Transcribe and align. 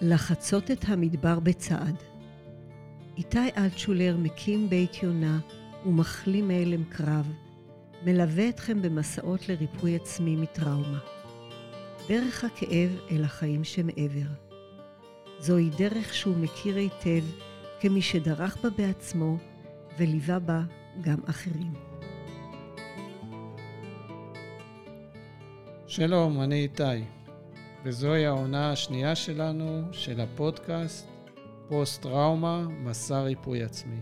לחצות 0.00 0.70
את 0.70 0.84
המדבר 0.88 1.40
בצעד. 1.40 1.96
איתי 3.16 3.48
אלטשולר 3.56 4.16
מקים 4.16 4.68
בית 4.70 5.02
יונה 5.02 5.38
ומחלים 5.86 6.48
מהלם 6.48 6.84
קרב, 6.84 7.32
מלווה 8.04 8.48
אתכם 8.48 8.82
במסעות 8.82 9.48
לריפוי 9.48 9.96
עצמי 9.96 10.36
מטראומה. 10.36 10.98
דרך 12.08 12.44
הכאב 12.44 12.90
אל 13.10 13.24
החיים 13.24 13.64
שמעבר. 13.64 14.30
זוהי 15.38 15.70
דרך 15.78 16.14
שהוא 16.14 16.36
מכיר 16.36 16.76
היטב 16.76 17.24
כמי 17.80 18.02
שדרך 18.02 18.56
בה 18.62 18.70
בעצמו 18.70 19.36
וליווה 19.98 20.38
בה 20.38 20.62
גם 21.00 21.18
אחרים. 21.26 21.72
שלום, 25.86 26.40
אני 26.40 26.62
איתי, 26.62 27.15
וזוהי 27.86 28.26
העונה 28.26 28.72
השנייה 28.72 29.14
שלנו 29.14 29.82
של 29.92 30.20
הפודקאסט 30.20 31.08
פוסט-טראומה, 31.68 32.66
מסע 32.68 33.22
ריפוי 33.22 33.62
עצמי. 33.62 34.00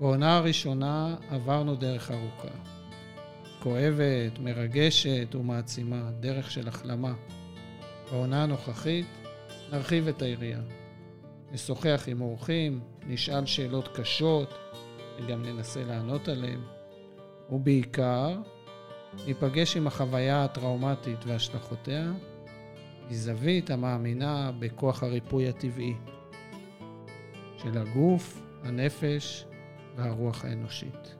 בעונה 0.00 0.36
הראשונה 0.36 1.16
עברנו 1.30 1.74
דרך 1.74 2.10
ארוכה. 2.10 2.48
כואבת, 3.62 4.38
מרגשת 4.38 5.34
ומעצימה, 5.34 6.10
דרך 6.20 6.50
של 6.50 6.68
החלמה. 6.68 7.14
בעונה 8.10 8.42
הנוכחית 8.42 9.06
נרחיב 9.72 10.08
את 10.08 10.22
היריעה. 10.22 10.60
נשוחח 11.52 12.04
עם 12.06 12.20
אורחים, 12.20 12.80
נשאל 13.06 13.46
שאלות 13.46 13.88
קשות 13.88 14.54
וגם 15.18 15.42
ננסה 15.42 15.84
לענות 15.84 16.28
עליהן. 16.28 16.60
ובעיקר, 17.50 18.36
ניפגש 19.26 19.76
עם 19.76 19.86
החוויה 19.86 20.44
הטראומטית 20.44 21.24
והשלכותיה 21.26 22.12
מזווית 23.10 23.70
המאמינה 23.70 24.50
בכוח 24.58 25.02
הריפוי 25.02 25.48
הטבעי 25.48 25.94
של 27.56 27.78
הגוף, 27.78 28.42
הנפש 28.64 29.44
והרוח 29.96 30.44
האנושית. 30.44 31.14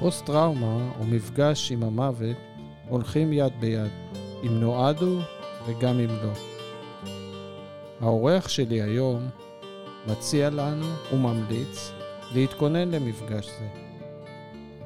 פוסט-טראומה 0.00 0.92
או 0.98 1.04
מפגש 1.04 1.72
עם 1.72 1.82
המוות 1.82 2.36
הולכים 2.88 3.32
יד 3.32 3.52
ביד, 3.60 3.90
אם 4.42 4.60
נועדו 4.60 5.18
וגם 5.66 6.00
אם 6.00 6.08
לא. 6.08 6.53
האורח 8.00 8.48
שלי 8.48 8.82
היום 8.82 9.28
מציע 10.06 10.50
לנו 10.50 10.86
וממליץ 11.12 11.92
להתכונן 12.34 12.90
למפגש 12.90 13.46
זה. 13.46 13.68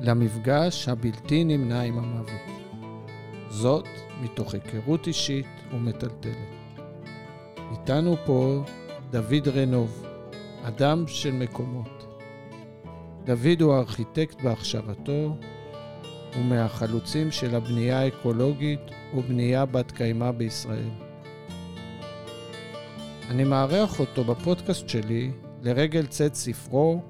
למפגש 0.00 0.88
הבלתי 0.88 1.44
נמנע 1.44 1.82
עם 1.82 1.98
המוות. 1.98 2.58
זאת 3.50 3.88
מתוך 4.22 4.54
היכרות 4.54 5.06
אישית 5.06 5.46
ומטלטלת. 5.72 6.36
איתנו 7.72 8.16
פה 8.26 8.62
דוד 9.10 9.48
רנוב, 9.48 10.06
אדם 10.62 11.04
של 11.06 11.32
מקומות. 11.32 12.06
דוד 13.24 13.60
הוא 13.62 13.74
ארכיטקט 13.74 14.42
בהכשרתו, 14.42 15.36
ומהחלוצים 16.38 17.30
של 17.30 17.54
הבנייה 17.54 18.00
האקולוגית 18.00 18.80
ובנייה 19.14 19.66
בת 19.66 19.92
קיימא 19.92 20.30
בישראל. 20.30 21.07
אני 23.28 23.44
מארח 23.44 24.00
אותו 24.00 24.24
בפודקאסט 24.24 24.88
שלי 24.88 25.30
לרגל 25.62 26.06
צאת 26.06 26.34
ספרו 26.34 27.02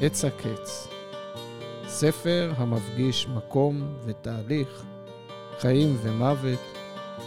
עץ 0.00 0.24
הקץ. 0.24 0.88
ספר 1.86 2.52
המפגיש 2.56 3.28
מקום 3.28 3.82
ותהליך, 4.06 4.84
חיים 5.58 5.96
ומוות, 6.02 6.58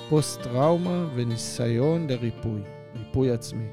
פוסט-טראומה 0.10 1.06
וניסיון 1.16 2.08
לריפוי, 2.10 2.62
ריפוי 2.96 3.32
עצמי. 3.32 3.68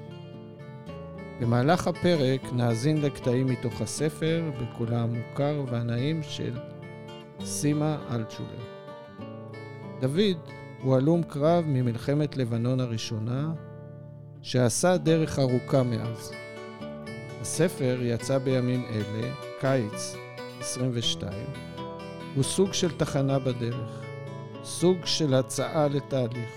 במהלך 1.41 1.87
הפרק 1.87 2.53
נאזין 2.53 3.01
לקטעים 3.01 3.47
מתוך 3.47 3.81
הספר 3.81 4.51
בקולה 4.61 5.03
המוכר 5.03 5.65
והנעים 5.67 6.23
של 6.23 6.59
סימה 7.45 7.99
אלטשולר. 8.11 8.65
דוד 10.01 10.37
הוא 10.83 10.97
הלום 10.97 11.23
קרב 11.23 11.65
ממלחמת 11.67 12.37
לבנון 12.37 12.81
הראשונה, 12.81 13.53
שעשה 14.43 14.97
דרך 14.97 15.39
ארוכה 15.39 15.83
מאז. 15.83 16.33
הספר 17.41 17.99
יצא 18.03 18.39
בימים 18.39 18.85
אלה, 18.91 19.35
קיץ 19.61 20.17
22, 20.61 21.33
הוא 22.35 22.45
סוג 22.45 22.73
של 22.73 22.91
תחנה 22.91 23.39
בדרך, 23.39 24.05
סוג 24.65 24.97
של 25.05 25.35
הצעה 25.35 25.89
לתהליך, 25.89 26.51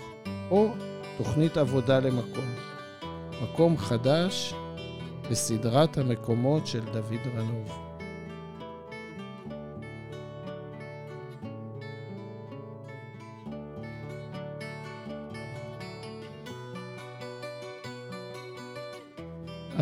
או 0.52 0.70
תוכנית 1.18 1.58
עבודה 1.58 2.00
למקום. 2.00 2.56
מקום 3.44 3.78
חדש 3.78 4.54
בסדרת 5.30 5.98
המקומות 5.98 6.68
של 6.68 6.86
דוד 6.86 7.28
רנוב. 7.38 7.83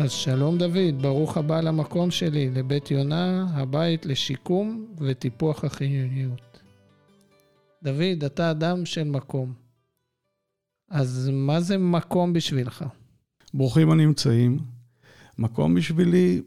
אז 0.02 0.10
שלום 0.10 0.58
דוד, 0.58 1.02
ברוך 1.02 1.36
הבא 1.36 1.60
למקום 1.60 2.10
שלי, 2.10 2.50
לבית 2.50 2.90
יונה, 2.90 3.46
הבית 3.54 4.06
לשיקום 4.06 4.86
וטיפוח 4.98 5.64
החיוניות. 5.64 6.60
דוד, 7.82 8.24
אתה 8.26 8.50
אדם 8.50 8.86
של 8.86 9.04
מקום. 9.04 9.52
אז 10.90 11.30
מה 11.32 11.60
זה 11.60 11.78
מקום 11.78 12.32
בשבילך? 12.32 12.84
ברוכים 13.54 13.90
הנמצאים. 13.90 14.58
מקום 15.38 15.74
בשבילי 15.74 16.42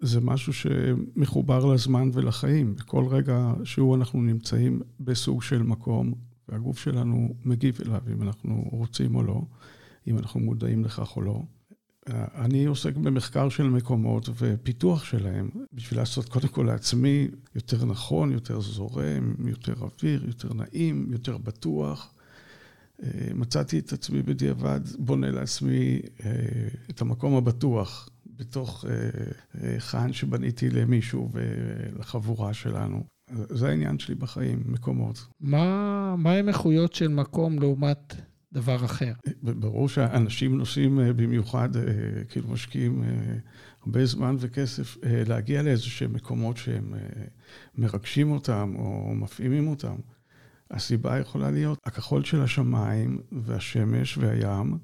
זה 0.00 0.20
משהו 0.20 0.52
שמחובר 0.52 1.66
לזמן 1.66 2.10
ולחיים. 2.12 2.76
בכל 2.76 3.04
רגע 3.10 3.52
שהוא 3.64 3.96
אנחנו 3.96 4.22
נמצאים 4.22 4.82
בסוג 5.00 5.42
של 5.42 5.62
מקום, 5.62 6.14
והגוף 6.48 6.78
שלנו 6.78 7.34
מגיב 7.44 7.78
אליו, 7.86 8.02
אם 8.12 8.22
אנחנו 8.22 8.68
רוצים 8.72 9.14
או 9.14 9.22
לא, 9.22 9.42
אם 10.06 10.18
אנחנו 10.18 10.40
מודעים 10.40 10.84
לכך 10.84 11.16
או 11.16 11.22
לא. 11.22 11.42
אני 12.34 12.64
עוסק 12.64 12.96
במחקר 12.96 13.48
של 13.48 13.62
מקומות 13.62 14.28
ופיתוח 14.38 15.04
שלהם, 15.04 15.50
בשביל 15.72 16.00
לעשות 16.00 16.28
קודם 16.28 16.48
כל 16.48 16.62
לעצמי 16.62 17.28
יותר 17.54 17.84
נכון, 17.84 18.32
יותר 18.32 18.60
זורם, 18.60 19.34
יותר 19.46 19.74
אוויר, 19.80 20.24
יותר 20.26 20.54
נעים, 20.54 21.08
יותר 21.12 21.38
בטוח. 21.38 22.14
אה, 23.02 23.08
מצאתי 23.34 23.78
את 23.78 23.92
עצמי 23.92 24.22
בדיעבד 24.22 24.80
בונה 24.98 25.30
לעצמי 25.30 26.00
אה, 26.24 26.30
את 26.90 27.00
המקום 27.00 27.34
הבטוח 27.34 28.08
בתוך 28.36 28.84
אה, 28.88 29.80
חאן 29.80 30.12
שבניתי 30.12 30.70
למישהו 30.70 31.30
ולחבורה 31.32 32.54
שלנו. 32.54 33.04
זה 33.30 33.68
העניין 33.68 33.98
שלי 33.98 34.14
בחיים, 34.14 34.62
מקומות. 34.66 35.26
מה, 35.40 36.14
מה 36.18 36.32
הם 36.32 36.48
איכויות 36.48 36.94
של 36.94 37.08
מקום 37.08 37.58
לעומת 37.58 38.14
דבר 38.52 38.84
אחר. 38.84 39.12
ברור 39.42 39.88
שאנשים 39.88 40.58
נוסעים 40.58 41.00
אה, 41.00 41.12
במיוחד, 41.12 41.76
אה, 41.76 41.82
כאילו 42.28 42.48
משקיעים 42.48 43.02
אה, 43.02 43.08
הרבה 43.82 44.06
זמן 44.06 44.36
וכסף 44.38 44.96
להגיע 45.02 45.62
לאיזה 45.62 45.82
שהם 45.82 46.12
מקומות 46.12 46.56
שהם 46.56 46.94
מרגשים 47.74 48.30
אותם 48.30 48.74
או 48.78 49.14
מפעימים 49.14 49.68
אותם. 49.68 49.96
הסיבה 50.70 51.18
יכולה 51.18 51.50
להיות 51.50 51.78
הכחול 51.86 52.24
של 52.24 52.42
השמיים 52.42 53.20
והשמש 53.32 54.18
והים, 54.18 54.78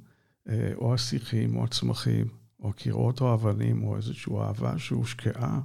או 0.74 0.94
השיחים 0.94 1.56
או 1.56 1.64
הצמחים, 1.64 2.26
או 2.60 2.68
הקירות 2.68 3.20
או 3.20 3.30
האבנים, 3.30 3.84
או 3.84 3.96
איזושהי 3.96 4.32
אהבה 4.36 4.78
שהושקעה 4.78 5.60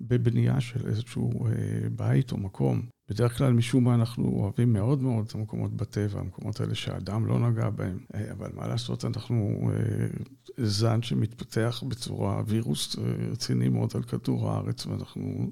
בבנייה 0.00 0.60
של 0.60 0.88
איזשהו 0.88 1.30
בית 1.96 2.32
או 2.32 2.36
מקום. 2.36 2.95
בדרך 3.08 3.38
כלל 3.38 3.52
משום 3.52 3.84
מה 3.84 3.94
אנחנו 3.94 4.24
אוהבים 4.28 4.72
מאוד 4.72 5.02
מאוד 5.02 5.24
את 5.26 5.34
המקומות 5.34 5.72
בטבע, 5.72 6.20
המקומות 6.20 6.60
האלה 6.60 6.74
שהאדם 6.74 7.26
לא 7.26 7.38
נגע 7.38 7.70
בהם. 7.70 7.98
אה, 8.14 8.32
אבל 8.32 8.50
מה 8.54 8.66
לעשות, 8.66 9.04
אנחנו 9.04 9.70
אה, 9.72 10.06
זן 10.56 11.02
שמתפתח 11.02 11.82
בצורה, 11.88 12.42
וירוס 12.46 12.98
אה, 12.98 13.02
רציני 13.30 13.68
מאוד 13.68 13.90
על 13.94 14.02
כדור 14.02 14.50
הארץ, 14.50 14.86
ואנחנו 14.86 15.50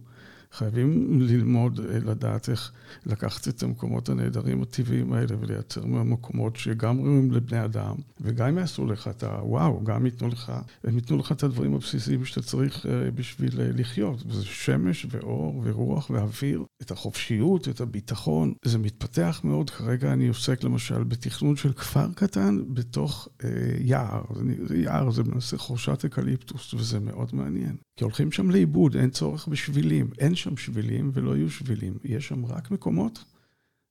חייבים 0.54 1.20
ללמוד, 1.20 1.80
אה, 1.80 1.98
לדעת 1.98 2.48
איך 2.48 2.72
לקחת 3.06 3.48
את 3.48 3.62
המקומות 3.62 4.08
הנהדרים 4.08 4.62
הטבעיים 4.62 5.12
האלה 5.12 5.36
ולייצר 5.40 5.86
מהמקומות 5.86 6.56
שגם 6.56 7.00
ראויים 7.00 7.32
לבני 7.32 7.64
אדם, 7.64 7.94
וגם 8.20 8.58
יעשו 8.58 8.86
לך 8.86 9.08
את 9.08 9.22
הוואו, 9.22 9.84
גם 9.84 10.06
ייתנו 10.06 10.28
לך, 10.28 10.52
הם 10.84 10.96
ייתנו 10.96 11.18
לך 11.18 11.32
את 11.32 11.42
הדברים 11.42 11.74
הבסיסיים 11.74 12.24
שאתה 12.24 12.42
צריך 12.42 12.86
אה, 12.86 13.10
בשביל 13.10 13.60
אה, 13.60 13.68
לחיות. 13.74 14.22
וזה 14.26 14.44
שמש 14.44 15.06
ואור 15.10 15.62
ורוח 15.64 16.10
ואוויר, 16.10 16.64
את 16.82 16.90
החופשיות, 16.90 17.68
את 17.68 17.80
הביטחון. 17.80 18.54
זה 18.64 18.78
מתפתח 18.78 19.40
מאוד. 19.44 19.70
כרגע 19.70 20.12
אני 20.12 20.28
עוסק 20.28 20.64
למשל 20.64 21.04
בתכנון 21.04 21.56
של 21.56 21.72
כפר 21.72 22.06
קטן 22.14 22.58
בתוך 22.68 23.28
אה, 23.44 23.50
יער. 23.78 24.22
זה 24.68 24.76
יער, 24.76 25.10
זה 25.10 25.22
בנושא 25.22 25.56
חורשת 25.56 26.04
אקליפטוס, 26.04 26.74
וזה 26.74 27.00
מאוד 27.00 27.28
מעניין. 27.32 27.76
כי 27.96 28.04
הולכים 28.04 28.32
שם 28.32 28.50
לאיבוד, 28.50 28.96
אין 28.96 29.10
צורך 29.10 29.48
בשבילים. 29.48 30.10
אין 30.18 30.34
שם 30.44 30.56
שבילים 30.56 31.10
ולא 31.14 31.36
יהיו 31.36 31.50
שבילים. 31.50 31.98
יש 32.04 32.28
שם 32.28 32.46
רק 32.46 32.70
מקומות, 32.70 33.24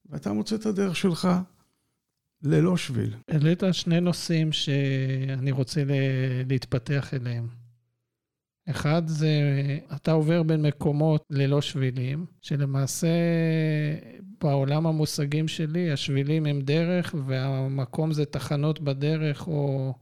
ואתה 0.10 0.34
מוצא 0.34 0.56
את 0.56 0.66
הדרך 0.66 0.96
שלך 0.96 1.28
ללא 2.44 2.78
שביל. 2.78 3.14
העלית 3.28 3.64
שני 3.72 4.00
נושאים 4.00 4.52
שאני 4.52 5.52
רוצה 5.52 5.84
להתייחס 6.48 7.14
אליהם. 7.14 7.48
אחד 8.70 9.08
זה, 9.08 9.30
אתה 9.96 10.12
עובר 10.12 10.44
בין 10.44 10.62
מקומות 10.62 11.24
ללא 11.30 11.62
שבילים, 11.62 12.26
שלמעשה 12.42 13.08
בעולם 14.42 14.88
המושגים 14.88 15.48
שלי, 15.48 15.92
השבילים 15.92 16.46
הם 16.46 16.62
דרך 16.62 17.16
והמקום 17.28 18.14
זה 18.14 18.26
תחנות 18.26 18.80
בדרך 18.80 19.48
או 19.48 19.94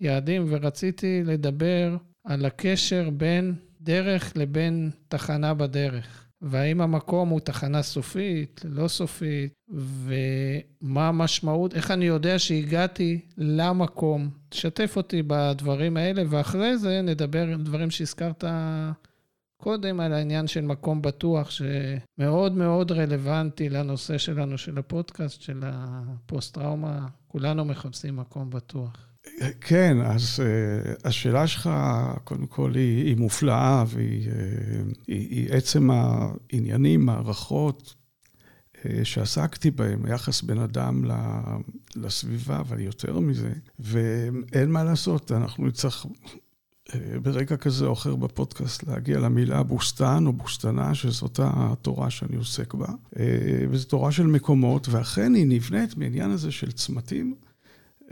יעדים, 0.00 0.44
ורציתי 0.48 1.22
לדבר 1.24 1.96
על 2.24 2.44
הקשר 2.44 3.10
בין 3.10 3.54
דרך 3.82 4.32
לבין 4.36 4.90
תחנה 5.08 5.54
בדרך. 5.54 6.26
והאם 6.42 6.80
המקום 6.80 7.28
הוא 7.28 7.40
תחנה 7.40 7.82
סופית, 7.82 8.60
לא 8.68 8.88
סופית, 8.88 9.52
ומה 9.68 11.08
המשמעות, 11.08 11.74
איך 11.74 11.90
אני 11.90 12.04
יודע 12.04 12.38
שהגעתי 12.38 13.20
למקום. 13.38 14.30
תשתף 14.48 14.96
אותי 14.96 15.22
בדברים 15.26 15.96
האלה, 15.96 16.22
ואחרי 16.28 16.78
זה 16.78 17.02
נדבר 17.02 17.52
על 17.52 17.62
דברים 17.62 17.90
שהזכרת 17.90 18.44
קודם, 19.56 20.00
על 20.00 20.12
העניין 20.12 20.46
של 20.46 20.60
מקום 20.60 21.02
בטוח, 21.02 21.50
שמאוד 21.50 22.52
מאוד 22.52 22.92
רלוונטי 22.92 23.68
לנושא 23.68 24.18
שלנו, 24.18 24.58
של 24.58 24.78
הפודקאסט, 24.78 25.40
של 25.40 25.60
הפוסט-טראומה. 25.66 27.06
כולנו 27.28 27.64
מחפשים 27.64 28.16
מקום 28.16 28.50
בטוח. 28.50 29.11
כן, 29.60 29.96
אז 30.00 30.40
uh, 30.40 31.00
השאלה 31.04 31.46
שלך, 31.46 31.70
קודם 32.24 32.46
כל, 32.46 32.74
היא, 32.74 33.04
היא 33.04 33.16
מופלאה, 33.16 33.84
והיא 33.86 34.28
uh, 34.28 34.32
היא, 35.06 35.28
היא 35.28 35.52
עצם 35.52 35.90
העניינים, 35.90 37.06
מערכות 37.06 37.94
uh, 38.74 38.88
שעסקתי 39.04 39.70
בהם, 39.70 40.04
היחס 40.04 40.42
בין 40.42 40.58
אדם 40.58 41.04
לסביבה, 41.96 42.58
אבל 42.58 42.80
יותר 42.80 43.18
מזה, 43.18 43.52
ואין 43.78 44.70
מה 44.70 44.84
לעשות, 44.84 45.32
אנחנו 45.32 45.66
נצטרך 45.66 46.06
ברגע 47.22 47.56
כזה 47.56 47.86
או 47.86 47.92
אחר 47.92 48.16
בפודקאסט 48.16 48.82
להגיע 48.82 49.18
למילה 49.18 49.62
בוסתן 49.62 50.26
או 50.26 50.32
בוסתנה, 50.32 50.94
שזאת 50.94 51.40
התורה 51.42 52.10
שאני 52.10 52.36
עוסק 52.36 52.74
בה. 52.74 52.88
וזו 53.70 53.88
תורה 53.88 54.12
של 54.12 54.26
מקומות, 54.26 54.88
ואכן 54.88 55.34
היא 55.34 55.46
נבנית 55.46 55.96
מעניין 55.96 56.30
הזה 56.30 56.52
של 56.52 56.72
צמתים. 56.72 57.34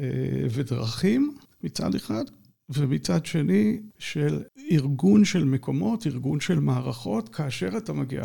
אה, 0.01 0.47
ודרכים 0.51 1.37
מצד 1.63 1.95
אחד, 1.95 2.25
ומצד 2.69 3.27
שני 3.27 3.81
של 3.99 4.43
ארגון 4.71 5.25
של 5.25 5.45
מקומות, 5.45 6.07
ארגון 6.07 6.41
של 6.41 6.61
מערכות, 6.61 7.29
כאשר 7.29 7.77
אתה 7.77 7.93
מגיע 7.93 8.25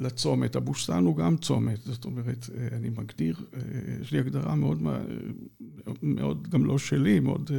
לצומת. 0.00 0.56
הבוסתן 0.56 1.04
הוא 1.04 1.16
גם 1.16 1.36
צומת, 1.36 1.78
זאת 1.84 2.04
אומרת, 2.04 2.50
אה, 2.54 2.76
אני 2.76 2.88
מגדיר, 2.88 3.36
אה, 3.54 3.60
יש 4.00 4.12
לי 4.12 4.18
הגדרה 4.18 4.54
מאוד, 4.54 4.82
מאוד 6.02 6.48
גם 6.48 6.64
לא 6.64 6.78
שלי, 6.78 7.20
מאוד 7.20 7.50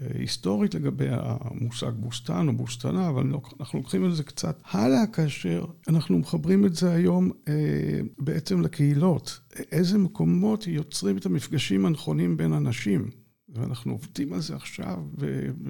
היסטורית 0.00 0.74
לגבי 0.74 1.06
המושג 1.10 1.90
בוסתן 1.90 2.48
או 2.48 2.52
בוסתנה, 2.52 3.08
אבל 3.08 3.32
אנחנו 3.60 3.78
לוקחים 3.78 4.06
את 4.06 4.16
זה 4.16 4.22
קצת 4.22 4.60
הלאה 4.70 5.06
כאשר 5.06 5.64
אנחנו 5.88 6.18
מחברים 6.18 6.66
את 6.66 6.74
זה 6.74 6.92
היום 6.92 7.30
אה, 7.48 8.00
בעצם 8.18 8.60
לקהילות. 8.60 9.40
איזה 9.72 9.98
מקומות 9.98 10.66
יוצרים 10.66 11.16
את 11.16 11.26
המפגשים 11.26 11.86
הנכונים 11.86 12.36
בין 12.36 12.52
אנשים. 12.52 13.10
ואנחנו 13.48 13.92
עובדים 13.92 14.32
על 14.32 14.40
זה 14.40 14.56
עכשיו 14.56 15.02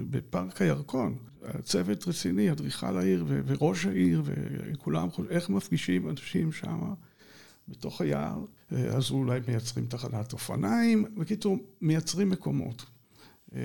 בפארק 0.09 0.61
הירקון. 0.61 1.15
צוות 1.63 2.07
רציני, 2.07 2.51
אדריכל 2.51 2.97
העיר 2.97 3.25
וראש 3.27 3.85
העיר 3.85 4.23
וכולם 4.25 5.07
איך 5.29 5.49
מפגישים 5.49 6.09
אנשים 6.09 6.51
שם 6.51 6.93
בתוך 7.67 8.01
היער. 8.01 8.45
אה, 8.71 8.85
אז 8.85 9.11
אולי 9.11 9.39
מייצרים 9.47 9.85
תחנת 9.85 10.33
אופניים. 10.33 11.05
בקיצור, 11.17 11.57
מייצרים 11.81 12.29
מקומות. 12.29 12.85
אה, 13.55 13.61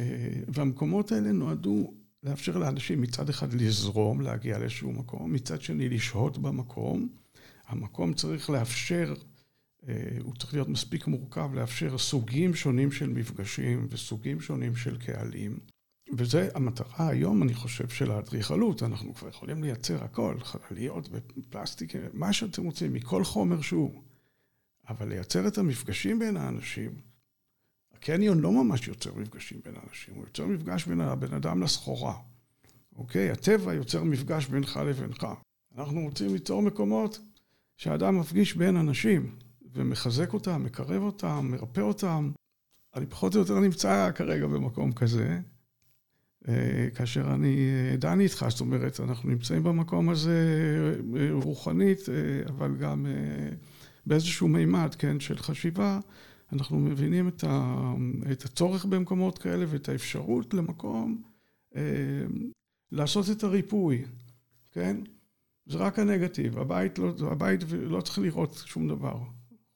והמקומות 0.48 1.12
האלה 1.12 1.32
נועדו 1.32 1.94
לאפשר 2.22 2.58
לאנשים 2.58 3.00
מצד 3.00 3.28
אחד 3.28 3.52
לזרום, 3.52 4.20
להגיע 4.20 4.58
לאיזשהו 4.58 4.92
מקום, 4.92 5.32
מצד 5.32 5.62
שני 5.62 5.88
לשהות 5.88 6.38
במקום. 6.38 7.08
המקום 7.66 8.14
צריך 8.14 8.50
לאפשר, 8.50 9.14
אה, 9.88 9.94
הוא 10.22 10.34
צריך 10.34 10.54
להיות 10.54 10.68
מספיק 10.68 11.06
מורכב, 11.06 11.50
לאפשר 11.54 11.98
סוגים 11.98 12.54
שונים 12.54 12.92
של 12.92 13.08
מפגשים 13.08 13.86
וסוגים 13.90 14.40
שונים 14.40 14.76
של 14.76 14.98
קהלים. 14.98 15.58
וזה 16.12 16.48
המטרה 16.54 17.08
היום, 17.08 17.42
אני 17.42 17.54
חושב, 17.54 17.88
של 17.88 18.10
האדריכלות. 18.10 18.82
אנחנו 18.82 19.14
כבר 19.14 19.28
יכולים 19.28 19.64
לייצר 19.64 20.04
הכל, 20.04 20.36
חלליות 20.40 21.08
ופלסטיק, 21.12 21.92
מה 22.12 22.32
שאתם 22.32 22.64
רוצים, 22.64 22.92
מכל 22.92 23.24
חומר 23.24 23.60
שהוא. 23.60 24.02
אבל 24.88 25.08
לייצר 25.08 25.48
את 25.48 25.58
המפגשים 25.58 26.18
בין 26.18 26.36
האנשים, 26.36 26.90
הקניון 28.00 28.40
לא 28.40 28.52
ממש 28.52 28.88
יוצר 28.88 29.14
מפגשים 29.14 29.60
בין 29.64 29.74
אנשים, 29.88 30.14
הוא 30.14 30.24
יוצר 30.24 30.46
מפגש 30.46 30.86
בין 30.86 31.00
הבן 31.00 31.34
אדם 31.34 31.62
לסחורה. 31.62 32.14
אוקיי? 32.96 33.30
הטבע 33.30 33.74
יוצר 33.74 34.04
מפגש 34.04 34.46
בינך 34.46 34.80
לבינך. 34.86 35.26
אנחנו 35.78 36.00
רוצים 36.00 36.32
ליצור 36.32 36.62
מקומות 36.62 37.18
שהאדם 37.76 38.18
מפגיש 38.18 38.56
בין 38.56 38.76
אנשים 38.76 39.36
ומחזק 39.72 40.32
אותם, 40.32 40.64
מקרב 40.64 41.02
אותם, 41.02 41.48
מרפא 41.50 41.80
אותם. 41.80 42.30
אני 42.94 43.06
פחות 43.06 43.34
או 43.34 43.40
יותר 43.40 43.60
נמצא 43.60 44.10
כרגע 44.14 44.46
במקום 44.46 44.92
כזה, 44.92 45.40
אה, 46.48 46.88
כאשר 46.94 47.34
אני 47.34 47.56
אה, 47.90 47.96
דן 47.96 48.20
איתך, 48.20 48.46
זאת 48.48 48.60
אומרת, 48.60 49.00
אנחנו 49.00 49.28
נמצאים 49.28 49.62
במקום 49.62 50.08
הזה 50.08 50.46
אה, 51.16 51.28
רוחנית, 51.32 52.00
אבל 52.48 52.76
גם 52.76 53.06
באיזשהו 54.06 54.48
מימד, 54.48 54.94
כן, 54.94 55.20
של 55.20 55.38
חשיבה. 55.38 56.00
אנחנו 56.52 56.78
מבינים 56.78 57.28
את, 57.28 57.44
ה, 57.44 57.74
את 58.32 58.44
הצורך 58.44 58.84
במקומות 58.84 59.38
כאלה 59.38 59.64
ואת 59.68 59.88
האפשרות 59.88 60.54
למקום 60.54 61.22
אה, 61.76 61.82
לעשות 62.92 63.30
את 63.30 63.44
הריפוי, 63.44 64.04
כן? 64.72 64.96
זה 65.66 65.78
רק 65.78 65.98
הנגטיב, 65.98 66.58
הבית 66.58 66.98
לא, 66.98 67.12
הבית 67.30 67.60
לא 67.72 68.00
צריך 68.00 68.18
לראות 68.18 68.62
שום 68.66 68.88
דבר, 68.88 69.18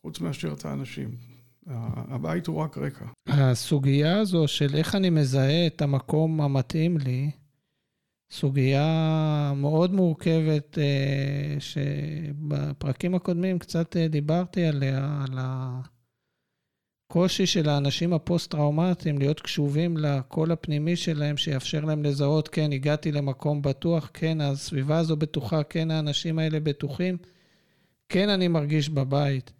חוץ 0.02 0.20
מאשר 0.20 0.52
את 0.52 0.64
האנשים. 0.64 1.16
הבית 1.66 2.46
הוא 2.46 2.56
רק 2.56 2.78
רקע. 2.78 3.04
הסוגיה 3.28 4.20
הזו 4.20 4.48
של 4.48 4.74
איך 4.74 4.94
אני 4.94 5.10
מזהה 5.10 5.66
את 5.66 5.82
המקום 5.82 6.40
המתאים 6.40 6.98
לי, 6.98 7.30
סוגיה 8.30 9.52
מאוד 9.56 9.92
מורכבת, 9.92 10.78
אה, 10.78 11.56
שבפרקים 11.58 13.14
הקודמים 13.14 13.58
קצת 13.58 13.96
אה, 13.96 14.08
דיברתי 14.08 14.64
עליה, 14.64 15.24
על 15.28 15.38
ה... 15.38 15.80
הקושי 17.14 17.46
של 17.46 17.68
האנשים 17.68 18.12
הפוסט-טראומטיים 18.12 19.18
להיות 19.18 19.40
קשובים 19.40 19.96
לקול 19.96 20.52
הפנימי 20.52 20.96
שלהם, 20.96 21.36
שיאפשר 21.36 21.80
להם 21.80 22.04
לזהות, 22.04 22.48
כן, 22.48 22.72
הגעתי 22.72 23.12
למקום 23.12 23.62
בטוח, 23.62 24.10
כן, 24.14 24.40
הסביבה 24.40 24.98
הזו 24.98 25.16
בטוחה, 25.16 25.62
כן, 25.62 25.90
האנשים 25.90 26.38
האלה 26.38 26.60
בטוחים, 26.60 27.16
כן, 28.08 28.28
אני 28.28 28.48
מרגיש 28.48 28.88
בבית. 28.88 29.52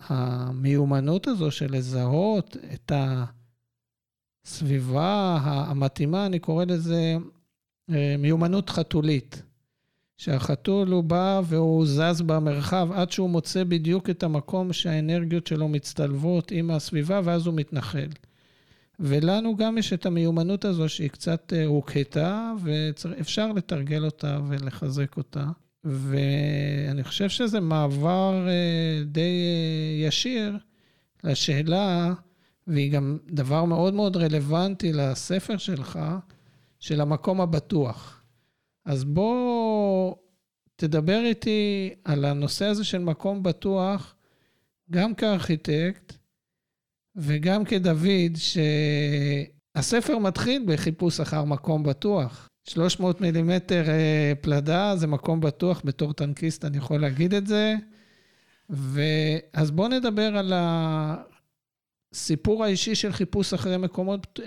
והמיומנות 0.00 1.26
הזו 1.26 1.50
של 1.50 1.76
לזהות 1.76 2.56
את 2.74 2.92
הסביבה 4.46 5.38
המתאימה, 5.42 6.26
אני 6.26 6.38
קורא 6.38 6.64
לזה 6.64 7.16
אה, 7.90 8.14
מיומנות 8.18 8.70
חתולית. 8.70 9.42
שהחתול 10.16 10.88
הוא 10.88 11.04
בא 11.04 11.40
והוא 11.44 11.86
זז 11.86 12.22
במרחב 12.22 12.88
עד 12.92 13.10
שהוא 13.10 13.30
מוצא 13.30 13.64
בדיוק 13.64 14.10
את 14.10 14.22
המקום 14.22 14.72
שהאנרגיות 14.72 15.46
שלו 15.46 15.68
מצטלבות 15.68 16.50
עם 16.50 16.70
הסביבה, 16.70 17.20
ואז 17.24 17.46
הוא 17.46 17.54
מתנחל. 17.54 18.08
ולנו 19.00 19.56
גם 19.56 19.78
יש 19.78 19.92
את 19.92 20.06
המיומנות 20.06 20.64
הזו 20.64 20.88
שהיא 20.88 21.10
קצת 21.10 21.52
אה, 21.56 21.64
הוקהתה, 21.64 22.52
ואפשר 22.62 23.52
לתרגל 23.52 24.04
אותה 24.04 24.38
ולחזק 24.48 25.16
אותה. 25.16 25.44
ואני 25.84 27.04
חושב 27.04 27.28
שזה 27.28 27.60
מעבר 27.60 28.48
אה, 28.48 29.04
די 29.04 29.20
אה, 29.20 30.06
ישיר 30.08 30.58
לשאלה, 31.24 32.14
והיא 32.66 32.92
גם 32.92 33.18
דבר 33.30 33.64
מאוד 33.64 33.94
מאוד 33.94 34.16
רלוונטי 34.16 34.92
לספר 34.92 35.56
שלך, 35.56 35.98
של 36.80 37.00
המקום 37.00 37.40
הבטוח. 37.40 38.22
אז 38.84 39.04
בוא 39.04 39.34
תדבר 40.76 41.20
איתי 41.24 41.94
על 42.04 42.24
הנושא 42.24 42.64
הזה 42.64 42.84
של 42.84 42.98
מקום 42.98 43.42
בטוח, 43.42 44.14
גם 44.90 45.14
כארכיטקט 45.14 46.12
וגם 47.16 47.64
כדוד, 47.64 48.36
שהספר 49.76 50.18
מתחיל 50.18 50.62
בחיפוש 50.66 51.20
אחר 51.20 51.44
מקום 51.44 51.82
בטוח. 51.82 52.48
300 52.68 53.20
מילימטר 53.20 53.88
אה, 53.88 54.32
פלדה 54.40 54.96
זה 54.96 55.06
מקום 55.06 55.40
בטוח, 55.40 55.82
בתור 55.84 56.12
טנקיסט 56.12 56.64
אני 56.64 56.76
יכול 56.76 57.00
להגיד 57.00 57.34
את 57.34 57.46
זה. 57.46 57.74
ואז 58.70 59.70
בואו 59.70 59.88
נדבר 59.88 60.36
על 60.36 60.52
הסיפור 62.14 62.64
האישי 62.64 62.94
של 62.94 63.12
חיפוש 63.12 63.54
אחרי 63.54 63.76
מקומות 63.76 64.40
אה, 64.42 64.46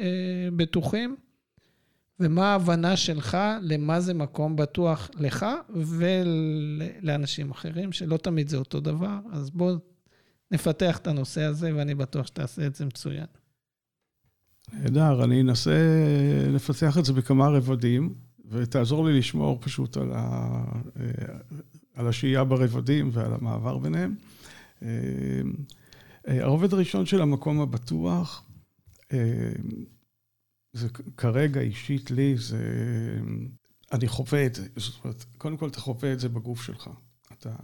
אה, 0.00 0.48
בטוחים, 0.56 1.16
ומה 2.20 2.52
ההבנה 2.52 2.96
שלך 2.96 3.38
למה 3.62 4.00
זה 4.00 4.14
מקום 4.14 4.56
בטוח 4.56 5.10
לך 5.18 5.46
ולאנשים 5.70 7.50
אחרים, 7.50 7.92
שלא 7.92 8.16
תמיד 8.16 8.48
זה 8.48 8.56
אותו 8.56 8.80
דבר. 8.80 9.18
אז 9.32 9.50
בואו 9.50 9.76
נפתח 10.50 10.98
את 10.98 11.06
הנושא 11.06 11.42
הזה, 11.42 11.74
ואני 11.74 11.94
בטוח 11.94 12.26
שתעשה 12.26 12.66
את 12.66 12.74
זה 12.74 12.86
מצוין. 12.86 13.26
נהדר, 14.72 15.24
אני 15.24 15.40
אנסה 15.40 15.76
לפתח 16.52 16.98
את 16.98 17.04
זה 17.04 17.12
בכמה 17.12 17.48
רבדים, 17.48 18.14
ותעזור 18.50 19.04
לי 19.04 19.18
לשמור 19.18 19.58
פשוט 19.60 19.96
על, 19.96 20.12
ה... 20.14 20.64
על 21.94 22.08
השהייה 22.08 22.44
ברבדים 22.44 23.10
ועל 23.12 23.32
המעבר 23.32 23.78
ביניהם. 23.78 24.14
הרובד 26.26 26.72
הראשון 26.72 27.06
של 27.06 27.22
המקום 27.22 27.60
הבטוח, 27.60 28.44
זה 30.72 30.88
כרגע 31.16 31.60
אישית 31.60 32.10
לי, 32.10 32.36
זה... 32.36 32.58
אני 33.92 34.08
חווה 34.08 34.46
את 34.46 34.54
זה. 34.54 34.66
זאת 34.76 35.04
אומרת, 35.04 35.24
קודם 35.38 35.56
כל 35.56 35.68
אתה 35.68 35.80
חווה 35.80 36.12
את 36.12 36.20
זה 36.20 36.28
בגוף 36.28 36.62
שלך. 36.62 36.90
אתה... 37.32 37.54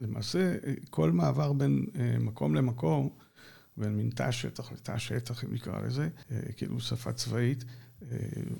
למעשה, 0.00 0.56
כל 0.90 1.12
מעבר 1.12 1.52
בין 1.52 1.86
מקום 2.20 2.54
למקום, 2.54 3.08
בין 3.76 3.96
מין 3.96 4.10
תא 4.10 4.30
שטח 4.30 4.72
לתא 4.72 4.98
שטח, 4.98 5.44
אם 5.44 5.54
נקרא 5.54 5.80
לזה, 5.80 6.08
כאילו 6.56 6.80
שפה 6.80 7.12
צבאית, 7.12 7.64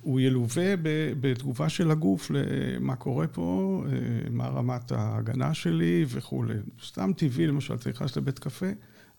הוא 0.01 0.21
ילווה 0.21 0.75
בתגובה 1.21 1.69
של 1.69 1.91
הגוף 1.91 2.31
למה 2.31 2.97
קורה 2.97 3.27
פה, 3.27 3.85
מה 4.31 4.47
רמת 4.47 4.93
ההגנה 4.93 5.55
שלי 5.55 6.05
וכולי. 6.09 6.55
סתם 6.87 7.11
טבעי, 7.17 7.47
למשל, 7.47 7.75
אתה 7.75 7.91
נכנס 7.91 8.17
לבית 8.17 8.39
קפה, 8.39 8.67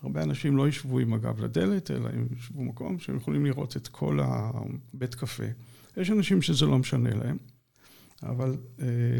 הרבה 0.01 0.23
אנשים 0.23 0.57
לא 0.57 0.67
ישבו 0.67 0.99
עם 0.99 1.13
הגב 1.13 1.41
לדלת, 1.41 1.91
אלא 1.91 2.09
הם 2.09 2.27
ישבו 2.37 2.59
במקום 2.59 2.99
שהם 2.99 3.15
יכולים 3.15 3.45
לראות 3.45 3.77
את 3.77 3.87
כל 3.87 4.19
הבית 4.23 5.15
קפה. 5.15 5.43
יש 5.97 6.11
אנשים 6.11 6.41
שזה 6.41 6.65
לא 6.65 6.79
משנה 6.79 7.09
להם, 7.13 7.37
אבל 8.23 8.57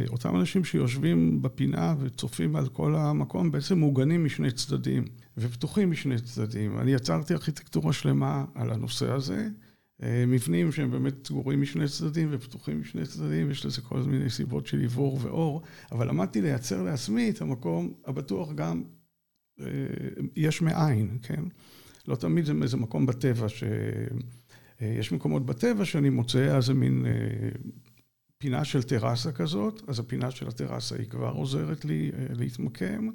אותם 0.09 0.35
אנשים 0.35 0.63
שיושבים 0.63 1.41
בפינה 1.41 1.95
וצופים 1.99 2.55
על 2.55 2.67
כל 2.67 2.95
המקום, 2.95 3.51
בעצם 3.51 3.79
מוגנים 3.79 4.25
משני 4.25 4.51
צדדים 4.51 5.05
ופתוחים 5.37 5.91
משני 5.91 6.21
צדדים. 6.21 6.77
אני 6.77 6.91
יצרתי 6.91 7.33
ארכיטקטורה 7.33 7.93
שלמה 7.93 8.45
על 8.55 8.71
הנושא 8.71 9.11
הזה. 9.11 9.49
מבנים 10.27 10.71
שהם 10.71 10.91
באמת 10.91 11.27
סגורים 11.27 11.61
משני 11.61 11.87
צדדים 11.87 12.27
ופתוחים 12.31 12.81
משני 12.81 13.05
צדדים, 13.05 13.51
יש 13.51 13.65
לזה 13.65 13.81
כל 13.81 13.99
מיני 13.99 14.29
סיבות 14.29 14.67
של 14.67 14.79
עיבור 14.79 15.19
ואור, 15.21 15.61
אבל 15.91 16.07
למדתי 16.07 16.41
לייצר 16.41 16.83
לעצמי 16.83 17.29
את 17.29 17.41
המקום 17.41 17.93
הבטוח 18.05 18.51
גם 18.51 18.83
יש 20.35 20.61
מאין, 20.61 21.17
כן? 21.21 21.43
לא 22.07 22.15
תמיד 22.15 22.45
זה 22.45 22.53
איזה 22.61 22.77
מקום 22.77 23.05
בטבע 23.05 23.49
ש... 23.49 23.63
יש 24.81 25.11
מקומות 25.11 25.45
בטבע 25.45 25.85
שאני 25.85 26.09
מוצא, 26.09 26.57
אז 26.57 26.65
זה 26.65 26.73
מין 26.73 27.05
פינה 28.37 28.65
של 28.65 28.83
טרסה 28.83 29.31
כזאת, 29.31 29.81
אז 29.87 29.99
הפינה 29.99 30.31
של 30.31 30.47
הטרסה 30.47 30.95
היא 30.95 31.05
כבר 31.05 31.29
עוזרת 31.29 31.85
לי 31.85 32.11
להתמקם. 32.29 33.09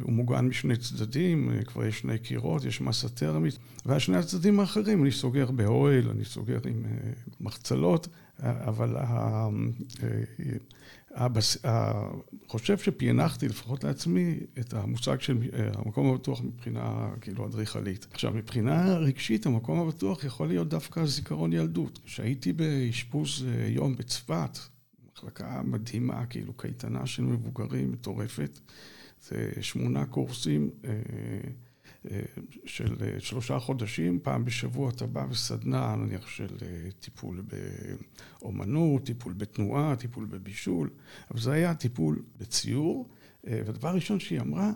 הוא 0.00 0.12
מוגן 0.12 0.46
משני 0.48 0.76
צדדים, 0.76 1.50
כבר 1.64 1.84
יש 1.84 1.98
שני 1.98 2.18
קירות, 2.18 2.64
יש 2.64 2.80
מסה 2.80 3.08
טרמית, 3.08 3.58
והשני 3.86 4.16
הצדדים 4.16 4.60
האחרים 4.60 5.02
אני 5.02 5.12
סוגר 5.12 5.50
באוהל, 5.50 6.10
אני 6.10 6.24
סוגר 6.24 6.58
עם 6.64 6.84
מחצלות, 7.40 8.08
אבל 8.40 8.96
חושב 12.48 12.78
שפענחתי, 12.78 13.48
לפחות 13.48 13.84
לעצמי, 13.84 14.40
את 14.58 14.74
המושג 14.74 15.20
של 15.20 15.38
המקום 15.74 16.06
הבטוח 16.06 16.42
מבחינה 16.42 17.10
כאילו 17.20 17.46
אדריכלית. 17.46 18.06
עכשיו, 18.10 18.32
מבחינה 18.34 18.96
רגשית, 18.96 19.46
המקום 19.46 19.78
הבטוח 19.78 20.24
יכול 20.24 20.48
להיות 20.48 20.68
דווקא 20.68 21.06
זיכרון 21.06 21.52
ילדות. 21.52 21.98
כשהייתי 22.04 22.52
באשפוז 22.52 23.44
יום 23.68 23.96
בצפת, 23.96 24.58
מחלקה 25.12 25.62
מדהימה, 25.64 26.26
כאילו 26.26 26.52
קייטנה 26.52 27.06
של 27.06 27.22
מבוגרים, 27.22 27.92
מטורפת, 27.92 28.60
זה 29.28 29.52
שמונה 29.60 30.06
קורסים 30.06 30.70
של 32.66 33.18
שלושה 33.18 33.58
חודשים, 33.58 34.20
פעם 34.22 34.44
בשבוע 34.44 34.90
אתה 34.90 35.06
בא 35.06 35.26
וסדנה, 35.30 35.96
נניח 35.96 36.26
של 36.26 36.56
טיפול 37.00 37.42
באומנות, 38.40 39.06
טיפול 39.06 39.32
בתנועה, 39.32 39.96
טיפול 39.96 40.24
בבישול, 40.24 40.90
אבל 41.30 41.40
זה 41.40 41.52
היה 41.52 41.74
טיפול 41.74 42.22
בציור, 42.38 43.08
והדבר 43.44 43.88
הראשון 43.88 44.20
שהיא 44.20 44.40
אמרה, 44.40 44.72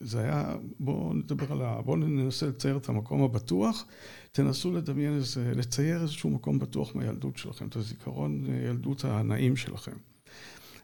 זה 0.00 0.20
היה, 0.20 0.56
בואו 0.80 1.12
נדבר 1.12 1.52
על 1.52 1.62
ה... 1.62 1.82
בואו 1.82 1.96
ננסה 1.96 2.46
לצייר 2.46 2.76
את 2.76 2.88
המקום 2.88 3.22
הבטוח, 3.22 3.86
תנסו 4.32 4.72
לדמיין 4.72 5.14
איזה, 5.14 5.52
לצייר 5.54 6.02
איזשהו 6.02 6.30
מקום 6.30 6.58
בטוח 6.58 6.96
מהילדות 6.96 7.36
שלכם, 7.36 7.68
את 7.68 7.76
הזיכרון 7.76 8.44
ילדות 8.68 9.04
הנעים 9.04 9.56
שלכם. 9.56 9.96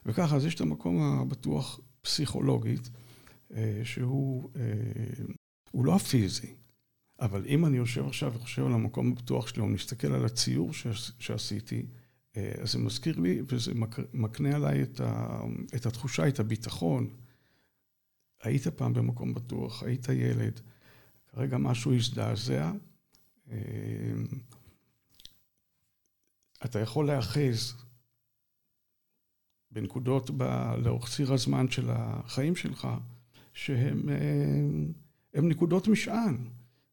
וככה, 0.05 0.35
אז 0.35 0.45
יש 0.45 0.55
את 0.55 0.61
המקום 0.61 1.01
הבטוח 1.01 1.79
פסיכולוגית, 2.01 2.89
שהוא 3.83 4.49
לא 5.73 5.95
הפיזי, 5.95 6.55
אבל 7.19 7.45
אם 7.45 7.65
אני 7.65 7.77
יושב 7.77 8.07
עכשיו 8.07 8.33
וחושב 8.33 8.65
על 8.65 8.73
המקום 8.73 9.11
הבטוח 9.11 9.47
שלי, 9.47 9.61
או 9.61 9.67
מסתכל 9.67 10.07
על 10.13 10.25
הציור 10.25 10.71
שעשיתי, 11.19 11.85
אז 12.35 12.71
זה 12.71 12.79
מזכיר 12.79 13.19
לי, 13.19 13.41
וזה 13.47 13.71
מקנה 14.13 14.55
עליי 14.55 14.83
את 15.75 15.85
התחושה, 15.85 16.27
את 16.27 16.39
הביטחון. 16.39 17.15
היית 18.43 18.67
פעם 18.67 18.93
במקום 18.93 19.33
בטוח, 19.33 19.83
היית 19.83 20.09
ילד, 20.09 20.59
כרגע 21.27 21.57
משהו 21.57 21.93
הזדעזע, 21.95 22.71
אתה 26.65 26.79
יכול 26.79 27.07
להאחז 27.07 27.73
בנקודות 29.71 30.29
לאורך 30.77 31.09
ציר 31.09 31.33
הזמן 31.33 31.71
של 31.71 31.89
החיים 31.89 32.55
שלך, 32.55 32.87
שהן 33.65 34.09
נקודות 35.35 35.87
משען. 35.87 36.37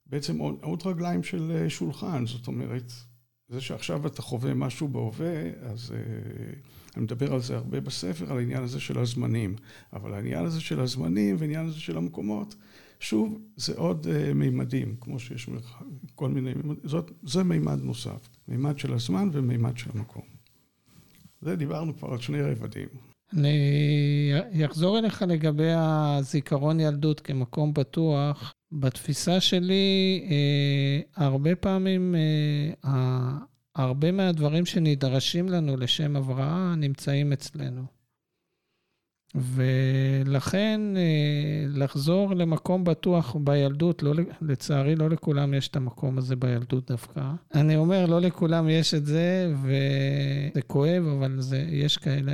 בעצם 0.06 0.38
עוד 0.38 0.82
רגליים 0.86 1.22
של 1.22 1.68
שולחן, 1.68 2.26
זאת 2.26 2.46
אומרת, 2.46 2.92
זה 3.48 3.60
שעכשיו 3.60 4.06
אתה 4.06 4.22
חווה 4.22 4.54
משהו 4.54 4.88
בהווה, 4.88 5.50
אז 5.60 5.94
אני 6.96 7.04
מדבר 7.04 7.34
על 7.34 7.40
זה 7.40 7.56
הרבה 7.56 7.80
בספר, 7.80 8.32
על 8.32 8.38
העניין 8.38 8.62
הזה 8.62 8.80
של 8.80 8.98
הזמנים. 8.98 9.54
אבל 9.92 10.14
העניין 10.14 10.44
הזה 10.44 10.60
של 10.60 10.80
הזמנים 10.80 11.36
והעניין 11.38 11.66
הזה 11.66 11.80
של 11.80 11.96
המקומות, 11.96 12.54
שוב, 13.00 13.38
זה 13.56 13.74
עוד 13.76 14.06
מימדים, 14.34 14.96
כמו 15.00 15.18
שיש 15.18 15.48
כל 16.14 16.28
מיני 16.28 16.54
מימדים, 16.54 16.84
זה 17.22 17.42
מימד 17.42 17.82
נוסף, 17.82 18.28
מימד 18.48 18.78
של 18.78 18.92
הזמן 18.92 19.28
ומימד 19.32 19.78
של 19.78 19.90
המקום. 19.94 20.24
זה 21.40 21.56
דיברנו 21.56 21.96
כבר 21.96 22.12
על 22.12 22.18
שני 22.18 22.42
רבדים. 22.42 22.88
אני 23.32 24.66
אחזור 24.66 24.98
אליך 24.98 25.22
לגבי 25.28 25.72
הזיכרון 25.76 26.80
ילדות 26.80 27.20
כמקום 27.20 27.74
בטוח. 27.74 28.54
בתפיסה 28.72 29.40
שלי, 29.40 30.24
הרבה 31.16 31.56
פעמים, 31.56 32.14
הרבה 33.74 34.12
מהדברים 34.12 34.66
שנדרשים 34.66 35.48
לנו 35.48 35.76
לשם 35.76 36.16
הבראה 36.16 36.74
נמצאים 36.76 37.32
אצלנו. 37.32 37.95
ולכן 39.34 40.80
לחזור 41.68 42.34
למקום 42.34 42.84
בטוח 42.84 43.36
בילדות, 43.40 44.02
לא, 44.02 44.12
לצערי 44.42 44.96
לא 44.96 45.10
לכולם 45.10 45.54
יש 45.54 45.68
את 45.68 45.76
המקום 45.76 46.18
הזה 46.18 46.36
בילדות 46.36 46.90
דווקא. 46.90 47.22
אני 47.54 47.76
אומר, 47.76 48.06
לא 48.06 48.20
לכולם 48.20 48.68
יש 48.68 48.94
את 48.94 49.06
זה, 49.06 49.54
וזה 49.62 50.62
כואב, 50.66 51.02
אבל 51.18 51.40
זה, 51.40 51.64
יש 51.68 51.96
כאלה 51.96 52.32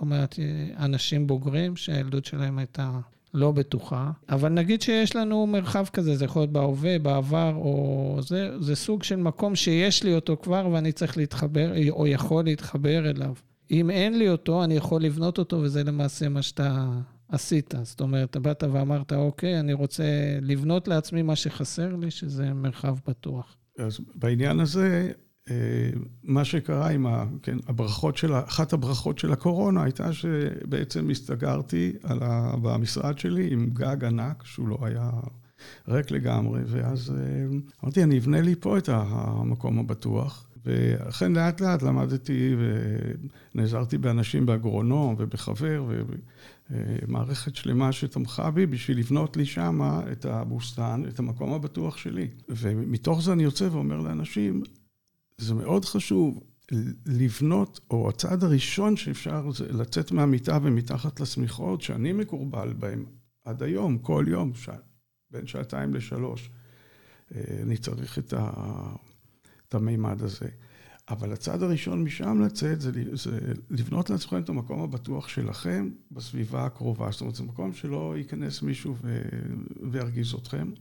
לא 0.00 0.06
מעט 0.06 0.34
אנשים 0.78 1.26
בוגרים 1.26 1.76
שהילדות 1.76 2.24
שלהם 2.24 2.58
הייתה 2.58 2.90
לא 3.34 3.52
בטוחה. 3.52 4.10
אבל 4.28 4.48
נגיד 4.48 4.82
שיש 4.82 5.16
לנו 5.16 5.46
מרחב 5.46 5.86
כזה, 5.92 6.16
זה 6.16 6.24
יכול 6.24 6.42
להיות 6.42 6.52
בהווה, 6.52 6.98
בעבר, 6.98 7.52
או 7.54 8.18
זה, 8.20 8.50
זה 8.60 8.76
סוג 8.76 9.02
של 9.02 9.16
מקום 9.16 9.56
שיש 9.56 10.02
לי 10.02 10.14
אותו 10.14 10.36
כבר 10.42 10.68
ואני 10.72 10.92
צריך 10.92 11.16
להתחבר, 11.16 11.72
או 11.90 12.06
יכול 12.06 12.44
להתחבר 12.44 13.10
אליו. 13.10 13.34
אם 13.70 13.90
אין 13.90 14.18
לי 14.18 14.28
אותו, 14.28 14.64
אני 14.64 14.74
יכול 14.74 15.02
לבנות 15.02 15.38
אותו, 15.38 15.56
וזה 15.56 15.84
למעשה 15.84 16.28
מה 16.28 16.42
שאתה 16.42 16.88
עשית. 17.28 17.74
זאת 17.82 18.00
אומרת, 18.00 18.36
באת 18.36 18.64
ואמרת, 18.72 19.12
אוקיי, 19.12 19.60
אני 19.60 19.72
רוצה 19.72 20.04
לבנות 20.42 20.88
לעצמי 20.88 21.22
מה 21.22 21.36
שחסר 21.36 21.96
לי, 21.96 22.10
שזה 22.10 22.54
מרחב 22.54 22.96
בטוח. 23.08 23.56
אז 23.78 24.00
בעניין 24.14 24.60
הזה, 24.60 25.12
מה 26.22 26.44
שקרה 26.44 26.90
עם 26.90 27.06
ה, 27.06 27.24
כן, 27.42 27.56
הברכות 27.66 28.16
של, 28.16 28.34
אחת 28.34 28.72
הברכות 28.72 29.18
של 29.18 29.32
הקורונה 29.32 29.82
הייתה 29.82 30.12
שבעצם 30.12 31.10
הסתגרתי 31.10 31.92
ה, 32.04 32.56
במשרד 32.56 33.18
שלי 33.18 33.52
עם 33.52 33.70
גג 33.72 34.04
ענק, 34.04 34.42
שהוא 34.44 34.68
לא 34.68 34.78
היה 34.80 35.10
ריק 35.88 36.10
לגמרי, 36.10 36.60
ואז 36.66 37.12
אמרתי, 37.84 38.02
אני 38.02 38.18
אבנה 38.18 38.40
לי 38.40 38.54
פה 38.60 38.78
את 38.78 38.88
המקום 38.92 39.78
הבטוח. 39.78 40.47
ואכן 40.68 41.32
לאט 41.32 41.60
לאט 41.60 41.82
למדתי 41.82 42.56
ונעזרתי 43.54 43.98
באנשים, 43.98 44.46
באגרונום 44.46 45.14
ובחבר, 45.18 45.84
ומערכת 46.70 47.56
שלמה 47.56 47.92
שתמכה 47.92 48.50
בי 48.50 48.66
בשביל 48.66 48.98
לבנות 48.98 49.36
לי 49.36 49.44
שמה 49.44 50.02
את 50.12 50.24
הבוסטן, 50.24 51.02
את 51.08 51.18
המקום 51.18 51.52
הבטוח 51.52 51.96
שלי. 51.96 52.28
ומתוך 52.48 53.22
זה 53.22 53.32
אני 53.32 53.42
יוצא 53.42 53.68
ואומר 53.72 54.00
לאנשים, 54.00 54.62
זה 55.38 55.54
מאוד 55.54 55.84
חשוב 55.84 56.40
לבנות, 57.06 57.80
או 57.90 58.08
הצעד 58.08 58.44
הראשון 58.44 58.96
שאפשר 58.96 59.50
זה 59.50 59.72
לצאת 59.72 60.12
מהמיטה 60.12 60.58
ומתחת 60.62 61.20
לשמיכות, 61.20 61.80
שאני 61.80 62.12
מקורבל 62.12 62.72
בהם 62.72 63.04
עד 63.44 63.62
היום, 63.62 63.98
כל 63.98 64.24
יום, 64.28 64.54
ש... 64.54 64.68
בין 65.30 65.46
שעתיים 65.46 65.94
לשלוש. 65.94 66.50
אני 67.62 67.76
צריך 67.76 68.18
את 68.18 68.32
ה... 68.32 68.50
את 69.68 69.74
המימד 69.74 70.22
הזה. 70.22 70.48
אבל 71.08 71.32
הצעד 71.32 71.62
הראשון 71.62 72.04
משם 72.04 72.40
לצאת 72.40 72.80
זה, 72.80 72.90
זה 73.12 73.38
לבנות 73.70 74.10
לעצמכם 74.10 74.42
את 74.42 74.48
המקום 74.48 74.80
הבטוח 74.80 75.28
שלכם 75.28 75.90
בסביבה 76.10 76.64
הקרובה. 76.66 77.10
זאת 77.10 77.20
אומרת, 77.20 77.34
זה 77.34 77.42
מקום 77.42 77.72
שלא 77.72 78.14
ייכנס 78.18 78.62
מישהו 78.62 78.96
ו... 79.02 79.22
וירגיז 79.90 80.34
אתכם. 80.34 80.72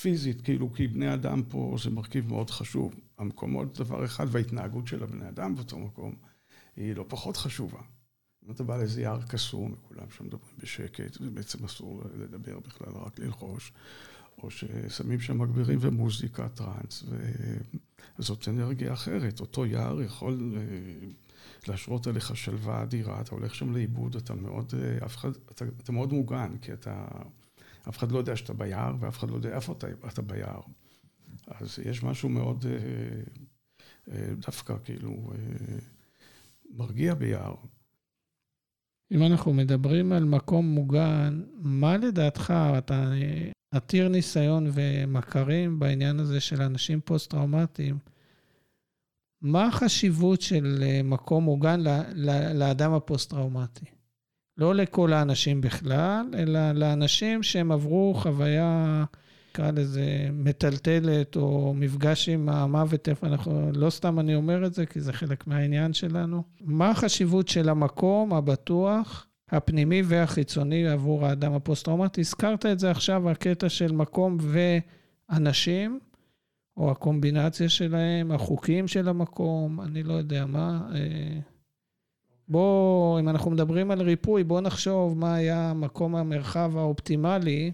פיזית, 0.00 0.40
כאילו, 0.40 0.72
כי 0.72 0.86
בני 0.86 1.14
אדם 1.14 1.42
פה 1.48 1.76
זה 1.82 1.90
מרכיב 1.90 2.28
מאוד 2.28 2.50
חשוב. 2.50 2.94
המקומות 3.18 3.78
דבר 3.78 4.04
אחד, 4.04 4.26
וההתנהגות 4.30 4.86
של 4.86 5.02
הבני 5.02 5.28
אדם 5.28 5.54
באותו 5.54 5.78
מקום 5.78 6.14
היא 6.76 6.96
לא 6.96 7.04
פחות 7.08 7.36
חשובה. 7.36 7.80
אם 8.46 8.50
אתה 8.50 8.64
בא 8.64 8.76
לאיזה 8.76 9.02
יער 9.02 9.22
קסום, 9.22 9.72
וכולם 9.72 10.10
שם 10.10 10.24
מדברים 10.24 10.54
בשקט, 10.62 11.18
ובעצם 11.20 11.64
אסור 11.64 12.02
לדבר 12.18 12.58
בכלל, 12.58 12.92
רק 12.92 13.18
ללחוש, 13.18 13.72
או 14.42 14.50
ששמים 14.50 15.20
שם 15.20 15.38
מגבירים 15.38 15.78
ומוזיקה, 15.82 16.48
טראנס, 16.48 17.04
וזאת 18.18 18.48
אנרגיה 18.48 18.92
אחרת. 18.92 19.40
אותו 19.40 19.66
יער 19.66 20.02
יכול 20.02 20.56
אה, 20.56 21.08
להשרות 21.68 22.06
עליך 22.06 22.36
שלווה 22.36 22.82
אדירה, 22.82 23.20
אתה 23.20 23.34
הולך 23.34 23.54
שם 23.54 23.74
לאיבוד, 23.74 24.16
אתה 24.16 24.34
מאוד, 24.34 24.72
אה, 24.82 25.06
אף 25.06 25.16
אחד, 25.16 25.30
אתה, 25.52 25.64
אתה 25.82 25.92
מאוד 25.92 26.12
מוגן, 26.12 26.58
כי 26.62 26.72
אתה, 26.72 27.08
אף 27.88 27.98
אחד 27.98 28.12
לא 28.12 28.18
יודע 28.18 28.36
שאתה 28.36 28.52
ביער, 28.52 28.94
ואף 29.00 29.18
אחד 29.18 29.30
לא 29.30 29.36
יודע 29.36 29.54
איפה 29.54 29.72
אתה, 29.72 29.86
אתה 30.08 30.22
ביער. 30.22 30.60
אז 31.46 31.78
יש 31.84 32.02
משהו 32.02 32.28
מאוד 32.28 32.64
אה, 34.10 34.34
דווקא 34.46 34.74
כאילו 34.84 35.32
מרגיע 36.70 37.14
ביער. 37.14 37.54
אם 39.12 39.22
אנחנו 39.22 39.52
מדברים 39.52 40.12
על 40.12 40.24
מקום 40.24 40.66
מוגן, 40.66 41.42
מה 41.54 41.96
לדעתך, 41.96 42.54
אתה 42.78 43.12
עתיר 43.70 44.08
ניסיון 44.08 44.70
ומכרים 44.72 45.78
בעניין 45.78 46.20
הזה 46.20 46.40
של 46.40 46.62
אנשים 46.62 47.00
פוסט-טראומטיים, 47.00 47.98
מה 49.42 49.66
החשיבות 49.66 50.40
של 50.40 50.78
אה, 50.82 51.00
מקום 51.04 51.44
מוגן 51.44 51.80
לאדם 52.54 52.94
הפוסט-טראומטי? 52.94 53.84
לא 54.56 54.74
לכל 54.74 55.12
האנשים 55.12 55.60
בכלל, 55.60 56.26
אלא 56.34 56.72
לאנשים 56.72 57.42
שהם 57.42 57.72
עברו 57.72 58.14
חוויה, 58.14 59.04
נקרא 59.50 59.70
לזה, 59.70 60.28
מטלטלת, 60.32 61.36
או 61.36 61.74
מפגש 61.74 62.28
עם 62.28 62.48
המוות, 62.48 63.08
איפה 63.08 63.26
אנחנו, 63.26 63.72
לא 63.74 63.90
סתם 63.90 64.20
אני 64.20 64.34
אומר 64.34 64.66
את 64.66 64.74
זה, 64.74 64.86
כי 64.86 65.00
זה 65.00 65.12
חלק 65.12 65.46
מהעניין 65.46 65.92
שלנו. 65.92 66.42
מה 66.60 66.90
החשיבות 66.90 67.48
של 67.48 67.68
המקום 67.68 68.34
הבטוח 68.34 69.26
הפנימי 69.50 70.02
והחיצוני 70.04 70.88
עבור 70.88 71.26
האדם 71.26 71.52
הפוסט-טראומטי. 71.52 72.20
הזכרת 72.20 72.66
את 72.66 72.78
זה 72.78 72.90
עכשיו, 72.90 73.30
הקטע 73.30 73.68
של 73.68 73.92
מקום 73.92 74.38
ואנשים, 75.30 76.00
או 76.76 76.90
הקומבינציה 76.90 77.68
שלהם, 77.68 78.32
החוקים 78.32 78.88
של 78.88 79.08
המקום, 79.08 79.80
אני 79.80 80.02
לא 80.02 80.12
יודע 80.12 80.46
מה. 80.46 80.88
אה, 80.94 81.40
בואו, 82.48 83.16
אם 83.20 83.28
אנחנו 83.28 83.50
מדברים 83.50 83.90
על 83.90 84.02
ריפוי, 84.02 84.44
בואו 84.44 84.60
נחשוב 84.60 85.18
מה 85.18 85.34
היה 85.34 85.72
מקום 85.74 86.16
המרחב 86.16 86.76
האופטימלי 86.76 87.72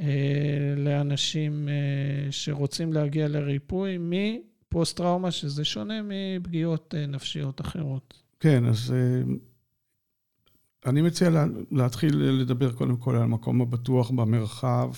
אה, 0.00 0.74
לאנשים 0.76 1.68
אה, 1.68 2.32
שרוצים 2.32 2.92
להגיע 2.92 3.28
לריפוי 3.28 3.98
מפוסט-טראומה, 4.00 5.30
שזה 5.30 5.64
שונה 5.64 5.94
מפגיעות 6.04 6.94
נפשיות 7.08 7.60
אחרות. 7.60 8.22
כן, 8.40 8.64
אז 8.66 8.94
אני 10.86 11.02
מציע 11.02 11.30
לה, 11.30 11.46
להתחיל 11.70 12.16
לדבר 12.16 12.72
קודם 12.72 12.96
כל 12.96 13.16
על 13.16 13.22
המקום 13.22 13.60
הבטוח 13.60 14.10
במרחב 14.10 14.90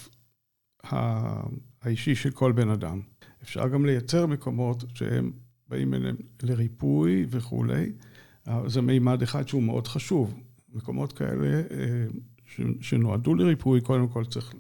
האישי 1.82 2.14
של 2.14 2.30
כל 2.30 2.52
בן 2.52 2.68
אדם. 2.68 3.00
אפשר 3.42 3.68
גם 3.68 3.86
לייצר 3.86 4.26
מקומות 4.26 4.84
שהם 4.94 5.32
באים 5.68 5.94
אליהם 5.94 6.16
לריפוי 6.42 7.26
וכולי. 7.30 7.92
זה 8.66 8.80
מימד 8.80 9.22
אחד 9.22 9.48
שהוא 9.48 9.62
מאוד 9.62 9.86
חשוב. 9.86 10.40
מקומות 10.74 11.12
כאלה 11.12 11.62
אה, 11.70 12.06
שנועדו 12.80 13.34
לריפוי, 13.34 13.80
קודם 13.80 14.08
כל 14.08 14.24
צריך 14.24 14.54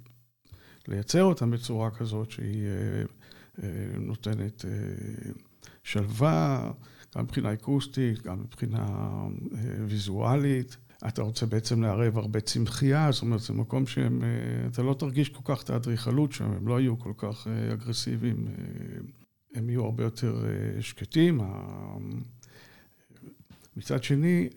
לייצר 0.88 1.22
אותם 1.22 1.50
בצורה 1.50 1.90
כזאת 1.90 2.30
שהיא 2.30 2.66
אה, 2.66 3.02
אה, 3.62 3.98
נותנת 3.98 4.64
שלווה, 5.82 6.72
גם 7.16 7.24
מבחינה 7.24 7.52
אקוסטית, 7.52 8.22
גם 8.22 8.40
מבחינה 8.40 8.86
ויזואלית. 9.88 10.76
אתה 11.08 11.22
רוצה 11.22 11.46
בעצם 11.46 11.82
לערב 11.82 12.18
הרבה 12.18 12.40
צמחייה, 12.40 13.12
זאת 13.12 13.22
אומרת, 13.22 13.40
זה 13.40 13.52
מקום 13.52 13.86
שהם, 13.86 14.24
אה, 14.24 14.66
אתה 14.66 14.82
לא 14.82 14.94
תרגיש 14.94 15.28
כל 15.28 15.54
כך 15.54 15.62
את 15.62 15.70
האדריכלות 15.70 16.32
שם, 16.32 16.50
הם 16.50 16.68
לא 16.68 16.80
יהיו 16.80 16.98
כל 16.98 17.12
כך 17.16 17.46
אה, 17.46 17.72
אגרסיביים, 17.72 18.48
אה, 18.48 18.54
הם 19.54 19.70
יהיו 19.70 19.84
הרבה 19.84 20.04
יותר 20.04 20.44
שקטים. 20.80 21.40
מצד 23.76 24.02
שני, 24.02 24.48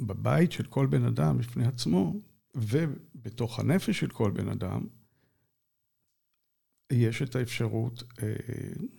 בבית 0.00 0.52
של 0.52 0.64
כל 0.64 0.86
בן 0.86 1.04
אדם 1.04 1.38
בפני 1.38 1.66
עצמו, 1.66 2.14
ובתוך 2.54 3.58
הנפש 3.58 4.00
של 4.00 4.08
כל 4.08 4.30
בן 4.30 4.48
אדם, 4.48 4.86
יש 6.92 7.22
את 7.22 7.36
האפשרות 7.36 8.02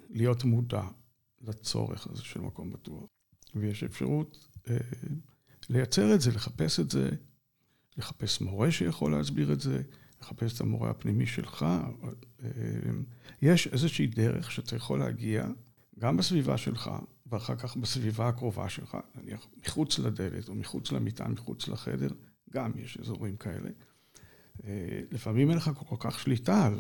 להיות 0.10 0.44
מודע 0.44 0.84
לצורך 1.42 2.08
הזה 2.08 2.24
של 2.24 2.42
מקום 2.42 2.72
בטוח. 2.72 3.04
ויש 3.56 3.84
אפשרות 3.84 4.48
לייצר 5.72 6.16
את 6.16 6.22
זה, 6.22 6.32
לחפש 6.32 6.80
את 6.80 6.92
זה, 6.92 7.10
לחפש 7.98 8.42
מורה 8.42 8.72
שיכול 8.72 9.12
להסביר 9.12 9.54
את 9.54 9.62
זה, 9.62 9.82
לחפש 10.22 10.56
את 10.56 10.62
המורה 10.62 10.90
הפנימי 10.90 11.26
שלך. 11.26 11.66
אה, 12.44 12.50
יש 13.42 13.68
איזושהי 13.68 14.08
דרך 14.08 14.52
שאתה 14.52 14.76
יכול 14.76 15.00
להגיע 15.00 15.48
גם 16.00 16.18
בסביבה 16.18 16.58
שלך, 16.58 16.92
ואחר 17.26 17.56
כך 17.56 17.78
בסביבה 17.78 18.28
הקרובה 18.28 18.70
שלך, 18.70 18.98
נניח 19.16 19.48
מחוץ 19.58 20.00
לדלת 20.00 20.50
או 20.50 20.56
מחוץ 20.56 20.92
למיטה, 20.92 21.28
מחוץ 21.28 21.68
לחדר, 21.68 22.10
גם 22.54 22.72
יש 22.76 22.98
אזורים 22.98 23.38
כאלה. 23.38 23.70
אה, 24.64 25.02
לפעמים 25.12 25.50
אין 25.50 25.58
לך 25.58 25.72
כל 25.88 25.96
כך 26.00 26.20
שליטה 26.20 26.66
על, 26.66 26.80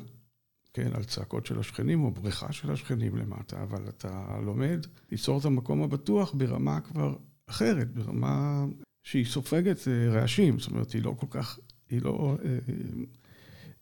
כן, 0.73 0.91
על 0.93 1.03
צעקות 1.03 1.45
של 1.45 1.59
השכנים 1.59 2.03
או 2.03 2.11
בריכה 2.11 2.51
של 2.51 2.71
השכנים 2.71 3.15
למטה, 3.15 3.63
אבל 3.63 3.89
אתה 3.89 4.39
לומד 4.45 4.85
ליצור 5.11 5.39
את 5.39 5.45
המקום 5.45 5.83
הבטוח 5.83 6.33
ברמה 6.33 6.81
כבר 6.81 7.15
אחרת, 7.51 7.93
ברמה 7.93 8.65
שהיא 9.03 9.25
סופגת 9.25 9.87
אה, 9.87 10.09
רעשים, 10.09 10.59
זאת 10.59 10.71
אומרת, 10.71 10.91
היא 10.91 11.03
לא 11.03 11.15
כל 11.19 11.27
כך, 11.29 11.59
היא 11.89 12.01
לא, 12.01 12.37
אה, 12.45 12.57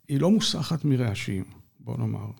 היא 0.07 0.19
לא 0.19 0.31
מוסחת 0.31 0.85
מרעשים, 0.85 1.43
בוא 1.79 1.97
נאמר. 1.97 2.31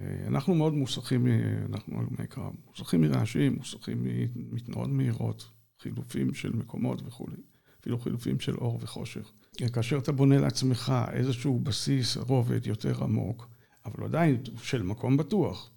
אה, 0.00 0.24
אנחנו 0.26 0.54
מאוד 0.54 0.74
מוסחים, 0.74 1.26
אנחנו 1.72 1.98
הלומי 1.98 2.26
קרב, 2.28 2.52
מוסחים 2.66 3.00
מרעשים, 3.00 3.54
מוסחים 3.54 4.06
מתנועות 4.34 4.90
מהירות, 4.90 5.50
חילופים 5.82 6.34
של 6.34 6.52
מקומות 6.52 7.02
וכולי, 7.06 7.36
אפילו 7.80 7.98
חילופים 7.98 8.40
של 8.40 8.54
אור 8.54 8.78
וחושך. 8.82 9.32
כאשר 9.72 9.98
אתה 9.98 10.12
בונה 10.12 10.38
לעצמך 10.38 10.92
איזשהו 11.12 11.58
בסיס, 11.58 12.16
רובד 12.16 12.66
יותר 12.66 13.04
עמוק, 13.04 13.48
אבל 13.84 14.04
עדיין 14.04 14.42
של 14.62 14.82
מקום 14.82 15.16
בטוח. 15.16 15.70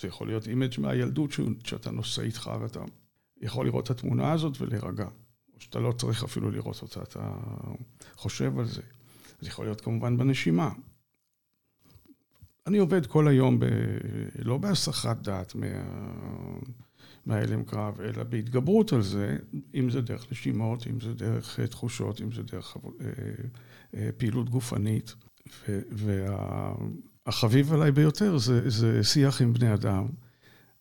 זה 0.00 0.08
יכול 0.08 0.26
להיות 0.26 0.48
image 0.48 0.80
מהילדות 0.80 1.30
שאתה 1.64 1.90
נושא 1.90 2.22
איתך 2.22 2.50
ואתה 2.60 2.84
יכול 3.40 3.66
לראות 3.66 3.84
את 3.84 3.90
התמונה 3.90 4.32
הזאת 4.32 4.60
ולהירגע. 4.60 5.08
או 5.54 5.60
שאתה 5.60 5.78
לא 5.78 5.92
צריך 5.92 6.24
אפילו 6.24 6.50
לראות 6.50 6.82
אותה, 6.82 7.02
אתה 7.02 7.34
חושב 8.14 8.58
על 8.58 8.66
זה. 8.66 8.82
זה 9.40 9.48
יכול 9.48 9.64
להיות 9.64 9.80
כמובן 9.80 10.16
בנשימה. 10.16 10.70
אני 12.66 12.78
עובד 12.78 13.06
כל 13.06 13.28
היום, 13.28 13.60
ב... 13.60 13.64
לא 14.38 14.58
בהסחת 14.58 15.16
דעת 15.16 15.54
מה... 15.54 15.66
מההלם 17.26 17.64
קרב, 17.64 18.00
אלא 18.00 18.22
בהתגברות 18.22 18.92
על 18.92 19.02
זה, 19.02 19.36
אם 19.74 19.90
זה 19.90 20.00
דרך 20.00 20.32
נשימות, 20.32 20.86
אם 20.86 21.00
זה 21.00 21.14
דרך 21.14 21.60
אה, 21.60 21.66
תחושות, 21.66 22.20
אם 22.20 22.32
זה 22.32 22.42
דרך 22.42 22.76
אה, 22.76 23.06
אה, 23.94 24.10
פעילות 24.16 24.50
גופנית. 24.50 25.14
והחביב 27.26 27.72
עליי 27.72 27.92
ביותר 27.92 28.38
זה, 28.38 28.70
זה 28.70 29.04
שיח 29.04 29.42
עם 29.42 29.52
בני 29.52 29.74
אדם. 29.74 30.06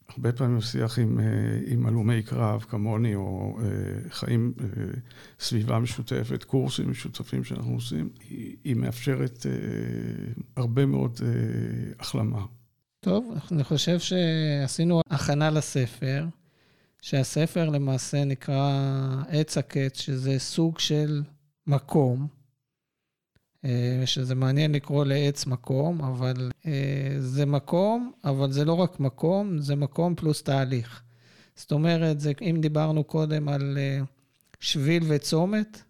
הרבה 0.10 0.32
פעמים 0.32 0.62
שיח 0.62 1.00
עם, 1.00 1.20
אה, 1.20 1.26
עם 1.66 1.86
הלומי 1.86 2.24
קרב 2.24 2.66
כמוני, 2.70 3.16
או 3.16 3.58
אה, 3.62 3.66
חיים 4.10 4.54
אה, 4.60 4.66
סביבה 5.40 5.80
משותפת, 5.80 6.44
קורסים 6.44 6.92
משותפים 6.92 7.44
שאנחנו 7.44 7.74
עושים, 7.74 8.10
היא, 8.30 8.56
היא 8.64 8.76
מאפשרת 8.76 9.46
הרבה 10.56 10.86
מאוד 10.86 11.20
החלמה. 12.00 12.46
טוב, 13.00 13.38
אני 13.52 13.64
חושב 13.64 14.00
שעשינו 14.00 15.02
הכנה 15.10 15.50
לספר, 15.50 16.26
שהספר 17.02 17.70
למעשה 17.70 18.26
נקרא 18.26 18.72
עץ 19.30 19.58
הקץ, 19.58 20.00
שזה 20.00 20.40
סוג 20.40 20.80
של 20.80 21.24
מקום. 21.68 22.43
אה, 23.66 24.02
שזה 24.06 24.36
מעניין 24.36 24.72
לקרוא 24.72 25.06
לעץ 25.06 25.46
מקום, 25.46 26.02
אבל 26.02 26.52
אה, 26.66 27.16
זה 27.20 27.46
מקום, 27.46 28.12
אבל 28.24 28.52
זה 28.52 28.66
לא 28.66 28.74
רק 28.74 29.00
מקום, 29.00 29.60
זה 29.60 29.76
מקום 29.76 30.16
פלוס 30.16 30.44
תהליך. 30.44 31.02
זאת 31.56 31.72
אומרת, 31.72 32.20
זה, 32.20 32.32
אם 32.42 32.58
דיברנו 32.62 33.04
קודם 33.04 33.50
על 33.50 33.78
אה, 33.78 34.00
שביל 34.60 35.04
וצומת, 35.08 35.84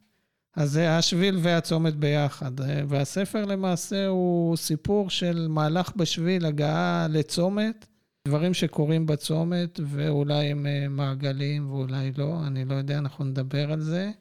אז 0.56 0.72
זה 0.72 0.98
השביל 0.98 1.40
והצומת 1.42 1.96
ביחד. 1.96 2.52
והספר 2.88 3.46
למעשה 3.46 4.08
הוא 4.08 4.58
סיפור 4.58 5.10
של 5.10 5.48
מהלך 5.50 5.96
בשביל, 5.96 6.46
הגעה 6.46 7.08
לצומת, 7.10 7.86
דברים 8.28 8.54
שקורים 8.54 9.06
בצומת, 9.06 9.80
ואולי 9.86 10.46
הם 10.46 10.66
מעגלים 10.90 11.72
ואולי 11.72 12.12
לא, 12.18 12.40
אני 12.48 12.66
לא 12.66 12.76
יודע, 12.76 12.98
אנחנו 12.98 13.26
נדבר 13.26 13.72
על 13.72 13.82
זה. 13.82 14.12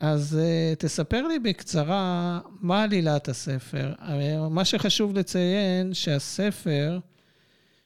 אז 0.00 0.38
uh, 0.40 0.76
תספר 0.76 1.26
לי 1.28 1.38
בקצרה 1.38 2.40
מה 2.60 2.82
עלילת 2.82 3.28
הספר. 3.28 3.92
מה 4.50 4.64
שחשוב 4.64 5.18
לציין, 5.18 5.94
שהספר, 5.94 6.98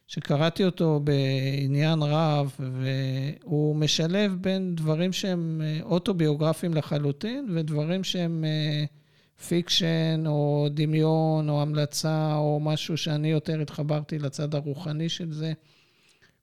שקראתי 0.07 0.65
אותו 0.65 1.01
בעניין 1.05 1.99
רב, 2.03 2.57
והוא 2.59 3.77
משלב 3.77 4.37
בין 4.41 4.75
דברים 4.75 5.13
שהם 5.13 5.63
אה, 5.65 5.79
אוטוביוגרפיים 5.83 6.75
לחלוטין, 6.75 7.47
ודברים 7.55 8.05
שהם 8.05 8.45
אה, 8.45 9.45
fiction, 9.45 10.25
או 10.27 10.69
דמיון, 10.71 11.49
או 11.49 11.63
המצאה, 11.63 12.35
או 12.35 12.61
משהו 12.63 12.97
שאני 12.97 13.29
יותר 13.29 13.61
התחברתי 13.61 14.19
לצד 14.19 14.55
הרוחני 14.55 15.09
של 15.09 15.33
זה. 15.33 15.53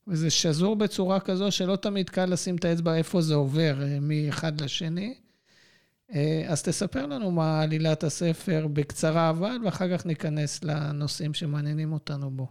וזה 0.07 0.29
שזור 0.29 0.75
בצורה 0.75 1.19
כזו 1.19 1.51
שלא 1.51 1.75
תמיד 1.75 2.10
קל 2.10 2.25
לשים 2.25 2.55
את 2.55 2.65
האצבע 2.65 2.95
איפה 2.95 3.21
זה 3.21 3.36
עובר 3.36 3.75
מאחד 4.01 4.62
לשני. 4.62 5.13
אה, 6.15 6.43
אז 6.47 6.63
תספר 6.63 7.06
לנו 7.06 7.32
מה 7.32 7.62
עלילת 7.62 8.04
הספר 8.04 8.67
בקצרה 8.74 9.30
אבל, 9.30 9.58
ואחר 9.65 9.97
כך 9.97 10.06
ניכנס 10.06 10.63
לנושאים 10.63 11.34
שמעניינים 11.34 11.93
אותנו 11.93 12.32
בו. 12.32 12.47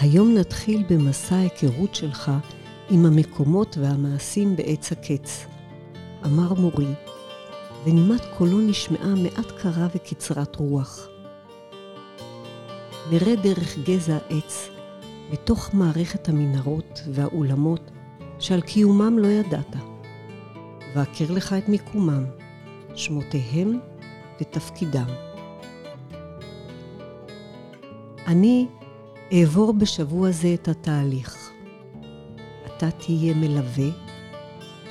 היום 0.00 0.34
נתחיל 0.34 0.84
במסע 0.90 1.36
ההיכרות 1.36 1.94
שלך 1.94 2.30
עם 2.90 3.06
המקומות 3.06 3.76
והמעשים 3.78 4.56
בעץ 4.56 4.92
הקץ, 4.92 5.46
אמר 6.24 6.54
מורי, 6.54 6.94
ונימת 7.84 8.20
קולו 8.38 8.60
נשמעה 8.60 9.14
מעט 9.14 9.50
קרה 9.62 9.88
וקצרת 9.94 10.56
רוח. 10.56 11.08
נראה 13.10 13.36
דרך 13.36 13.78
גזע 13.78 14.18
העץ 14.28 14.79
בתוך 15.32 15.74
מערכת 15.74 16.28
המנהרות 16.28 17.02
והאולמות 17.12 17.90
שעל 18.38 18.60
קיומם 18.60 19.18
לא 19.18 19.26
ידעת. 19.26 19.76
ואכיר 20.94 21.32
לך 21.32 21.52
את 21.52 21.68
מיקומם, 21.68 22.24
שמותיהם 22.94 23.80
ותפקידם. 24.40 25.06
אני 28.26 28.66
אעבור 29.32 29.72
בשבוע 29.72 30.30
זה 30.30 30.54
את 30.54 30.68
התהליך. 30.68 31.50
אתה 32.66 32.90
תהיה 32.90 33.34
מלווה, 33.34 33.88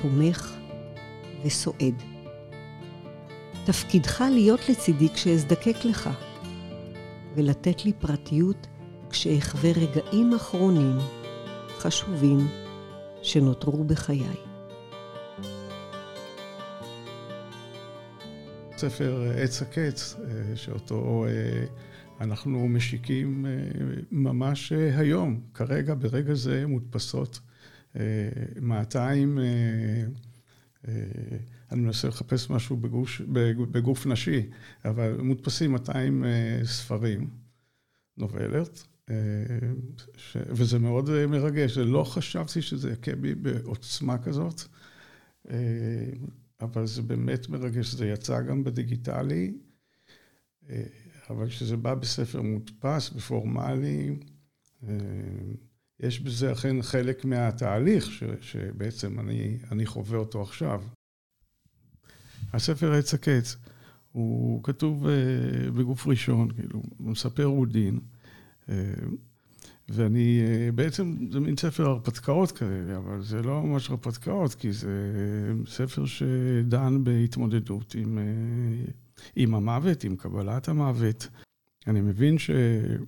תומך 0.02 0.56
וסועד. 1.46 2.04
תפקידך 3.66 4.24
להיות 4.32 4.70
לצידי 4.70 5.10
כשאזדקק 5.10 5.86
לך, 5.86 6.10
ולתת 7.36 7.86
לי 7.86 7.94
פרטיות 7.94 8.68
כשאחווה 9.10 9.72
רגעים 9.72 10.34
אחרונים 10.34 10.98
חשובים 11.80 12.48
שנותרו 13.22 13.84
בחיי. 13.84 14.50
ספר 18.80 19.32
עץ 19.36 19.62
הקץ, 19.62 20.16
אה, 20.20 20.56
שאותו 20.56 21.26
אה, 21.28 21.66
אנחנו 22.22 22.68
משיקים 22.68 23.46
אה, 23.46 23.52
ממש 24.12 24.72
היום, 24.72 25.42
כרגע, 25.54 25.94
ברגע 25.96 26.34
זה 26.34 26.68
מודפסות 26.68 27.40
200, 28.62 29.40
אני 31.72 31.82
מנסה 31.82 32.08
לחפש 32.08 32.50
משהו 32.50 32.78
בגוש, 32.78 33.22
בגוף 33.72 34.06
נשי, 34.06 34.50
אבל 34.86 35.18
מודפסים 35.22 35.72
200 35.72 36.24
ספרים, 36.64 37.30
נובלת, 38.18 38.88
ש... 40.18 40.38
וזה 40.48 40.80
מאוד 40.80 41.10
אה, 41.10 41.28
מרגש. 41.28 41.78
לא 41.78 42.04
חשבתי 42.04 42.62
שזה 42.62 42.92
יכה 42.92 43.16
בי 43.16 43.36
בעוצמה 43.36 44.18
כזאת, 44.18 44.62
אה, 45.50 45.56
אבל 46.62 46.88
זה 46.88 47.02
באמת 47.02 47.50
מרגש. 47.50 47.94
זה 47.94 48.08
יצא 48.08 48.42
גם 48.42 48.64
בדיגיטלי, 48.64 49.54
אה, 50.70 50.84
אבל 51.30 51.48
כשזה 51.48 51.78
בא 51.78 51.96
בספר 51.96 52.42
מודפס 52.42 53.12
ופורמלי, 53.16 54.16
יש 56.00 56.20
בזה 56.20 56.52
אכן 56.52 56.82
חלק 56.82 57.26
מהתהליך 57.26 58.12
ש... 58.12 58.24
שבעצם 58.42 59.20
אני, 59.20 59.58
אני 59.72 59.86
חווה 59.86 60.18
אותו 60.18 60.42
עכשיו. 60.42 60.84
הספר 62.54 62.94
עץ 62.94 63.14
הקץ, 63.14 63.56
הוא 64.12 64.64
כתוב 64.64 65.08
בגוף 65.76 66.08
ראשון, 66.08 66.52
כאילו, 66.52 66.82
הוא 66.98 67.12
מספר 67.12 67.46
רודין. 67.46 68.00
ואני, 69.90 70.42
בעצם 70.76 71.16
זה 71.32 71.40
מין 71.40 71.58
ספר 71.58 71.86
הרפתקאות 71.86 72.52
כאלה, 72.52 72.98
אבל 72.98 73.24
זה 73.24 73.42
לא 73.42 73.64
ממש 73.64 73.90
הרפתקאות, 73.90 74.56
כי 74.56 74.72
זה 74.72 75.14
ספר 75.68 76.06
שדן 76.06 77.04
בהתמודדות 77.04 77.96
עם, 77.96 78.20
עם 79.36 79.56
המוות, 79.56 80.04
עם 80.04 80.16
קבלת 80.16 80.70
המוות. 80.70 81.28
אני 81.88 82.02
מבין 82.02 82.38
שאני 82.38 83.04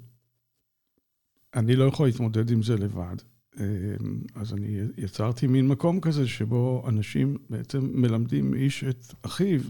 לא 1.76 1.84
יכול 1.84 2.06
להתמודד 2.06 2.52
עם 2.52 2.64
זה 2.64 2.76
לבד. 2.76 3.16
אז 4.36 4.54
אני 4.54 4.80
יצרתי 4.98 5.48
מין 5.48 5.68
מקום 5.68 6.00
כזה 6.00 6.28
שבו 6.28 6.84
אנשים 6.88 7.38
בעצם 7.50 7.90
מלמדים 7.94 8.54
איש 8.54 8.84
את 8.84 9.14
אחיו. 9.22 9.62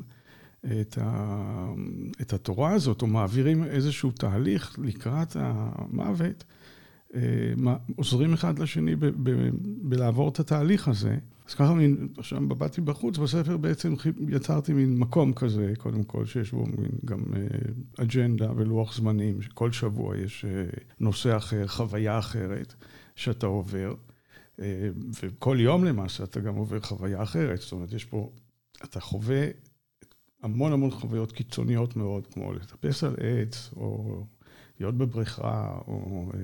את, 0.66 0.98
ה, 1.02 1.74
את 2.22 2.34
התורה 2.34 2.74
הזאת, 2.74 3.02
או 3.02 3.08
מעבירים 3.08 3.64
איזשהו 3.64 4.12
תהליך 4.12 4.80
לקראת 4.84 5.36
המוות, 5.40 6.44
אה, 7.16 7.76
עוזרים 7.96 8.34
אחד 8.34 8.60
לשני 8.60 8.96
ב, 8.96 9.06
ב, 9.06 9.50
בלעבור 9.82 10.30
את 10.30 10.40
התהליך 10.40 10.88
הזה. 10.88 11.18
אז 11.48 11.54
ככה, 11.54 11.74
מין, 11.74 12.08
עכשיו 12.18 12.48
באתי 12.48 12.82
בחוץ, 12.82 13.18
בספר 13.18 13.58
בעצם 13.58 13.94
יצרתי 14.28 14.74
מין 14.74 15.00
מקום 15.00 15.34
כזה, 15.34 15.74
קודם 15.78 16.04
כל, 16.04 16.26
שיש 16.26 16.52
בו 16.52 16.66
מין 16.66 16.92
גם 17.06 17.20
אה, 17.36 18.04
אג'נדה 18.04 18.52
ולוח 18.56 18.96
זמנים, 18.96 19.42
שכל 19.42 19.72
שבוע 19.72 20.18
יש 20.18 20.46
אה, 20.46 20.66
נושא 21.00 21.38
אחר, 21.38 21.68
חוויה 21.68 22.20
אחרת 22.20 22.74
שאתה 23.16 23.48
עובר. 23.48 23.94
וכל 25.24 25.58
יום 25.60 25.86
למעשה 25.86 26.24
אתה 26.24 26.40
גם 26.40 26.56
עובר 26.56 26.80
חוויה 26.80 27.24
אחרת, 27.24 27.60
זאת 27.60 27.72
אומרת, 27.72 27.94
יש 27.94 28.06
פה, 28.06 28.32
אתה 28.84 29.00
חווה 29.00 29.48
המון 30.42 30.74
המון 30.74 30.92
חוויות 30.92 31.32
קיצוניות 31.32 31.96
מאוד, 31.96 32.28
כמו 32.28 32.54
לטפס 32.54 33.04
על 33.04 33.16
עץ, 33.20 33.70
או 33.76 34.24
להיות 34.80 34.98
בבריכה, 34.98 35.78
או 35.88 36.32
אה, 36.34 36.40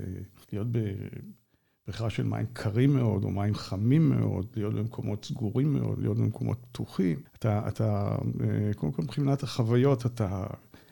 להיות 0.53 0.67
בבריכה 0.71 2.09
של 2.09 2.23
מים 2.23 2.45
קרים 2.53 2.93
מאוד, 2.93 3.23
או 3.23 3.29
מים 3.29 3.55
חמים 3.55 4.09
מאוד, 4.09 4.47
להיות 4.55 4.73
במקומות 4.73 5.25
סגורים 5.25 5.73
מאוד, 5.73 5.99
להיות 5.99 6.17
במקומות 6.17 6.57
פתוחים. 6.61 7.19
אתה, 7.35 7.67
אתה 7.67 8.17
אה, 8.41 8.73
קודם 8.75 8.91
כל 8.91 9.01
מבחינת 9.01 9.43
החוויות, 9.43 10.05
אתה 10.05 10.47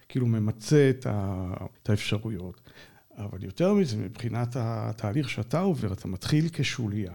כאילו 0.10 0.26
ממצה 0.28 0.90
את, 0.90 1.06
ה, 1.06 1.54
את 1.84 1.90
האפשרויות. 1.90 2.62
אבל 3.18 3.44
יותר 3.44 3.74
מזה, 3.74 3.98
מבחינת 3.98 4.56
התהליך 4.60 5.30
שאתה 5.30 5.60
עובר, 5.60 5.94
אתה 5.94 6.08
מתחיל 6.08 6.46
כשוליה. 6.54 7.12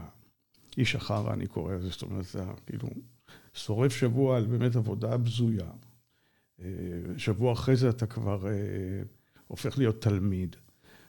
איש 0.76 0.94
אחר, 0.94 1.32
אני 1.32 1.46
קורא 1.46 1.74
לזה, 1.74 1.88
זאת 1.88 2.02
אומרת, 2.02 2.24
זה 2.24 2.42
כאילו 2.66 2.88
שורף 3.54 3.92
שבוע 3.92 4.36
על 4.36 4.46
באמת 4.46 4.76
עבודה 4.76 5.16
בזויה. 5.16 5.70
אה, 6.60 6.66
שבוע 7.16 7.52
אחרי 7.52 7.76
זה 7.76 7.88
אתה 7.88 8.06
כבר 8.06 8.48
אה, 8.48 8.52
הופך 9.46 9.78
להיות 9.78 10.02
תלמיד. 10.02 10.56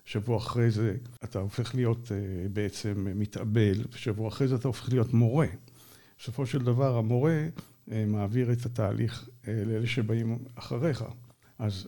שבוע 0.06 0.38
אחרי 0.38 0.72
זה 0.72 0.98
אתה 1.24 1.40
הופך 1.40 1.76
להיות 1.76 2.12
אה, 2.12 2.50
בעצם 2.50 3.08
מתאבל, 3.16 3.86
ושבוע 3.92 4.28
אחרי 4.28 4.48
זה 4.48 4.56
אתה 4.56 4.68
הופך 4.68 4.90
להיות 4.90 5.14
מורה. 5.14 5.48
בסופו 6.20 6.46
של 6.46 6.60
דבר 6.60 6.98
המורה 6.98 7.48
מעביר 7.88 8.52
את 8.52 8.66
התהליך 8.66 9.30
לאלה 9.48 9.88
שבאים 9.88 10.38
אחריך. 10.56 11.06
אז 11.60 11.88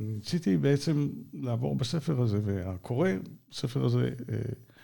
אני 0.00 0.12
ניסיתי 0.12 0.56
בעצם 0.56 1.08
לעבור 1.32 1.76
בספר 1.76 2.20
הזה, 2.22 2.40
והקורא 2.44 3.08
בספר 3.50 3.84
הזה 3.84 4.10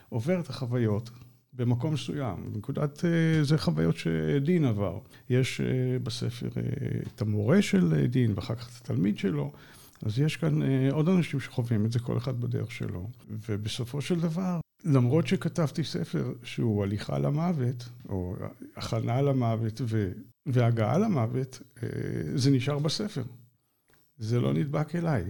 עובר 0.09 0.41
את 0.41 0.51
החוויות 0.51 1.11
במקום 1.57 1.95
מסוים. 1.95 2.53
בנקודת, 2.53 3.05
זה 3.43 3.59
חוויות 3.59 3.97
שדין 3.97 4.65
עבר. 4.65 4.99
יש 5.31 5.61
בספר 6.03 6.49
את 7.15 7.23
המורה 7.23 7.63
של 7.63 8.07
דין, 8.07 8.33
ואחר 8.35 8.55
כך 8.55 8.69
את 8.69 8.85
התלמיד 8.85 9.19
שלו. 9.19 9.53
אז 10.03 10.19
יש 10.19 10.37
כאן 10.37 10.61
עוד 10.91 11.09
אנשים 11.09 11.41
שחווים 11.41 11.87
את 11.87 11.93
זה, 11.93 11.99
כל 11.99 12.17
אחד 12.17 12.41
בדרך 12.41 12.73
שלו. 12.73 13.09
ובסופו 13.49 14.01
של 14.01 14.21
דבר, 14.21 14.61
למרות 14.85 15.27
שכתבתי 15.27 15.85
ספר 15.85 16.33
שהוא 16.43 16.83
הליכה 16.83 17.19
למוות, 17.19 17.89
או 18.09 18.37
הכנה 18.77 19.23
למוות 19.23 19.81
והגעה 20.47 20.99
למוות, 20.99 21.63
זה 22.35 22.51
נשאר 22.51 22.79
בספר. 22.79 23.23
זה 24.19 24.41
לא 24.41 24.53
נדבק 24.53 24.97
אליי. 24.97 25.25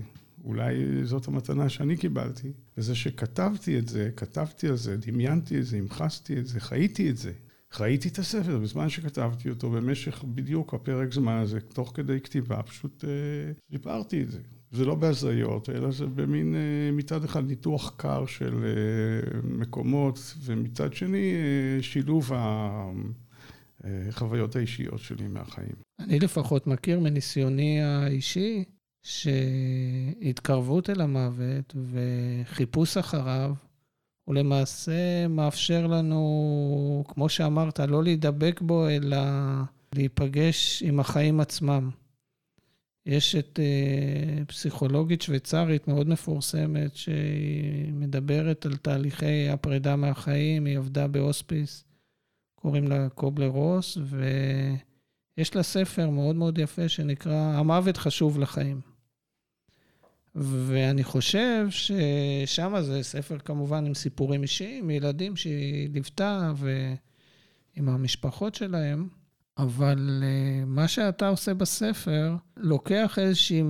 אולי 0.46 1.04
זאת 1.04 1.28
המתנה 1.28 1.68
שאני 1.68 1.96
קיבלתי. 1.96 2.52
וזה 2.76 2.94
שכתבתי 2.94 3.78
את 3.78 3.88
זה, 3.88 4.11
כתבתי 4.16 4.68
על 4.68 4.76
זה, 4.76 4.96
דמיינתי 4.96 5.59
את 5.59 5.66
זה, 5.66 5.76
המחסתי 5.76 6.38
את 6.38 6.46
זה, 6.46 6.61
חייתי 6.61 7.11
את 7.11 7.16
זה. 7.16 7.32
חייתי 7.72 8.09
את 8.09 8.18
הספר 8.18 8.59
בזמן 8.59 8.88
שכתבתי 8.88 9.50
אותו, 9.50 9.70
במשך 9.70 10.24
בדיוק 10.24 10.74
הפרק 10.74 11.14
זמן 11.14 11.37
הזה, 11.37 11.61
תוך 11.61 11.92
כדי 11.94 12.20
כתיבה, 12.20 12.62
פשוט 12.62 13.04
אה, 13.04 13.52
סיפרתי 13.72 14.22
את 14.22 14.30
זה. 14.30 14.38
זה 14.70 14.85
לא 14.85 14.94
בהזיות, 14.94 15.70
אלא 15.70 15.90
זה 15.90 16.06
במין, 16.06 16.54
אה, 16.54 16.90
מצד 16.92 17.24
אחד 17.24 17.46
ניתוח 17.46 17.94
קר 17.96 18.26
של 18.26 18.64
אה, 18.64 19.40
מקומות, 19.42 20.35
ומצד 20.44 20.94
שני 20.94 21.32
אה, 21.35 21.82
שילוב 21.82 22.30
החוויות 23.85 24.56
האישיות 24.56 24.98
שלי 24.98 25.28
מהחיים. 25.28 25.74
אני 26.00 26.18
לפחות 26.18 26.66
מכיר 26.66 27.00
מניסיוני 27.00 27.82
האישי, 27.82 28.64
שהתקרבות 29.07 30.90
אל 30.90 31.01
המוות 31.01 31.75
וחיפוש 31.90 32.97
אחריו, 32.97 33.55
הוא 34.25 34.35
למעשה 34.35 35.29
מאפשר 35.29 35.87
לנו, 35.87 37.05
כמו 37.09 37.29
שאמרת, 37.29 37.81
לא 37.81 38.03
להידבק 38.03 38.61
בו, 38.61 38.88
אלא 38.88 39.16
להיפגש 39.95 40.83
עם 40.83 41.01
החיים 41.01 41.40
עצמם. 41.40 41.90
יש 43.07 43.35
את 43.35 43.59
uh, 43.59 44.45
פסיכולוגית 44.45 45.23
שוויצרית 45.23 45.88
מאוד 45.88 46.09
מפורסמת, 46.09 46.97
שהיא 46.97 47.92
מדברת 47.92 48.66
על 48.66 48.77
תהליכי 48.77 49.49
הפרידה 49.49 49.97
מהחיים, 49.97 50.64
היא 50.64 50.79
עבדה 50.79 51.09
בהוספיס, 51.09 51.85
קוראים 52.55 52.88
לה 52.88 53.09
קובלר 53.09 53.49
רוס, 53.49 53.99
ויש 55.37 55.55
לה 55.55 55.62
ספר 55.62 56.11
מאוד 56.11 56.37
מאוד 56.37 56.59
יפה 56.59 56.88
שנקרא 56.88 57.35
המוות 57.35 57.97
חשוב 57.97 58.38
לחיים. 58.38 58.95
ואני 60.37 61.05
חושב 61.05 61.66
ששם 61.70 62.75
זה 62.81 63.03
ספר 63.03 63.38
כמובן 63.38 63.87
עם 63.87 63.94
סיפורים 63.94 64.42
אישיים, 64.42 64.90
ילדים 64.90 65.37
שהיא 65.37 65.88
ליוותה 65.92 66.53
ועם 66.57 67.88
המשפחות 67.88 68.55
שלהם, 68.55 69.09
אבל 69.59 70.22
אה, 70.22 70.64
מה 70.66 70.88
שאתה 70.88 71.29
עושה 71.29 71.55
בספר, 71.55 72.37
לוקח 72.57 73.18
איזושהי 73.18 73.62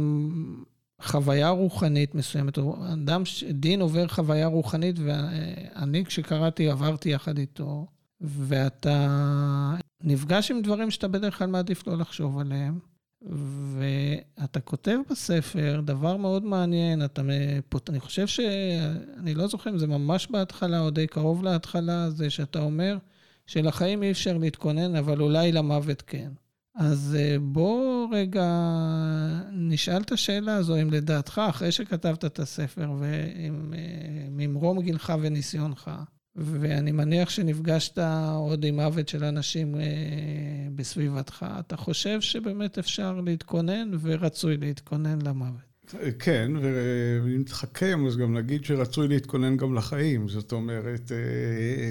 חוויה 1.02 1.48
רוחנית 1.48 2.14
מסוימת. 2.14 2.58
אדם, 2.92 3.22
דין 3.50 3.80
עובר 3.80 4.08
חוויה 4.08 4.46
רוחנית, 4.46 4.96
ואני 4.98 6.04
כשקראתי 6.04 6.70
עברתי 6.70 7.08
יחד 7.08 7.38
איתו, 7.38 7.86
ואתה 8.20 9.76
נפגש 10.00 10.50
עם 10.50 10.62
דברים 10.62 10.90
שאתה 10.90 11.08
בדרך 11.08 11.38
כלל 11.38 11.46
מעדיף 11.46 11.86
לא 11.86 11.98
לחשוב 11.98 12.38
עליהם. 12.38 12.78
ואתה 13.26 14.60
כותב 14.60 14.98
בספר 15.10 15.80
דבר 15.84 16.16
מאוד 16.16 16.44
מעניין, 16.44 17.04
אתה 17.04 17.22
מפות... 17.24 17.90
אני 17.90 18.00
חושב 18.00 18.26
ש... 18.26 18.40
אני 19.18 19.34
לא 19.34 19.46
זוכר 19.46 19.70
אם 19.70 19.78
זה 19.78 19.86
ממש 19.86 20.26
בהתחלה 20.30 20.80
או 20.80 20.90
די 20.90 21.06
קרוב 21.06 21.42
להתחלה, 21.44 22.10
זה 22.10 22.30
שאתה 22.30 22.58
אומר 22.58 22.98
שלחיים 23.46 24.02
אי 24.02 24.10
אפשר 24.10 24.38
להתכונן, 24.38 24.96
אבל 24.96 25.20
אולי 25.20 25.52
למוות 25.52 26.02
כן. 26.02 26.28
אז 26.74 27.16
אה, 27.18 27.36
בוא 27.40 28.08
רגע 28.12 28.46
נשאל 29.52 30.02
את 30.02 30.12
השאלה 30.12 30.54
הזו, 30.56 30.76
אם 30.82 30.90
לדעתך, 30.90 31.40
אחרי 31.48 31.72
שכתבת 31.72 32.24
את 32.24 32.38
הספר, 32.38 32.90
וממרום 32.98 34.78
אה, 34.78 34.82
גילך 34.82 35.12
וניסיונך, 35.20 35.90
ואני 36.36 36.92
מניח 36.92 37.30
שנפגשת 37.30 37.98
עוד 38.36 38.64
עם 38.64 38.74
מוות 38.74 39.08
של 39.08 39.24
אנשים 39.24 39.74
אה, 39.74 39.80
בסביבתך. 40.74 41.46
אתה 41.58 41.76
חושב 41.76 42.20
שבאמת 42.20 42.78
אפשר 42.78 43.20
להתכונן 43.20 43.90
ורצוי 44.00 44.56
להתכונן 44.56 45.18
למוות? 45.22 45.66
כן, 46.18 46.52
ואם 47.24 47.42
תחכם, 47.42 48.06
אז 48.06 48.16
גם 48.16 48.36
נגיד 48.36 48.64
שרצוי 48.64 49.08
להתכונן 49.08 49.56
גם 49.56 49.74
לחיים. 49.74 50.28
זאת 50.28 50.52
אומרת, 50.52 51.12
אה, 51.12 51.90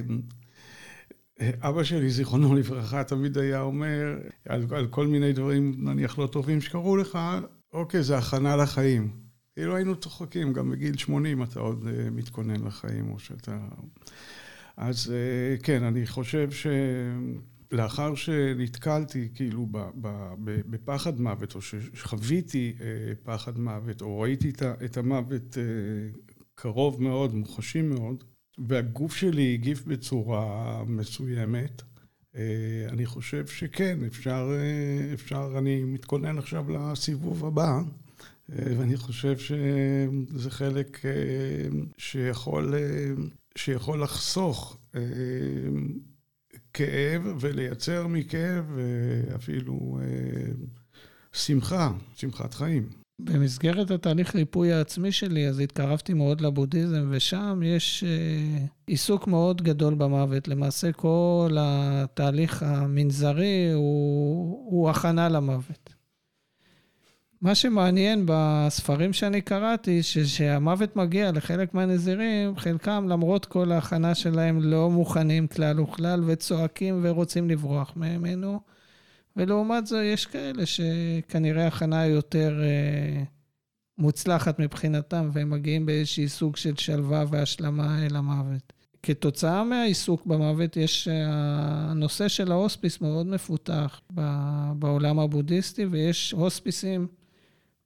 אה, 1.42 1.70
אבא 1.70 1.84
שלי, 1.84 2.10
זיכרונו 2.10 2.56
לברכה, 2.56 3.04
תמיד 3.04 3.38
היה 3.38 3.62
אומר 3.62 4.18
על, 4.50 4.66
על 4.72 4.88
כל 4.88 5.08
מיני 5.08 5.34
דברים, 5.34 5.76
נניח 5.78 6.20
לא 6.20 6.28
טובים 6.28 6.62
שקרו 6.62 6.98
לך, 6.98 7.20
אוקיי, 7.74 8.04
זה 8.04 8.18
הכנה 8.18 8.56
לחיים. 8.56 9.25
כאילו 9.56 9.76
היינו 9.76 9.96
צוחקים, 9.96 10.54
גם 10.54 10.72
בגיל 10.72 10.98
80 10.98 11.44
אתה 11.44 11.60
עוד 11.60 11.86
מתכונן 12.12 12.66
לחיים, 12.66 13.12
או 13.12 13.20
שאתה... 13.20 13.60
אז 14.78 15.12
אה, 15.12 15.58
כן, 15.64 15.84
אני 15.84 16.08
חושב 16.08 16.50
שלאחר 17.72 18.16
שנתקלתי 18.16 19.30
כאילו 19.36 19.68
בפחד 20.70 21.22
מוות, 21.22 21.56
או 21.56 21.62
שחוויתי 21.62 22.74
אה, 22.82 23.14
פחד 23.24 23.60
מוות, 23.60 24.02
או 24.02 24.20
ראיתי 24.20 24.52
את 24.86 24.98
המוות 24.98 25.58
אה, 25.58 25.64
קרוב 26.56 27.04
מאוד, 27.04 27.36
מוחשי 27.36 27.82
מאוד, 27.82 28.24
והגוף 28.68 29.16
שלי 29.16 29.54
הגיב 29.54 29.84
בצורה 29.88 30.84
מסוימת, 30.88 31.82
אני 32.90 33.06
חושב 33.06 33.48
שכן, 33.48 34.00
אפשר, 34.08 34.52
אפשר, 35.14 35.56
אני 35.58 35.84
מתכונן 35.84 36.38
עכשיו 36.38 36.66
לסיבוב 36.70 37.46
הבא, 37.46 37.80
ואני 38.50 38.98
חושב 38.98 39.38
שזה 39.38 40.52
חלק 40.52 41.02
שיכול 41.98 42.74
שיכול 43.58 44.04
לחסוך 44.04 44.78
אה, 44.96 45.02
כאב 46.74 47.22
ולייצר 47.40 48.08
מכאב 48.08 48.66
אה, 48.78 49.36
אפילו 49.36 50.00
אה, 50.02 50.52
שמחה, 51.34 51.92
שמחת 52.16 52.54
חיים. 52.54 52.90
במסגרת 53.20 53.92
התהליך 53.92 54.36
ריפוי 54.36 54.74
העצמי 54.74 55.12
שלי, 55.12 55.48
אז 55.48 55.60
התקרבתי 55.60 56.14
מאוד 56.14 56.42
לבודהיזם, 56.42 57.08
ושם 57.10 57.62
יש 57.66 58.04
אה, 58.04 58.66
עיסוק 58.88 59.28
מאוד 59.28 59.62
גדול 59.62 59.94
במוות. 59.94 60.48
למעשה 60.48 60.92
כל 60.92 61.58
התהליך 61.60 62.64
המנזרי 62.64 63.72
הוא, 63.74 64.72
הוא 64.72 64.90
הכנה 64.90 65.30
למוות. 65.30 65.85
מה 67.46 67.56
שמעניין 67.56 68.26
בספרים 68.28 69.14
שאני 69.14 69.42
קראתי, 69.42 70.04
שהמוות 70.04 70.96
מגיע 70.96 71.32
לחלק 71.32 71.74
מהנזירים, 71.74 72.58
חלקם, 72.58 73.06
למרות 73.10 73.46
כל 73.46 73.72
ההכנה 73.72 74.16
שלהם, 74.16 74.60
לא 74.62 74.90
מוכנים 74.90 75.48
כלל 75.48 75.80
וכלל, 75.80 76.24
וצועקים 76.26 77.00
ורוצים 77.04 77.50
לברוח 77.50 77.94
ממנו. 77.96 78.60
ולעומת 79.36 79.88
זאת, 79.88 80.00
יש 80.04 80.26
כאלה 80.26 80.64
שכנראה 80.66 81.68
הכנה 81.68 82.06
יותר 82.06 82.62
אה, 82.64 83.24
מוצלחת 83.98 84.60
מבחינתם, 84.60 85.30
והם 85.34 85.50
מגיעים 85.50 85.86
באיזשהי 85.86 86.28
סוג 86.28 86.56
של 86.56 86.76
שלווה 86.76 87.24
והשלמה 87.30 88.06
אל 88.06 88.16
המוות. 88.16 88.74
כתוצאה 89.04 89.64
מהעיסוק 89.64 90.26
במוות, 90.26 90.78
יש, 90.78 91.08
אה, 91.08 91.26
הנושא 91.92 92.28
של 92.28 92.52
ההוספיס 92.52 93.02
מאוד 93.02 93.28
מפותח 93.28 94.02
בעולם 94.80 95.20
הבודהיסטי, 95.20 95.86
ויש 95.86 96.32
הוספיסים 96.32 97.08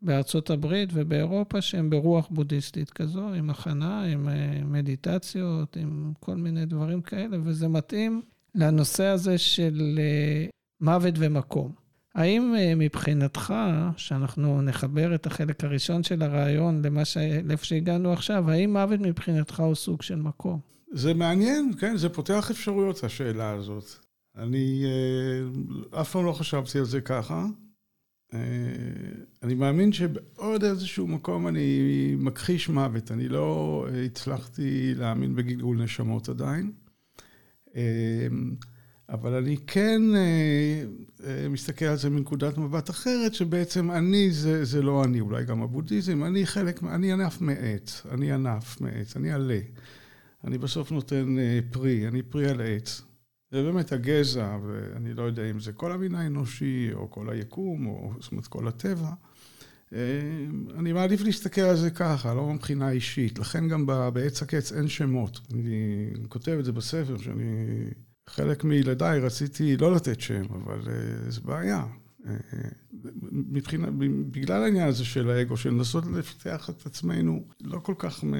בארצות 0.01 0.49
הברית 0.49 0.89
ובאירופה 0.93 1.61
שהם 1.61 1.89
ברוח 1.89 2.27
בודהיסטית 2.31 2.89
כזו, 2.89 3.33
עם 3.33 3.49
הכנה, 3.49 4.03
עם 4.03 4.29
אה, 4.29 4.61
מדיטציות, 4.65 5.77
עם 5.77 6.13
כל 6.19 6.35
מיני 6.35 6.65
דברים 6.65 7.01
כאלה, 7.01 7.37
וזה 7.43 7.67
מתאים 7.67 8.21
לנושא 8.55 9.03
הזה 9.03 9.37
של 9.37 9.99
אה, 9.99 10.45
מוות 10.81 11.13
ומקום. 11.17 11.71
האם 12.15 12.55
אה, 12.57 12.73
מבחינתך, 12.75 13.53
שאנחנו 13.97 14.61
נחבר 14.61 15.15
את 15.15 15.25
החלק 15.25 15.63
הראשון 15.63 16.03
של 16.03 16.21
הרעיון 16.23 16.81
למה 16.85 17.05
ש... 17.05 17.17
לאיפה 17.43 17.65
שהגענו 17.65 18.13
עכשיו, 18.13 18.51
האם 18.51 18.73
מוות 18.73 18.99
מבחינתך 18.99 19.59
הוא 19.59 19.75
סוג 19.75 20.01
של 20.01 20.15
מקום? 20.15 20.59
זה 20.91 21.13
מעניין, 21.13 21.71
כן, 21.79 21.97
זה 21.97 22.09
פותח 22.09 22.51
אפשרויות, 22.51 23.03
השאלה 23.03 23.51
הזאת. 23.51 23.85
אני 24.37 24.85
אף 26.01 26.11
פעם 26.11 26.25
לא 26.25 26.31
חשבתי 26.31 26.79
על 26.79 26.85
זה 26.85 27.01
ככה. 27.01 27.45
אה, 28.33 28.39
אני 29.43 29.53
מאמין 29.53 29.91
שבעוד 29.91 30.63
איזשהו 30.63 31.07
מקום 31.07 31.47
אני 31.47 32.15
מכחיש 32.17 32.69
מוות. 32.69 33.11
אני 33.11 33.27
לא 33.27 33.87
הצלחתי 34.05 34.93
להאמין 34.95 35.35
בגלגול 35.35 35.83
נשמות 35.83 36.29
עדיין. 36.29 36.71
אה, 37.75 38.27
אבל 39.09 39.33
אני 39.33 39.57
כן 39.67 40.01
אה, 40.15 40.83
אה, 41.23 41.49
מסתכל 41.49 41.85
על 41.85 41.95
זה 41.95 42.09
מנקודת 42.09 42.57
מבט 42.57 42.89
אחרת, 42.89 43.33
שבעצם 43.33 43.91
אני 43.91 44.31
זה, 44.31 44.65
זה 44.65 44.81
לא 44.81 45.03
אני, 45.03 45.19
אולי 45.19 45.45
גם 45.45 45.61
הבודהיזם, 45.61 46.23
אני 46.23 46.45
חלק, 46.45 46.83
אני 46.83 47.13
ענף 47.13 47.41
מעץ, 47.41 48.03
אני 48.11 48.31
ענף 48.31 48.81
מעץ, 48.81 49.15
אני 49.15 49.31
עלה. 49.31 49.59
אני 50.43 50.57
בסוף 50.57 50.91
נותן 50.91 51.39
אה, 51.39 51.59
פרי, 51.71 52.07
אני 52.07 52.21
פרי 52.21 52.49
על 52.49 52.61
עץ. 52.61 53.01
זה 53.51 53.63
באמת 53.63 53.91
הגזע, 53.91 54.57
ואני 54.67 55.13
לא 55.13 55.23
יודע 55.23 55.51
אם 55.51 55.59
זה 55.59 55.71
כל 55.71 55.91
המין 55.91 56.15
האנושי, 56.15 56.89
או 56.93 57.11
כל 57.11 57.29
היקום, 57.29 57.85
או 57.87 58.13
זאת 58.19 58.31
אומרת 58.31 58.47
כל 58.47 58.67
הטבע. 58.67 59.09
אני 60.77 60.93
מעדיף 60.93 61.21
להסתכל 61.21 61.61
על 61.61 61.75
זה 61.75 61.89
ככה, 61.89 62.33
לא 62.33 62.53
מבחינה 62.53 62.91
אישית. 62.91 63.39
לכן 63.39 63.67
גם 63.67 63.85
בעץ 64.13 64.41
הקץ 64.41 64.71
אין 64.71 64.87
שמות. 64.87 65.39
אני 65.53 66.09
כותב 66.27 66.57
את 66.59 66.65
זה 66.65 66.71
בספר, 66.71 67.17
שאני 67.17 67.45
חלק 68.27 68.63
מילדיי 68.63 69.19
רציתי 69.19 69.77
לא 69.77 69.95
לתת 69.95 70.21
שם, 70.21 70.43
אבל 70.53 70.79
uh, 70.81 71.31
זה 71.31 71.41
בעיה. 71.41 71.85
Uh, 72.23 72.27
מבחינה, 73.31 73.87
בגלל 74.31 74.63
העניין 74.63 74.87
הזה 74.87 75.05
של 75.05 75.29
האגו, 75.29 75.57
של 75.57 75.69
לנסות 75.69 76.03
לפתח 76.05 76.69
את 76.69 76.85
עצמנו, 76.85 77.43
לא 77.63 77.79
כל 77.79 77.95
כך 77.97 78.23
מ, 78.23 78.33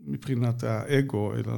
מבחינת 0.00 0.64
האגו, 0.64 1.34
אלא 1.34 1.52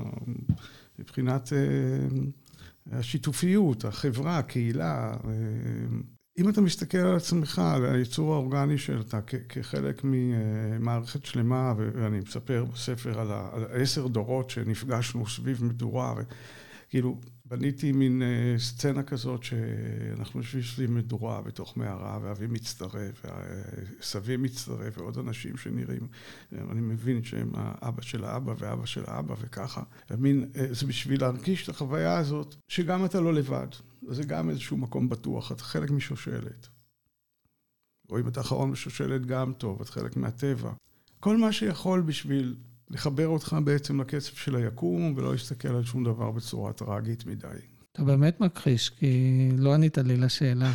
מבחינת 1.00 1.48
uh, 1.48 2.92
השיתופיות, 2.92 3.84
החברה, 3.84 4.38
הקהילה. 4.38 5.14
Uh, 5.22 5.26
אם 6.38 6.48
אתה 6.48 6.60
מסתכל 6.60 6.98
על 6.98 7.16
עצמך, 7.16 7.58
על 7.58 7.86
הייצור 7.86 8.34
האורגני 8.34 8.78
שלך 8.78 9.16
כחלק 9.48 10.00
ממערכת 10.04 11.24
שלמה, 11.24 11.74
ואני 11.76 12.20
מספר 12.20 12.64
בספר 12.64 13.20
על 13.20 13.64
עשר 13.72 14.06
דורות 14.06 14.50
שנפגשנו 14.50 15.26
סביב 15.26 15.64
מדורה, 15.64 16.14
כאילו, 16.88 17.20
בניתי 17.50 17.92
מין 17.92 18.22
uh, 18.22 18.60
סצנה 18.60 19.02
כזאת 19.02 19.42
שאנחנו 19.42 20.40
יושבים 20.40 20.62
סביב 20.62 20.90
מדורה 20.90 21.42
בתוך 21.42 21.76
מערה, 21.76 22.18
ואבי 22.22 22.46
מצטרף, 22.46 23.26
וסבי 24.00 24.36
מצטרף, 24.36 24.98
ועוד 24.98 25.18
אנשים 25.18 25.56
שנראים, 25.56 26.08
אני 26.52 26.80
מבין 26.80 27.24
שהם 27.24 27.50
האבא 27.54 28.02
של 28.02 28.24
האבא 28.24 28.54
ואבא 28.58 28.86
של 28.86 29.02
האבא 29.06 29.34
וככה. 29.40 29.82
מין, 30.18 30.50
uh, 30.54 30.58
זה 30.70 30.86
בשביל 30.86 31.20
להרגיש 31.20 31.64
את 31.64 31.68
החוויה 31.68 32.18
הזאת, 32.18 32.54
שגם 32.68 33.04
אתה 33.04 33.20
לא 33.20 33.34
לבד. 33.34 33.68
זה 34.08 34.24
גם 34.24 34.50
איזשהו 34.50 34.76
מקום 34.76 35.08
בטוח, 35.08 35.52
אתה 35.52 35.62
חלק 35.62 35.90
משושלת. 35.90 36.68
או 38.10 38.18
אם 38.18 38.28
אתה 38.28 38.40
אחרון 38.40 38.72
בשושלת 38.72 39.26
גם 39.26 39.52
טוב, 39.52 39.80
אתה 39.80 39.92
חלק 39.92 40.16
מהטבע. 40.16 40.72
כל 41.20 41.36
מה 41.36 41.52
שיכול 41.52 42.00
בשביל 42.00 42.56
לחבר 42.90 43.28
אותך 43.28 43.56
בעצם 43.64 44.00
לקצב 44.00 44.32
של 44.34 44.56
היקום, 44.56 45.14
ולא 45.16 45.32
להסתכל 45.32 45.68
על 45.68 45.84
שום 45.84 46.04
דבר 46.04 46.30
בצורה 46.30 46.72
טראגית 46.72 47.26
מדי. 47.26 47.46
אתה 47.92 48.04
באמת 48.04 48.40
מכחיש, 48.40 48.88
כי 48.88 49.48
לא 49.58 49.74
ענית 49.74 49.98
לי 49.98 50.16
לשאלה. 50.16 50.72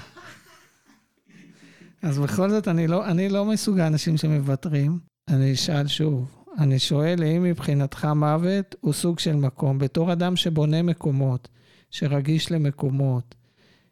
אז 2.01 2.19
בכל 2.19 2.49
זאת, 2.49 2.67
אני 2.67 2.87
לא, 2.87 3.05
אני 3.05 3.29
לא 3.29 3.45
מסוג 3.45 3.79
האנשים 3.79 4.17
שמוותרים. 4.17 4.99
אני 5.27 5.53
אשאל 5.53 5.87
שוב. 5.87 6.35
אני 6.57 6.79
שואל, 6.79 7.23
האם 7.23 7.43
מבחינתך 7.43 8.07
מוות 8.15 8.75
הוא 8.81 8.93
סוג 8.93 9.19
של 9.19 9.35
מקום? 9.35 9.77
בתור 9.77 10.13
אדם 10.13 10.35
שבונה 10.35 10.81
מקומות, 10.81 11.47
שרגיש 11.91 12.51
למקומות, 12.51 13.35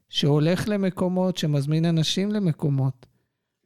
שהולך 0.09 0.67
למקומות, 0.67 1.37
שמזמין 1.37 1.85
אנשים 1.85 2.31
למקומות, 2.31 3.05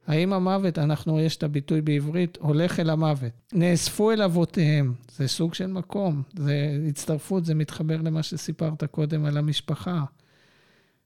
האם 0.08 0.32
המוות, 0.32 0.78
אנחנו, 0.78 1.20
יש 1.20 1.36
את 1.36 1.42
הביטוי 1.42 1.80
בעברית, 1.80 2.38
הולך 2.40 2.80
אל 2.80 2.90
המוות. 2.90 3.32
נאספו 3.52 4.10
אל 4.10 4.22
אבותיהם, 4.22 4.94
זה 5.16 5.28
סוג 5.28 5.54
של 5.54 5.66
מקום, 5.66 6.22
זה 6.36 6.78
הצטרפות, 6.88 7.44
זה 7.44 7.54
מתחבר 7.54 7.96
למה 8.02 8.22
שסיפרת 8.22 8.84
קודם 8.84 9.24
על 9.24 9.36
המשפחה. 9.36 10.04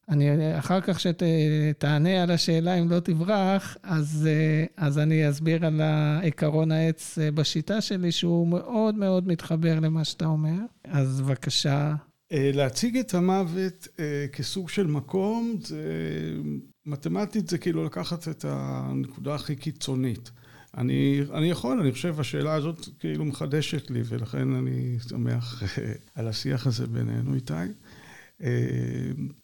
אני, 0.08 0.58
אחר 0.58 0.80
כך 0.80 1.00
שתענה 1.00 2.22
על 2.22 2.30
השאלה 2.30 2.74
אם 2.74 2.90
לא 2.90 3.00
תברח, 3.00 3.76
אז, 3.82 4.28
אז 4.76 4.98
אני 4.98 5.30
אסביר 5.30 5.66
על 5.66 5.80
עקרון 6.22 6.72
העץ 6.72 7.18
בשיטה 7.34 7.80
שלי, 7.80 8.12
שהוא 8.12 8.48
מאוד 8.48 8.94
מאוד 8.94 9.28
מתחבר 9.28 9.80
למה 9.80 10.04
שאתה 10.04 10.26
אומר. 10.26 10.58
אז 10.84 11.20
בבקשה. 11.20 11.94
אה, 12.32 12.50
להציג 12.54 12.96
את 12.96 13.14
המוות 13.14 13.88
אה, 14.00 14.26
כסוג 14.32 14.68
של 14.68 14.86
מקום, 14.86 15.56
זה 15.60 15.82
מתמטית 16.86 17.48
זה 17.48 17.58
כאילו 17.58 17.84
לקחת 17.84 18.28
את 18.28 18.44
הנקודה 18.48 19.34
הכי 19.34 19.56
קיצונית. 19.56 20.30
אני, 20.76 21.20
אני 21.34 21.50
יכול, 21.50 21.80
אני 21.80 21.92
חושב, 21.92 22.20
השאלה 22.20 22.54
הזאת 22.54 22.88
כאילו 22.98 23.24
מחדשת 23.24 23.90
לי, 23.90 24.02
ולכן 24.04 24.54
אני 24.54 24.96
שמח 25.08 25.62
על 26.14 26.28
השיח 26.28 26.66
הזה 26.66 26.86
בינינו, 26.86 27.34
איתי. 27.34 27.54
אה, 28.42 28.48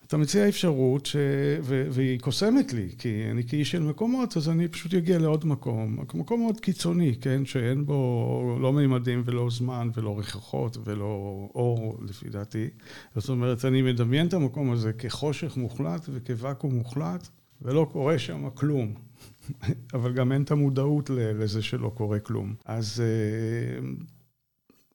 אתה 0.07 0.17
מציע 0.17 0.49
אפשרות, 0.49 1.07
ש... 1.07 1.17
ו... 1.63 1.87
והיא 1.91 2.21
קוסמת 2.21 2.73
לי, 2.73 2.89
כי 2.99 3.25
אני 3.31 3.49
כאיש 3.49 3.71
של 3.71 3.83
מקומות, 3.83 4.37
אז 4.37 4.49
אני 4.49 4.69
פשוט 4.69 4.95
אגיע 4.95 5.19
לעוד 5.19 5.47
מקום. 5.47 5.99
מקום 6.15 6.41
מאוד 6.41 6.61
קיצוני, 6.61 7.15
כן? 7.21 7.45
שאין 7.45 7.87
בו 7.87 8.59
לא 8.61 8.73
מימדים 8.73 9.23
ולא 9.25 9.51
זמן 9.51 9.91
ולא 9.95 10.19
ריחחות 10.19 10.77
ולא 10.85 11.49
אור, 11.55 11.99
לפי 12.09 12.29
דעתי. 12.29 12.69
זאת 13.17 13.29
אומרת, 13.29 13.65
אני 13.65 13.83
מדמיין 13.83 14.27
את 14.27 14.35
המקום 14.35 14.71
הזה 14.71 14.93
כחושך 14.93 15.57
מוחלט 15.57 16.09
וכוואקום 16.09 16.75
מוחלט, 16.75 17.29
ולא 17.63 17.89
קורה 17.93 18.19
שם 18.19 18.51
כלום. 18.55 18.95
אבל 19.95 20.13
גם 20.13 20.33
אין 20.33 20.43
את 20.43 20.51
המודעות 20.51 21.11
לזה 21.11 21.63
שלא 21.63 21.93
קורה 21.95 22.19
כלום. 22.19 22.55
אז... 22.65 23.03
אה, 23.05 23.89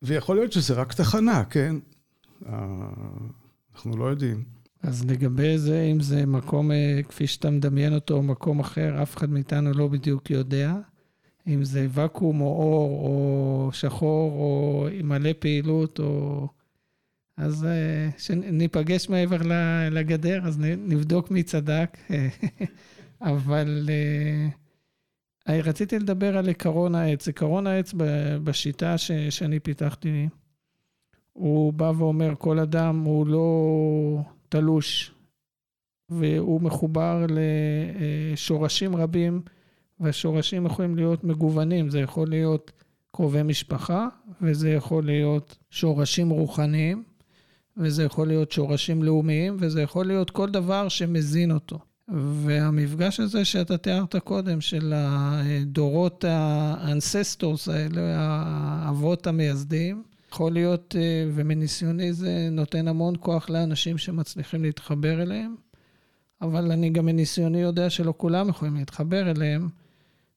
ויכול 0.06 0.36
להיות 0.36 0.52
שזה 0.52 0.74
רק 0.74 0.94
תחנה, 0.94 1.44
כן? 1.44 1.76
אה, 3.74 3.76
אנחנו 3.76 3.98
לא 3.98 4.06
יודעים. 4.06 4.44
אז 4.84 5.06
לגבי 5.06 5.58
זה, 5.58 5.82
אם 5.82 6.00
זה 6.00 6.26
מקום 6.26 6.72
אה, 6.72 7.00
כפי 7.10 7.28
שאתה 7.28 7.50
מדמיין 7.50 7.94
אותו, 7.94 8.14
או 8.14 8.24
מקום 8.24 8.60
אחר, 8.60 9.04
אף 9.04 9.18
אחד 9.18 9.30
מאיתנו 9.30 9.74
לא 9.74 9.88
בדיוק 9.88 10.30
יודע. 10.30 10.76
אם 11.48 11.64
זה 11.64 11.88
ואקום 11.90 12.42
או 12.42 12.48
אור 12.48 13.08
או 13.08 13.70
שחור 13.74 14.32
או 14.32 14.88
מלא 15.04 15.30
פעילות 15.40 16.00
או... 16.00 16.48
אז 17.38 17.68
כשניפגש 18.18 19.10
מעבר 19.10 19.38
לגדר, 19.92 20.42
אז 20.48 20.60
נבדוק 20.60 21.32
מי 21.32 21.44
צדק. 21.44 21.98
אבל 23.22 23.90
רציתי 25.48 26.00
לדבר 26.00 26.38
על 26.38 26.50
עקרון 26.50 26.96
העץ. 26.96 27.28
עקרון 27.28 27.68
העץ 27.68 27.94
בשיטה 28.44 28.98
שאני 29.30 29.60
פיתחתי, 29.60 30.28
הוא 31.34 31.74
בא 31.74 31.92
ואומר, 31.98 32.34
כל 32.38 32.60
אדם 32.60 33.00
הוא 33.00 33.28
לא 33.28 34.20
תלוש, 34.50 35.12
והוא 36.10 36.62
מחובר 36.62 37.26
לשורשים 37.30 38.96
רבים, 38.96 39.42
והשורשים 40.00 40.66
יכולים 40.66 40.96
להיות 40.96 41.24
מגוונים. 41.24 41.90
זה 41.90 42.00
יכול 42.00 42.28
להיות 42.28 42.72
קרובי 43.12 43.44
משפחה, 43.44 44.08
וזה 44.42 44.72
יכול 44.72 45.06
להיות 45.06 45.58
שורשים 45.70 46.30
רוחניים, 46.30 47.04
וזה 47.78 48.04
יכול 48.04 48.28
להיות 48.28 48.52
שורשים 48.52 49.04
לאומיים, 49.04 49.58
וזה 49.60 49.82
יכול 49.82 50.06
להיות 50.06 50.30
כל 50.30 50.50
דבר 50.50 50.90
שמזין 50.90 51.52
אותו. 51.52 51.80
והמפגש 52.08 53.20
הזה 53.20 53.46
שאתה 53.46 53.78
תיארת 53.78 54.16
קודם, 54.16 54.62
של 54.62 54.94
הדורות 54.96 56.26
ה 56.28 56.42
ancestors 56.42 57.70
האלה, 57.70 58.02
האבות 58.18 59.28
המייסדים, 59.28 60.04
יכול 60.34 60.52
להיות, 60.52 60.96
אה, 61.00 61.26
ומניסיוני 61.34 62.14
זה 62.14 62.48
נותן 62.52 62.88
המון 62.88 63.16
כוח 63.20 63.50
לאנשים 63.50 63.98
שמצליחים 63.98 64.64
להתחבר 64.64 65.22
אליהם, 65.22 65.56
אבל 66.42 66.72
אני 66.72 66.90
גם 66.90 67.06
מניסיוני 67.06 67.62
יודע 67.62 67.90
שלא 67.90 68.14
כולם 68.18 68.50
יכולים 68.50 68.76
להתחבר 68.76 69.32
אליהם, 69.32 69.70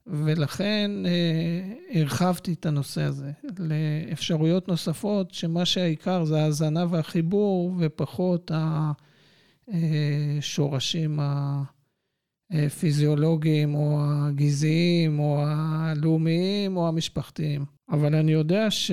ולכן 0.06 0.90
אה, 1.06 2.00
הרחבתי 2.00 2.52
את 2.52 2.66
הנושא 2.66 3.02
הזה 3.02 3.30
לאפשרויות 3.58 4.68
נוספות, 4.68 5.34
שמה 5.34 5.64
שהעיקר 5.64 6.24
זה 6.24 6.40
ההאזנה 6.40 6.84
והחיבור, 6.90 7.74
ופחות 7.78 8.50
השורשים 9.68 11.20
הפיזיולוגיים, 12.50 13.74
או 13.74 13.98
הגזעיים, 14.00 15.18
או 15.18 15.44
הלאומיים, 15.46 16.76
או 16.76 16.88
המשפחתיים. 16.88 17.64
אבל 17.90 18.14
אני 18.14 18.32
יודע 18.32 18.70
ש... 18.70 18.90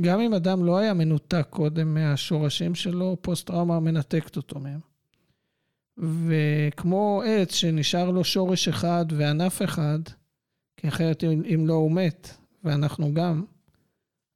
גם 0.00 0.20
אם 0.20 0.34
אדם 0.34 0.64
לא 0.64 0.78
היה 0.78 0.94
מנותק 0.94 1.46
קודם 1.50 1.94
מהשורשים 1.94 2.74
שלו, 2.74 3.16
פוסט-טראומה 3.20 3.80
מנתקת 3.80 4.36
אותו 4.36 4.60
מהם. 4.60 4.80
וכמו 5.98 7.22
עץ 7.26 7.54
שנשאר 7.54 8.10
לו 8.10 8.24
שורש 8.24 8.68
אחד 8.68 9.06
וענף 9.10 9.62
אחד, 9.62 9.98
כי 10.76 10.88
אחרת 10.88 11.24
אם 11.24 11.64
לא 11.66 11.74
הוא 11.74 11.92
מת, 11.92 12.30
ואנחנו 12.64 13.14
גם, 13.14 13.44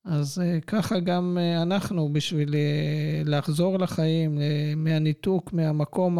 אז 0.05 0.41
אה, 0.45 0.61
ככה 0.61 1.01
גם 1.01 1.39
אה, 1.41 1.63
אנחנו, 1.63 2.13
בשביל 2.13 2.55
אה, 2.55 3.23
לחזור 3.25 3.79
לחיים, 3.79 4.39
מהניתוק, 4.77 5.53
מהמקום 5.53 6.19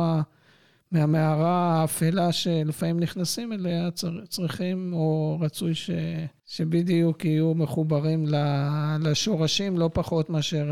מהמערה 0.93 1.81
האפלה 1.81 2.33
שלפעמים 2.33 3.01
נכנסים 3.01 3.53
אליה, 3.53 3.89
צריכים 4.29 4.93
או 4.93 5.39
רצוי 5.41 5.75
ש, 5.75 5.91
שבדיוק 6.47 7.25
יהיו 7.25 7.55
מחוברים 7.55 8.25
לשורשים 9.01 9.79
לא 9.79 9.91
פחות 9.93 10.31
מאשר 10.31 10.71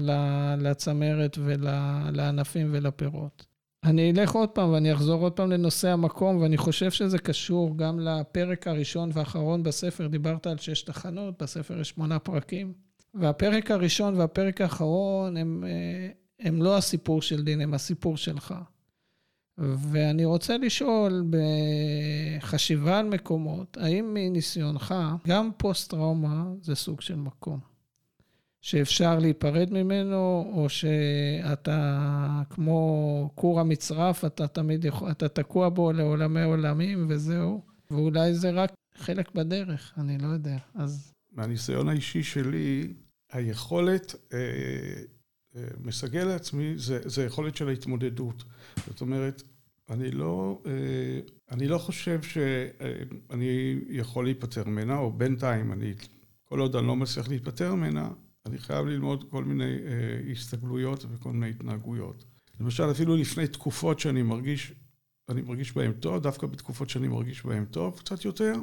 לצמרת 0.59 1.39
ולענפים 1.41 2.69
ולפירות. 2.73 3.47
אני 3.85 4.11
אלך 4.11 4.33
עוד 4.33 4.49
פעם 4.49 4.71
ואני 4.71 4.93
אחזור 4.93 5.23
עוד 5.23 5.33
פעם 5.33 5.51
לנושא 5.51 5.89
המקום, 5.89 6.37
ואני 6.37 6.57
חושב 6.57 6.91
שזה 6.91 7.19
קשור 7.19 7.77
גם 7.77 8.01
לפרק 8.01 8.67
הראשון 8.67 9.11
והאחרון 9.13 9.63
בספר. 9.63 10.07
דיברת 10.07 10.47
על 10.47 10.59
שש 10.59 10.83
תחנות, 10.83 11.43
בספר 11.43 11.81
יש 11.81 11.89
שמונה 11.89 12.19
פרקים. 12.19 12.73
והפרק 13.15 13.71
הראשון 13.71 14.15
והפרק 14.15 14.61
האחרון 14.61 15.37
הם, 15.37 15.65
אה, 15.67 16.09
הם 16.41 16.63
לא 16.63 16.77
הסיפור 16.77 17.23
של 17.23 17.45
דין, 17.45 17.61
הם 17.61 17.75
הסיפור 17.75 18.17
שלך. 18.17 18.55
ואני 19.61 20.25
רוצה 20.25 20.59
לשאול, 20.59 21.25
בחשיבה 22.41 22.99
על 22.99 23.07
מקומות, 23.09 23.77
האם 23.81 24.15
מניסיונך, 24.15 24.95
גם 25.27 25.51
פוסט-טראומה 25.57 26.45
זה 26.63 26.75
סוג 26.75 27.01
של 27.01 27.17
מקום? 27.17 27.71
שאפשר 28.61 29.19
להיפרד 29.19 29.73
ממנו, 29.73 30.53
או 30.55 30.69
שאתה 30.69 32.43
כמו 32.51 33.31
כור 33.35 33.61
המצרף, 33.61 34.25
אתה 34.25 34.49
תמיד 34.49 34.85
יכול, 34.85 35.11
אתה 35.11 35.29
תקוע 35.29 35.69
בו 35.69 35.93
לעולמי 35.93 36.43
עולמים 36.43 37.07
וזהו, 37.09 37.63
ואולי 37.91 38.35
זה 38.35 38.51
רק 38.51 38.73
חלק 38.95 39.35
בדרך, 39.35 39.95
אני 39.99 40.19
לא 40.19 40.27
יודע. 40.27 40.57
אז... 40.75 41.13
מהניסיון 41.33 41.89
האישי 41.89 42.23
שלי, 42.23 42.93
היכולת, 43.33 44.15
אה, 44.33 44.39
אה, 45.57 45.69
מסגל 45.81 46.25
לעצמי, 46.25 46.75
זה, 46.77 46.99
זה 47.05 47.23
היכולת 47.23 47.57
של 47.57 47.69
ההתמודדות. 47.69 48.45
זאת 48.87 49.01
אומרת, 49.01 49.43
אני 49.91 50.11
לא, 50.11 50.63
אה, 50.67 51.21
אני 51.51 51.69
לא 51.69 51.79
חושב 51.79 52.23
שאני 52.23 53.81
יכול 53.89 54.25
להיפטר 54.25 54.65
ממנה, 54.65 54.99
או 54.99 55.13
בינתיים, 55.13 55.73
אני, 55.73 55.95
כל 56.45 56.61
עוד 56.61 56.77
אני 56.77 56.87
לא 56.87 56.97
מצליח 56.97 57.29
להיפטר 57.29 57.75
ממנה, 57.75 58.11
אני 58.47 58.59
חייב 58.59 58.87
ללמוד 58.87 59.25
כל 59.31 59.45
מיני 59.45 59.79
אה, 59.87 60.33
הסתגלויות 60.33 61.05
וכל 61.11 61.33
מיני 61.33 61.51
התנהגויות. 61.51 62.25
למשל, 62.61 62.91
אפילו 62.91 63.17
לפני 63.17 63.47
תקופות 63.47 64.01
שאני 64.01 64.23
מרגיש, 64.23 64.73
אני 65.29 65.43
מרגיש 65.43 65.73
בהן 65.73 65.93
טוב, 65.93 66.23
דווקא 66.23 66.47
בתקופות 66.47 66.91
שאני 66.91 67.09
מרגיש 67.09 67.47
בהן 67.47 67.65
טוב 67.65 67.99
קצת 67.99 68.25
יותר, 68.25 68.55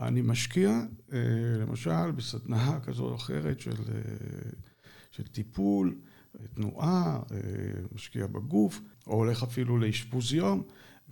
אני 0.00 0.22
משקיע, 0.22 0.80
אה, 1.12 1.18
למשל, 1.60 2.10
בסדנה 2.10 2.80
כזו 2.80 3.04
או 3.04 3.14
אחרת 3.14 3.60
של, 3.60 3.70
אה, 3.70 4.50
של 5.10 5.26
טיפול, 5.26 5.94
תנועה, 6.54 7.20
אה, 7.32 7.38
משקיע 7.92 8.26
בגוף, 8.26 8.80
או 9.06 9.14
הולך 9.14 9.42
אפילו 9.42 9.78
לאשפוז 9.78 10.34
יום, 10.34 10.62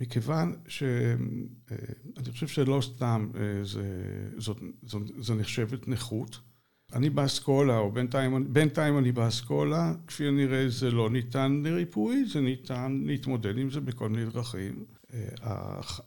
מכיוון 0.01 0.57
שאני 0.69 2.31
חושב 2.31 2.47
שלא 2.47 2.81
סתם 2.83 3.31
זה, 3.63 3.83
זאת, 4.37 4.61
זאת, 4.83 5.03
זאת 5.19 5.37
נחשבת 5.39 5.89
נכות. 5.89 6.41
אני 6.93 7.11
באסכולה, 7.11 7.79
או 7.79 7.93
בינתיים, 7.93 8.53
בינתיים 8.53 8.99
אני 8.99 9.13
באסכולה, 9.13 9.95
כפי 10.07 10.29
הנראה 10.29 10.69
זה 10.69 10.91
לא 10.91 11.11
ניתן 11.11 11.63
לריפוי, 11.65 12.25
זה 12.33 12.41
ניתן 12.41 13.03
להתמודד 13.07 13.59
עם 13.59 13.71
זה 13.71 13.81
בכל 13.81 14.09
מיני 14.09 14.31
דרכים. 14.31 14.85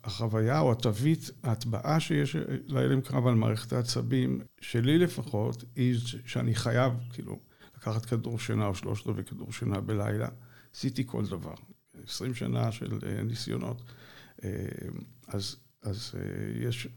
החוויה 0.03 0.59
או 0.59 0.71
התווית, 0.71 1.31
ההטבעה 1.43 1.99
שיש 1.99 2.35
להלם 2.67 3.01
קרב 3.01 3.27
על 3.27 3.35
מערכת 3.35 3.73
העצבים, 3.73 4.41
שלי 4.61 4.97
לפחות, 4.97 5.63
היא 5.75 5.95
שאני 6.25 6.55
חייב, 6.55 6.93
כאילו, 7.13 7.39
לקחת 7.81 8.05
כדור 8.05 8.39
שינה 8.39 8.65
או 8.67 8.75
שלושת 8.75 9.07
רבעי 9.07 9.23
כדור 9.23 9.51
שינה 9.51 9.81
בלילה. 9.81 10.27
עשיתי 10.75 11.03
כל 11.05 11.25
דבר. 11.25 11.53
עשרים 12.07 12.33
שנה 12.33 12.71
של 12.71 12.99
אה, 13.03 13.23
ניסיונות. 13.23 13.81
אה, 14.43 14.49
אז, 15.27 15.55
אז 15.81 16.11
אה, 16.15 16.67
יש, 16.67 16.87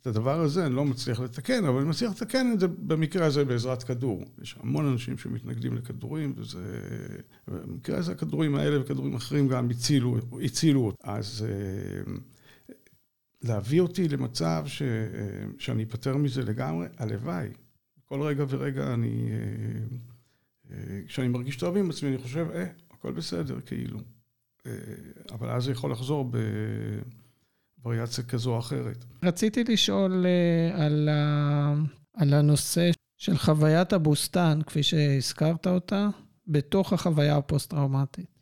את 0.00 0.06
הדבר 0.06 0.40
הזה 0.40 0.66
אני 0.66 0.74
לא 0.74 0.84
מצליח 0.84 1.20
לתקן, 1.20 1.64
אבל 1.64 1.78
אני 1.80 1.88
מצליח 1.88 2.10
לתקן 2.10 2.52
את 2.52 2.60
זה 2.60 2.68
במקרה 2.68 3.26
הזה 3.26 3.44
בעזרת 3.44 3.82
כדור. 3.82 4.24
יש 4.42 4.56
המון 4.60 4.86
אנשים 4.86 5.18
שמתנגדים 5.18 5.74
לכדורים, 5.74 6.34
וזה... 6.36 6.78
במקרה 7.48 7.98
הזה 7.98 8.12
הכדורים 8.12 8.54
האלה 8.54 8.80
וכדורים 8.80 9.14
אחרים 9.14 9.48
גם 9.48 9.70
הצילו, 9.70 10.16
הצילו 10.44 10.86
אותי. 10.86 10.98
אז 11.02 11.46
להביא 13.42 13.80
אותי 13.80 14.08
למצב 14.08 14.64
ש, 14.66 14.82
שאני 15.58 15.82
אפטר 15.82 16.16
מזה 16.16 16.42
לגמרי, 16.42 16.86
הלוואי. 16.98 17.48
כל 18.04 18.22
רגע 18.22 18.44
ורגע 18.48 18.94
אני... 18.94 19.30
כשאני 21.06 21.28
מרגיש 21.28 21.56
טוב 21.56 21.76
עם 21.76 21.90
עצמי, 21.90 22.08
אני 22.08 22.18
חושב, 22.18 22.46
אה, 22.54 22.66
הכל 22.90 23.12
בסדר, 23.12 23.60
כאילו. 23.60 23.98
אה, 24.66 24.72
אבל 25.32 25.50
אז 25.50 25.64
זה 25.64 25.72
יכול 25.72 25.92
לחזור 25.92 26.30
בווריאציה 27.82 28.24
כזו 28.24 28.54
או 28.54 28.58
אחרת. 28.58 29.04
רציתי 29.22 29.64
לשאול 29.64 30.26
אה, 30.26 30.84
על, 30.84 31.08
ה... 31.08 31.74
על 32.14 32.34
הנושא 32.34 32.90
של 33.16 33.36
חוויית 33.36 33.92
הבוסתן, 33.92 34.58
כפי 34.66 34.82
שהזכרת 34.82 35.66
אותה, 35.66 36.08
בתוך 36.46 36.92
החוויה 36.92 37.36
הפוסט-טראומטית. 37.36 38.34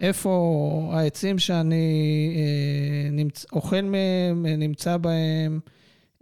איפה 0.00 0.90
העצים 0.92 1.38
שאני 1.38 2.34
אה, 2.36 3.10
נמצ... 3.10 3.46
אוכל 3.52 3.80
מהם, 3.80 4.46
נמצא 4.46 4.96
בהם, 4.96 5.60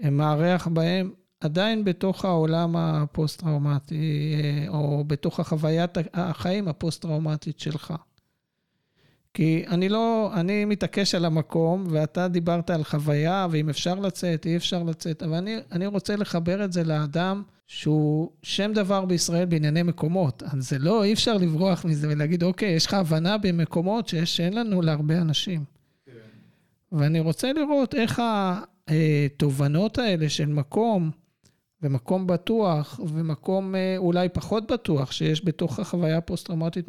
מארח 0.03 0.69
בהם, 0.69 1.13
עדיין 1.43 1.85
בתוך 1.85 2.25
העולם 2.25 2.77
הפוסט-טראומטי, 2.77 4.35
אה, 4.35 4.69
או 4.69 5.05
בתוך 5.07 5.41
החוויית 5.41 5.99
החיים 6.15 6.69
הפוסט-טראומטית 6.69 7.61
שלך. 7.61 7.95
כי 9.35 9.65
אני 9.69 9.89
לא, 9.89 10.31
אני 10.35 10.65
מתעקש 10.65 11.15
על 11.15 11.25
המקום, 11.25 11.87
ואתה 11.91 12.29
דיברת 12.29 12.71
על 12.71 12.85
חוויה, 12.85 13.47
ואם 13.51 13.69
אפשר 13.69 13.95
לצאת, 13.95 14.47
אי 14.47 14.57
אפשר 14.57 14.83
לצאת, 14.83 15.23
אבל 15.23 15.35
אני, 15.35 15.57
אני 15.73 15.87
רוצה 15.87 16.17
לחבר 16.17 16.65
את 16.65 16.73
זה 16.73 16.85
לאדם 16.85 17.43
שהוא 17.67 18.31
שם 18.43 18.73
דבר 18.73 19.05
בישראל 19.05 19.45
בענייני 19.45 19.83
מקומות. 19.83 20.43
אז 20.43 20.69
זה 20.69 20.79
לא, 20.79 21.05
אי 21.05 21.13
אפשר 21.13 21.37
לברוח 21.37 21.85
מזה 21.85 22.09
ולהגיד, 22.11 22.43
אוקיי, 22.43 22.71
יש 22.71 22.87
לך 22.87 22.95
הבנה 22.95 23.39
במקומות 23.39 24.09
שיש, 24.09 24.37
שאין 24.37 24.53
לנו 24.53 24.83
להרבה 24.83 25.19
אנשים. 25.19 25.65
כן. 26.07 26.13
ואני 26.93 27.21
רוצה 27.21 27.53
לראות 27.53 27.95
איך 27.95 28.23
התובנות 28.89 29.99
האלה 29.99 30.29
של 30.29 30.47
מקום, 30.47 31.11
ומקום 31.83 32.27
בטוח, 32.27 33.01
ומקום 33.07 33.75
אה, 33.75 33.95
אולי 33.97 34.29
פחות 34.29 34.73
בטוח, 34.73 35.13
שיש 35.13 35.45
בתוך 35.45 35.79
החוויה 35.79 36.19
הפוסט-טראומטית 36.19 36.87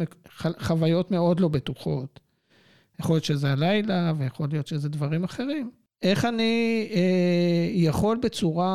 חוויות 0.59 1.11
מאוד 1.11 1.39
לא 1.39 1.47
בטוחות. 1.47 2.19
יכול 2.99 3.15
להיות 3.15 3.23
שזה 3.23 3.51
הלילה, 3.51 4.13
ויכול 4.17 4.47
להיות 4.51 4.67
שזה 4.67 4.89
דברים 4.89 5.23
אחרים. 5.23 5.71
איך 6.03 6.25
אני 6.25 6.87
אה, 6.91 7.69
יכול 7.71 8.17
בצורה 8.17 8.73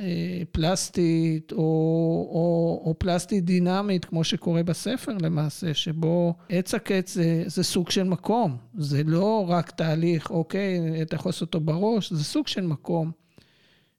אה, 0.00 0.42
פלסטית, 0.52 1.52
או, 1.52 1.58
או, 1.58 2.82
או 2.84 2.94
פלסטית 2.98 3.44
דינמית, 3.44 4.04
כמו 4.04 4.24
שקורה 4.24 4.62
בספר 4.62 5.16
למעשה, 5.20 5.74
שבו 5.74 6.34
עץ 6.48 6.74
הקץ 6.74 7.14
זה, 7.14 7.42
זה 7.46 7.64
סוג 7.64 7.90
של 7.90 8.04
מקום. 8.04 8.56
זה 8.78 9.02
לא 9.06 9.44
רק 9.48 9.70
תהליך, 9.70 10.30
אוקיי, 10.30 11.02
אתה 11.02 11.14
יכול 11.14 11.28
לעשות 11.28 11.54
אותו 11.54 11.60
בראש, 11.60 12.12
זה 12.12 12.24
סוג 12.24 12.46
של 12.46 12.66
מקום. 12.66 13.27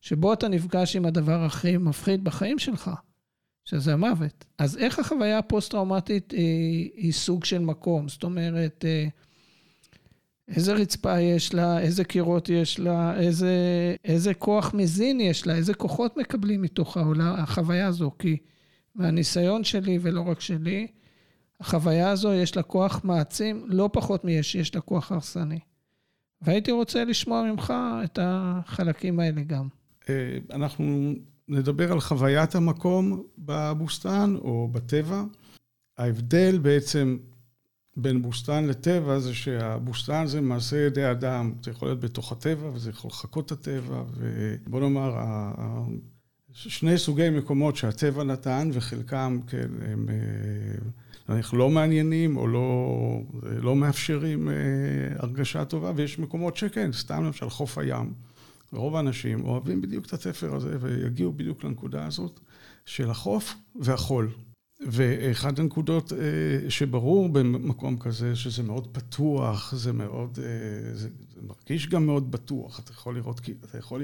שבו 0.01 0.33
אתה 0.33 0.47
נפגש 0.47 0.95
עם 0.95 1.05
הדבר 1.05 1.43
הכי 1.43 1.77
מפחיד 1.77 2.23
בחיים 2.23 2.59
שלך, 2.59 2.91
שזה 3.65 3.93
המוות. 3.93 4.45
אז 4.57 4.77
איך 4.77 4.99
החוויה 4.99 5.37
הפוסט-טראומטית 5.37 6.31
היא, 6.31 6.91
היא 6.95 7.11
סוג 7.11 7.45
של 7.45 7.59
מקום? 7.59 8.09
זאת 8.09 8.23
אומרת, 8.23 8.85
אה, 8.87 9.07
איזה 10.55 10.73
רצפה 10.73 11.19
יש 11.19 11.53
לה, 11.53 11.79
איזה 11.79 12.03
קירות 12.03 12.49
יש 12.49 12.79
לה, 12.79 13.19
איזה, 13.19 13.55
איזה 14.05 14.33
כוח 14.33 14.73
מזין 14.73 15.21
יש 15.21 15.47
לה, 15.47 15.55
איזה 15.55 15.73
כוחות 15.73 16.17
מקבלים 16.17 16.61
מתוך 16.61 16.97
העולה, 16.97 17.35
החוויה 17.37 17.87
הזו. 17.87 18.11
כי 18.19 18.37
מהניסיון 18.95 19.63
שלי, 19.63 19.99
ולא 20.01 20.21
רק 20.21 20.41
שלי, 20.41 20.87
החוויה 21.59 22.09
הזו 22.09 22.33
יש 22.33 22.55
לה 22.55 22.63
כוח 22.63 23.01
מעצים, 23.03 23.65
לא 23.67 23.89
פחות 23.93 24.25
מיש, 24.25 24.55
יש 24.55 24.75
לה 24.75 24.81
כוח 24.81 25.11
הרסני. 25.11 25.59
והייתי 26.41 26.71
רוצה 26.71 27.03
לשמוע 27.03 27.43
ממך 27.43 27.73
את 28.03 28.19
החלקים 28.21 29.19
האלה 29.19 29.41
גם. 29.41 29.67
אה, 30.09 30.55
אנחנו 30.55 31.13
נדבר 31.47 31.91
על 31.91 31.99
חוויית 31.99 32.55
המקום 32.55 33.23
בבוסתן 33.37 34.35
או 34.37 34.67
בטבע. 34.71 35.23
ההבדל 35.97 36.57
בעצם 36.57 37.17
בין 37.97 38.21
בוסתן 38.21 38.65
לטבע 38.65 39.19
זה 39.19 39.33
שהבוסתן 39.33 40.27
זה 40.27 40.41
מעשה 40.41 40.77
ידי 40.77 41.11
אדם, 41.11 41.53
זה 41.63 41.71
יכול 41.71 41.87
להיות 41.87 41.99
בתוך 41.99 42.31
הטבע 42.31 42.69
וזה 42.73 42.89
יכול 42.89 43.09
לחכות 43.09 43.45
את 43.45 43.51
הטבע 43.51 44.03
ובוא 44.13 44.79
נאמר, 44.79 45.15
שני 46.53 46.97
סוגי 46.97 47.29
מקומות 47.29 47.75
שהטבע 47.75 48.23
נתן 48.23 48.69
וחלקם 48.73 49.39
כן, 49.47 49.69
הם 49.81 50.07
נניח 51.29 51.53
לא 51.53 51.69
מעניינים 51.69 52.37
או 52.37 52.47
לא, 52.47 52.97
לא 53.43 53.75
מאפשרים 53.75 54.49
אה, 54.49 54.53
הרגשה 55.17 55.65
טובה 55.65 55.91
ויש 55.95 56.19
מקומות 56.19 56.57
שכן, 56.57 56.91
סתם 56.91 57.23
למשל 57.23 57.49
חוף 57.49 57.77
הים. 57.77 58.13
רוב 58.73 58.95
האנשים 58.95 59.45
אוהבים 59.45 59.81
בדיוק 59.81 60.05
את 60.05 60.13
התפר 60.13 60.55
הזה 60.55 60.77
ויגיעו 60.79 61.33
בדיוק 61.33 61.63
לנקודה 61.63 62.05
הזאת 62.05 62.39
של 62.85 63.09
החוף 63.09 63.55
והחול. 63.75 64.29
ואחת 64.87 65.59
הנקודות 65.59 66.13
שברור 66.69 67.29
במקום 67.29 67.97
כזה, 67.97 68.35
שזה 68.35 68.63
מאוד 68.63 68.87
פתוח, 68.91 69.73
זה 69.75 69.93
מאוד, 69.93 70.33
זה, 70.93 71.09
זה 71.33 71.41
מרגיש 71.41 71.87
גם 71.87 72.05
מאוד 72.05 72.31
בטוח. 72.31 72.79
אתה 72.79 72.91
יכול 72.91 73.15
לראות, 73.15 73.41
אתה 73.63 73.77
יכול, 73.77 74.03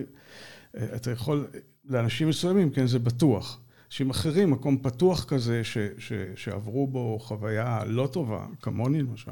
אתה 0.75 1.11
יכול, 1.11 1.47
לאנשים 1.85 2.29
מסוימים, 2.29 2.69
כן, 2.69 2.87
זה 2.87 2.99
בטוח. 2.99 3.59
אנשים 3.87 4.09
אחרים, 4.09 4.51
מקום 4.51 4.77
פתוח 4.77 5.23
כזה, 5.23 5.63
ש, 5.63 5.77
ש, 5.97 6.13
שעברו 6.35 6.87
בו 6.87 7.19
חוויה 7.19 7.83
לא 7.85 8.07
טובה, 8.11 8.47
כמוני 8.61 9.01
למשל, 9.01 9.31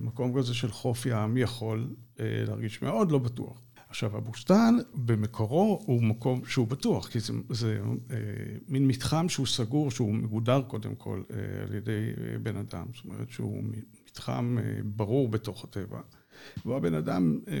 מקום 0.00 0.38
כזה 0.38 0.54
של 0.54 0.70
חוף 0.70 1.06
ים 1.06 1.36
יכול 1.36 1.94
להרגיש 2.18 2.82
מאוד 2.82 3.12
לא 3.12 3.18
בטוח. 3.18 3.65
עכשיו, 3.88 4.16
הבוסתן 4.16 4.76
במקורו 4.94 5.82
הוא 5.86 6.02
מקום 6.02 6.40
שהוא 6.46 6.66
בטוח, 6.66 7.08
כי 7.08 7.20
זה, 7.20 7.32
זה 7.50 7.78
אה, 8.10 8.16
מין 8.68 8.88
מתחם 8.88 9.28
שהוא 9.28 9.46
סגור, 9.46 9.90
שהוא 9.90 10.14
מגודר 10.14 10.62
קודם 10.62 10.94
כל 10.94 11.22
אה, 11.30 11.62
על 11.62 11.74
ידי 11.74 11.92
אה, 11.92 12.38
בן 12.38 12.56
אדם, 12.56 12.86
זאת 12.94 13.04
אומרת 13.04 13.30
שהוא 13.30 13.62
מתחם 14.10 14.58
אה, 14.60 14.78
ברור 14.84 15.28
בתוך 15.28 15.64
הטבע. 15.64 16.00
והבן 16.66 16.94
אדם 16.94 17.38
אה, 17.48 17.54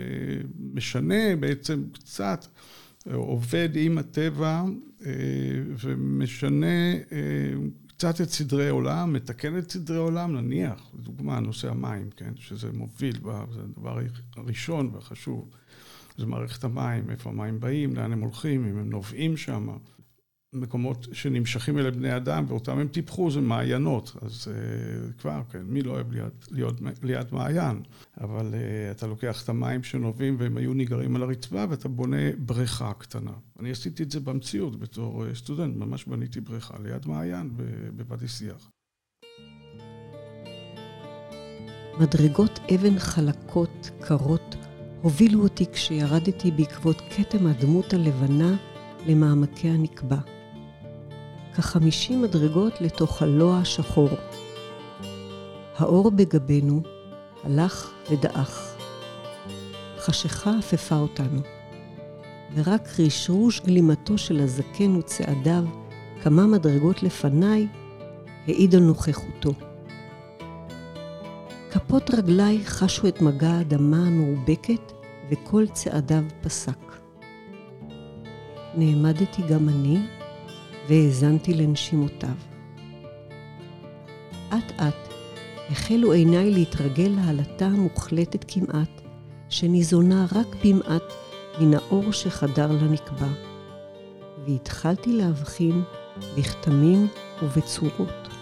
משנה 0.72 1.36
בעצם 1.40 1.84
קצת, 1.92 2.46
אה, 3.10 3.14
עובד 3.14 3.68
עם 3.74 3.98
הטבע 3.98 4.64
אה, 5.06 5.12
ומשנה 5.84 6.92
אה, 7.12 7.54
קצת 7.86 8.20
את 8.20 8.28
סדרי 8.28 8.68
עולם, 8.68 9.12
מתקן 9.12 9.58
את 9.58 9.70
סדרי 9.70 9.96
עולם, 9.96 10.36
נניח, 10.36 10.90
לדוגמה, 10.98 11.40
נושא 11.40 11.70
המים, 11.70 12.10
כן, 12.16 12.32
שזה 12.36 12.72
מוביל, 12.72 13.16
זה 13.54 13.60
הדבר 13.60 13.98
הראשון 14.36 14.90
והחשוב. 14.94 15.50
זה 16.16 16.26
מערכת 16.26 16.64
המים, 16.64 17.10
איפה 17.10 17.30
המים 17.30 17.60
באים, 17.60 17.96
לאן 17.96 18.12
הם 18.12 18.20
הולכים, 18.20 18.66
אם 18.66 18.78
הם 18.78 18.90
נובעים 18.90 19.36
שם. 19.36 19.68
מקומות 20.52 21.06
שנמשכים 21.12 21.78
אל 21.78 21.90
בני 21.90 22.16
אדם, 22.16 22.44
ואותם 22.48 22.78
הם 22.78 22.88
טיפחו, 22.88 23.30
זה 23.30 23.40
מעיינות. 23.40 24.16
אז 24.22 24.48
uh, 24.48 25.20
כבר, 25.20 25.42
כן, 25.50 25.62
מי 25.62 25.82
לא 25.82 25.92
אוהב 25.92 26.12
להיות, 26.12 26.48
להיות 26.50 26.80
ליד 27.02 27.26
מעיין? 27.32 27.82
אבל 28.20 28.54
uh, 28.54 28.90
אתה 28.90 29.06
לוקח 29.06 29.44
את 29.44 29.48
המים 29.48 29.82
שנובעים 29.82 30.36
והם 30.38 30.56
היו 30.56 30.74
ניגרים 30.74 31.16
על 31.16 31.22
הרצפה, 31.22 31.64
ואתה 31.70 31.88
בונה 31.88 32.32
בריכה 32.38 32.92
קטנה. 32.98 33.32
אני 33.60 33.70
עשיתי 33.70 34.02
את 34.02 34.10
זה 34.10 34.20
במציאות 34.20 34.78
בתור 34.80 35.24
uh, 35.24 35.34
סטודנט, 35.34 35.76
ממש 35.76 36.04
בניתי 36.04 36.40
בריכה 36.40 36.74
ליד 36.82 37.08
מעיין 37.08 37.50
בוואדי 37.96 38.28
שיח. 38.28 38.70
מדרגות 42.00 42.60
אבן 42.74 42.98
חלקות, 42.98 43.90
קרות, 44.00 44.56
הובילו 45.06 45.42
אותי 45.42 45.66
כשירדתי 45.72 46.50
בעקבות 46.50 47.02
כתם 47.16 47.46
הדמות 47.46 47.94
הלבנה 47.94 48.56
למעמקי 49.06 49.68
הנקבה. 49.68 50.16
כחמישים 51.54 52.22
מדרגות 52.22 52.80
לתוך 52.80 53.22
הלוע 53.22 53.58
השחור. 53.58 54.08
האור 55.76 56.10
בגבינו 56.10 56.82
הלך 57.44 57.92
ודעך. 58.10 58.76
חשיכה 59.98 60.58
אפפה 60.58 60.96
אותנו, 60.96 61.40
ורק 62.54 62.88
רשרוש 62.98 63.60
גלימתו 63.60 64.18
של 64.18 64.40
הזקן 64.40 64.96
וצעדיו 64.96 65.64
כמה 66.22 66.46
מדרגות 66.46 67.02
לפניי 67.02 67.66
העיד 68.46 68.74
על 68.74 68.80
נוכחותו. 68.80 69.52
כפות 71.70 72.10
רגליי 72.10 72.64
חשו 72.64 73.08
את 73.08 73.20
מגע 73.20 73.50
האדמה 73.50 74.06
המאובקת 74.06 74.95
וכל 75.30 75.66
צעדיו 75.72 76.22
פסק. 76.42 76.78
נעמדתי 78.74 79.42
גם 79.48 79.68
אני 79.68 79.98
והאזנתי 80.88 81.54
לנשימותיו. 81.54 82.34
אט 84.48 84.72
אט 84.80 85.08
החלו 85.70 86.12
עיניי 86.12 86.50
להתרגל 86.50 87.12
להעלתה 87.16 87.66
המוחלטת 87.66 88.44
כמעט, 88.48 89.00
שניזונה 89.48 90.26
רק 90.34 90.46
במעט 90.64 91.12
מן 91.60 91.74
האור 91.74 92.12
שחדר 92.12 92.72
לנקבה, 92.72 93.28
והתחלתי 94.46 95.12
להבחין 95.12 95.82
בכתמים 96.38 97.08
ובצורות. 97.42 98.35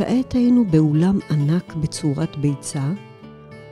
כעת 0.00 0.32
היינו 0.32 0.64
באולם 0.64 1.18
ענק 1.30 1.74
בצורת 1.74 2.36
ביצה, 2.36 2.92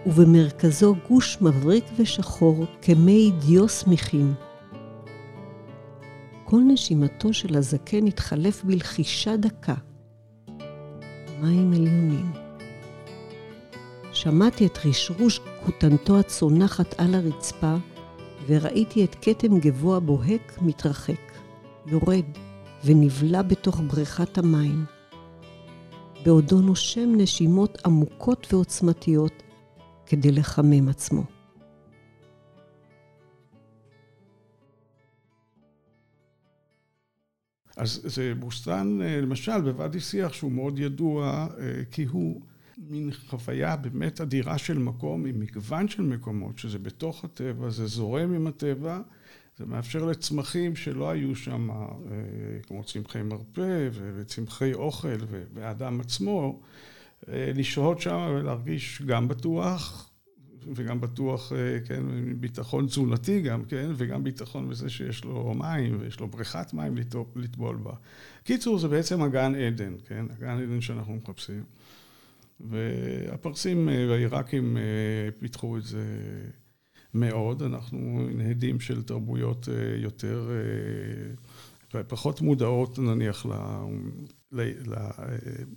ובמרכזו 0.07 0.95
גוש 1.09 1.39
מבריק 1.41 1.85
ושחור 1.97 2.65
כמי 2.83 3.33
דיו 3.47 3.69
שמיכים. 3.69 4.35
כל 6.45 6.61
נשימתו 6.67 7.33
של 7.33 7.57
הזקן 7.57 8.07
התחלף 8.07 8.65
בלחישה 8.65 9.37
דקה. 9.37 9.75
מים 11.41 11.73
עליונים. 11.73 12.33
שמעתי 14.13 14.67
את 14.67 14.79
רשרוש 14.87 15.41
כותנתו 15.67 16.19
הצונחת 16.19 16.95
על 17.01 17.15
הרצפה, 17.15 17.75
וראיתי 18.47 19.05
את 19.05 19.17
כתם 19.23 19.59
גבוה 19.59 20.01
בוהק 20.01 20.59
מתרחק, 20.63 21.33
יורד, 21.87 22.25
ונבלע 22.85 23.43
בתוך 23.43 23.81
בריכת 23.87 24.39
המים. 24.39 24.98
בעודו 26.25 26.61
נושם 26.61 27.13
נשימות 27.17 27.79
עמוקות 27.87 28.47
ועוצמתיות 28.53 29.43
כדי 30.07 30.33
לחמם 30.33 30.89
עצמו. 30.89 31.25
אז 37.77 38.01
זה 38.05 38.33
בוסתן, 38.39 38.99
אה, 39.03 39.21
למשל, 39.21 39.61
בוואדי 39.61 40.01
שיח, 40.01 40.33
שהוא 40.33 40.53
מאוד 40.53 40.79
ידוע, 40.79 41.47
אה, 41.59 41.83
כי 41.91 42.05
הוא 42.05 42.41
מין 42.79 43.11
חוויה 43.13 43.77
באמת 43.77 44.21
אדירה 44.21 44.59
של 44.59 44.79
מקום, 44.79 45.27
עם 45.27 45.41
מגוון 45.41 45.89
של 45.89 46.03
מקומות, 46.03 46.59
שזה 46.59 46.79
בתוך 46.79 47.25
הטבע, 47.25 47.71
זה 47.71 47.87
זורם 47.87 48.33
עם 48.35 48.47
הטבע, 48.47 49.01
זה 49.59 49.67
מאפשר 49.67 50.05
לצמחים 50.05 50.77
שלא 50.77 51.11
היו 51.11 51.37
שם, 51.37 51.71
אה, 51.71 51.77
כמו 52.67 52.85
צמחי 52.85 53.23
מרפא 53.23 53.89
וצמחי 53.93 54.73
אוכל 54.73 55.19
והאדם 55.55 56.01
עצמו, 56.01 56.61
אה, 57.29 57.53
לשהות 57.55 58.01
שם 58.01 58.35
ולהרגיש 58.35 59.03
גם 59.07 59.29
בטוח, 59.29 60.11
וגם 60.75 61.01
בטוח, 61.01 61.53
אה, 61.53 61.79
כן, 61.85 62.03
ביטחון 62.41 62.87
תזונתי 62.87 63.41
גם, 63.41 63.65
כן, 63.65 63.91
וגם 63.97 64.25
ביטחון 64.25 64.69
בזה 64.69 64.91
שיש 64.91 65.25
לו 65.25 65.55
מים 65.55 65.97
ויש 66.01 66.21
לו 66.21 66.29
בריכת 66.29 66.75
מים 66.75 66.97
לטבול 67.37 67.77
בה. 67.77 67.93
קיצור, 68.45 68.79
זה 68.79 68.89
בעצם 68.89 69.23
הגן 69.23 69.55
עדן, 69.55 69.95
כן, 70.07 70.27
הגן 70.37 70.63
עדן 70.63 70.81
שאנחנו 70.81 71.15
מחפשים. 71.15 71.63
והפרסים 72.61 73.89
והעיראקים 74.09 74.77
פיתחו 75.39 75.79
את 75.79 75.85
זה 75.85 76.05
מאוד, 77.15 77.63
אנחנו 77.63 78.29
עדים 78.51 78.81
של 78.81 79.03
תרבויות 79.03 79.69
אה, 79.69 79.97
יותר, 79.97 80.51
אה, 81.95 82.03
פחות 82.03 82.41
מודעות 82.41 82.99
נניח 82.99 83.47
ל... 83.47 83.51
ל, 84.53 84.61
ל, 84.63 84.97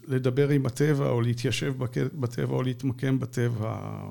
לדבר 0.07 0.49
עם 0.49 0.65
הטבע 0.65 1.09
או 1.09 1.21
להתיישב 1.21 1.73
בטבע 2.13 2.55
או 2.55 2.63
להתמקם 2.63 3.19
בטבע 3.19 4.01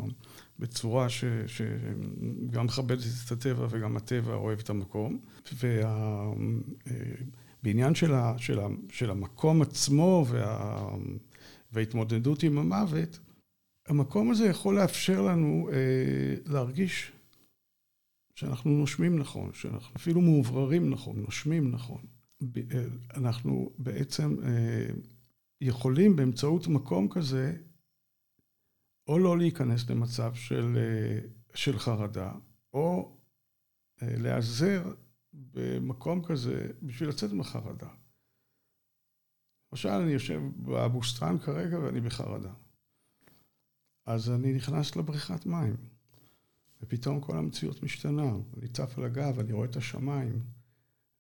בצורה 0.59 1.09
ש, 1.09 1.25
שגם 1.47 2.67
מכבדת 2.67 3.03
את 3.27 3.33
הטבע 3.33 3.67
וגם 3.71 3.97
הטבע 3.97 4.35
אוהב 4.35 4.59
את 4.59 4.71
המקום. 4.71 5.19
ובעניין 7.63 7.91
אה, 7.91 7.95
של, 7.95 8.15
ה, 8.15 8.35
של, 8.39 8.61
ה, 8.61 8.67
של 8.91 9.11
המקום 9.11 9.63
עצמו 9.63 10.25
וה, 10.29 10.89
וההתמודדות 11.73 12.43
עם 12.43 12.59
המוות, 12.59 13.19
המקום 13.91 14.31
הזה 14.31 14.47
יכול 14.47 14.77
לאפשר 14.77 15.23
לנו 15.23 15.69
אה, 15.73 16.35
להרגיש 16.47 17.13
שאנחנו 18.35 18.71
נושמים 18.71 19.19
נכון, 19.19 19.53
שאנחנו 19.53 19.97
אפילו 19.97 20.21
מאובררים 20.21 20.91
נכון, 20.91 21.21
נושמים 21.21 21.71
נכון. 21.71 22.07
אה, 22.43 22.85
אנחנו 23.17 23.73
בעצם 23.79 24.37
אה, 24.43 24.87
יכולים 25.61 26.17
באמצעות 26.17 26.67
מקום 26.67 27.09
כזה, 27.09 27.57
או 29.09 29.19
לא 29.19 29.39
להיכנס 29.39 29.91
למצב 29.91 30.35
של, 30.35 30.77
אה, 30.77 31.19
של 31.55 31.79
חרדה, 31.79 32.33
או 32.73 33.19
אה, 34.03 34.17
להיעזר 34.17 34.93
במקום 35.33 36.25
כזה 36.25 36.71
בשביל 36.83 37.09
לצאת 37.09 37.33
מחרדה. 37.33 37.89
למשל, 39.73 39.89
אני 39.89 40.13
יושב 40.13 40.41
באבוסטרן 40.57 41.39
כרגע 41.39 41.79
ואני 41.79 42.01
בחרדה. 42.01 42.53
אז 44.07 44.31
אני 44.31 44.53
נכנס 44.53 44.97
לבריכת 44.97 45.47
מים, 45.47 45.77
ופתאום 46.83 47.21
כל 47.21 47.37
המציאות 47.37 47.83
משתנה. 47.83 48.33
אני 48.57 48.69
צף 48.69 48.99
על 48.99 49.05
הגב, 49.05 49.39
אני 49.39 49.53
רואה 49.53 49.67
את 49.67 49.77
השמיים, 49.77 50.41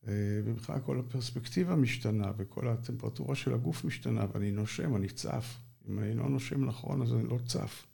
אה, 0.08 0.12
ובכלל 0.44 0.80
כל 0.80 0.98
הפרספקטיבה 0.98 1.76
משתנה, 1.76 2.32
וכל 2.36 2.68
הטמפרטורה 2.68 3.34
של 3.34 3.54
הגוף 3.54 3.84
משתנה, 3.84 4.26
ואני 4.32 4.50
נושם, 4.50 4.96
אני 4.96 5.08
צף. 5.08 5.58
אם 5.88 5.98
אני 5.98 6.14
לא 6.14 6.28
נושם 6.28 6.64
נכון, 6.64 7.02
אז 7.02 7.12
אני 7.12 7.28
לא 7.28 7.38
צף. 7.46 7.86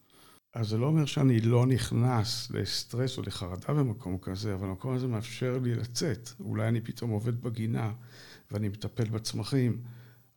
אז 0.54 0.68
זה 0.68 0.78
לא 0.78 0.86
אומר 0.86 1.04
שאני 1.04 1.40
לא 1.40 1.66
נכנס 1.66 2.50
לסטרס 2.50 3.18
או 3.18 3.22
לחרדה 3.22 3.74
במקום 3.74 4.18
כזה, 4.18 4.54
אבל 4.54 4.68
המקום 4.68 4.94
הזה 4.94 5.06
מאפשר 5.06 5.58
לי 5.58 5.74
לצאת. 5.74 6.30
אולי 6.40 6.68
אני 6.68 6.80
פתאום 6.80 7.10
עובד 7.10 7.42
בגינה 7.42 7.92
ואני 8.50 8.68
מטפל 8.68 9.04
בצמחים, 9.04 9.82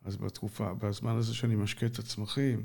אז 0.04 0.16
בתקופה, 0.16 0.74
בזמן 0.74 1.16
הזה 1.16 1.34
שאני 1.34 1.54
משקה 1.56 1.86
את 1.86 1.98
הצמחים, 1.98 2.62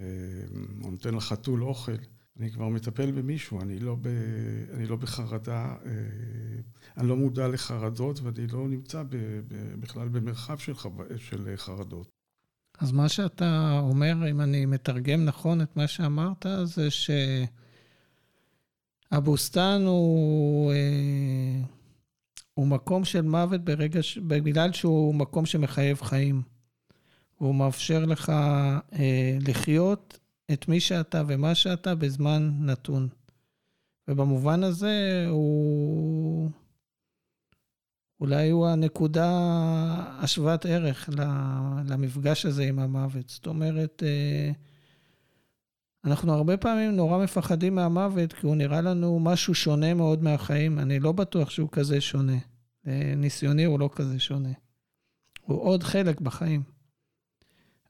או 0.00 0.04
אה, 0.04 0.90
נותן 0.90 1.14
לחתול 1.14 1.64
אוכל, 1.64 1.92
אני 2.38 2.50
כבר 2.50 2.68
מטפל 2.68 3.10
במישהו, 3.10 3.60
אני 3.60 3.78
לא, 3.78 3.94
ב, 3.94 4.06
אני 4.74 4.86
לא 4.86 4.96
בחרדה, 4.96 5.74
אה, 5.86 5.92
אני 6.96 7.08
לא 7.08 7.16
מודע 7.16 7.48
לחרדות 7.48 8.20
ואני 8.20 8.46
לא 8.46 8.68
נמצא 8.68 9.02
ב, 9.02 9.16
ב, 9.48 9.80
בכלל 9.80 10.08
במרחב 10.08 10.58
של, 10.58 10.74
חו, 10.74 10.90
של 11.16 11.52
חרדות. 11.56 12.08
אז 12.78 12.92
מה 12.92 13.08
שאתה 13.08 13.80
אומר, 13.82 14.30
אם 14.30 14.40
אני 14.40 14.66
מתרגם 14.66 15.24
נכון 15.24 15.60
את 15.60 15.76
מה 15.76 15.86
שאמרת, 15.86 16.46
זה 16.64 16.88
שהבוסתן 19.10 19.82
הוא, 19.86 20.72
אה, 20.72 21.62
הוא 22.54 22.66
מקום 22.66 23.04
של 23.04 23.22
מוות 23.22 23.64
ברגע, 23.64 24.02
ש... 24.02 24.18
בגלל 24.18 24.72
שהוא 24.72 25.14
מקום 25.14 25.46
שמחייב 25.46 26.02
חיים. 26.02 26.57
והוא 27.40 27.54
מאפשר 27.54 28.04
לך 28.04 28.30
אה, 28.92 29.38
לחיות 29.40 30.18
את 30.52 30.68
מי 30.68 30.80
שאתה 30.80 31.22
ומה 31.28 31.54
שאתה 31.54 31.94
בזמן 31.94 32.52
נתון. 32.60 33.08
ובמובן 34.08 34.62
הזה 34.62 35.26
הוא 35.28 36.50
אולי 38.20 38.50
הוא 38.50 38.66
הנקודה 38.66 39.30
השוות 40.20 40.66
ערך 40.66 41.10
למפגש 41.86 42.46
הזה 42.46 42.64
עם 42.64 42.78
המוות. 42.78 43.28
זאת 43.28 43.46
אומרת, 43.46 44.02
אה, 44.06 44.50
אנחנו 46.04 46.32
הרבה 46.32 46.56
פעמים 46.56 46.96
נורא 46.96 47.24
מפחדים 47.24 47.74
מהמוות, 47.74 48.32
כי 48.32 48.46
הוא 48.46 48.56
נראה 48.56 48.80
לנו 48.80 49.20
משהו 49.20 49.54
שונה 49.54 49.94
מאוד 49.94 50.22
מהחיים. 50.22 50.78
אני 50.78 51.00
לא 51.00 51.12
בטוח 51.12 51.50
שהוא 51.50 51.68
כזה 51.72 52.00
שונה. 52.00 52.38
ניסיוני 53.16 53.64
הוא 53.64 53.80
לא 53.80 53.90
כזה 53.92 54.18
שונה. 54.18 54.52
הוא 55.42 55.62
עוד 55.62 55.82
חלק 55.82 56.20
בחיים. 56.20 56.77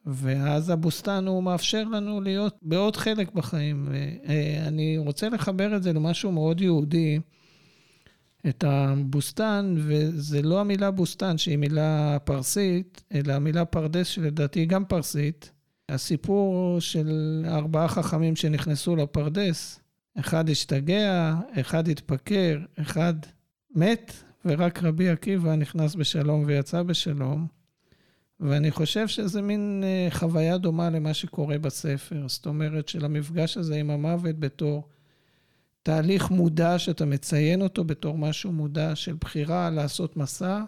ואז 0.09 0.71
הבוסתן 0.71 1.27
הוא 1.27 1.43
מאפשר 1.43 1.85
לנו 1.85 2.21
להיות 2.21 2.59
בעוד 2.63 2.97
חלק 2.97 3.33
בחיים. 3.33 3.89
ואני 3.89 4.99
רוצה 4.99 5.29
לחבר 5.29 5.77
את 5.77 5.83
זה 5.83 5.93
למשהו 5.93 6.33
מאוד 6.33 6.61
יהודי, 6.61 7.19
את 8.49 8.65
הבוסתן, 8.65 9.75
וזה 9.79 10.43
לא 10.43 10.61
המילה 10.61 10.91
בוסתן 10.91 11.39
שהיא 11.39 11.59
מילה 11.59 12.19
פרסית, 12.25 13.03
אלא 13.15 13.33
המילה 13.33 13.65
פרדס 13.65 14.07
שלדעתי 14.07 14.61
היא 14.61 14.69
גם 14.69 14.85
פרסית. 14.85 15.51
הסיפור 15.89 16.81
של 16.81 17.45
ארבעה 17.49 17.89
חכמים 17.89 18.37
שנכנסו 18.37 18.97
לפרדס, 18.97 19.81
אחד 20.19 20.51
השתגע, 20.51 21.35
אחד 21.61 21.89
התפקר, 21.89 22.59
אחד 22.81 23.15
מת, 23.75 24.13
ורק 24.45 24.83
רבי 24.83 25.09
עקיבא 25.09 25.57
נכנס 25.57 25.95
בשלום 25.95 26.43
ויצא 26.47 26.83
בשלום. 26.83 27.58
ואני 28.41 28.71
חושב 28.71 29.09
שזה 29.09 29.43
מין 29.43 29.85
אה, 29.87 30.09
חוויה 30.11 30.59
דומה 30.59 30.91
למה 30.91 31.15
שקורה 31.15 31.59
בספר. 31.59 32.29
זאת 32.29 32.47
אומרת, 32.47 32.89
של 32.89 33.05
המפגש 33.05 33.57
הזה 33.57 33.77
עם 33.77 33.91
המוות 33.91 34.39
בתור 34.39 34.89
תהליך 35.83 36.31
מודע 36.31 36.79
שאתה 36.79 37.05
מציין 37.05 37.63
אותו 37.63 37.85
בתור 37.85 38.19
משהו 38.19 38.53
מודע 38.53 38.97
של 38.97 39.15
בחירה 39.21 39.71
לעשות 39.71 40.17
מסע, 40.17 40.65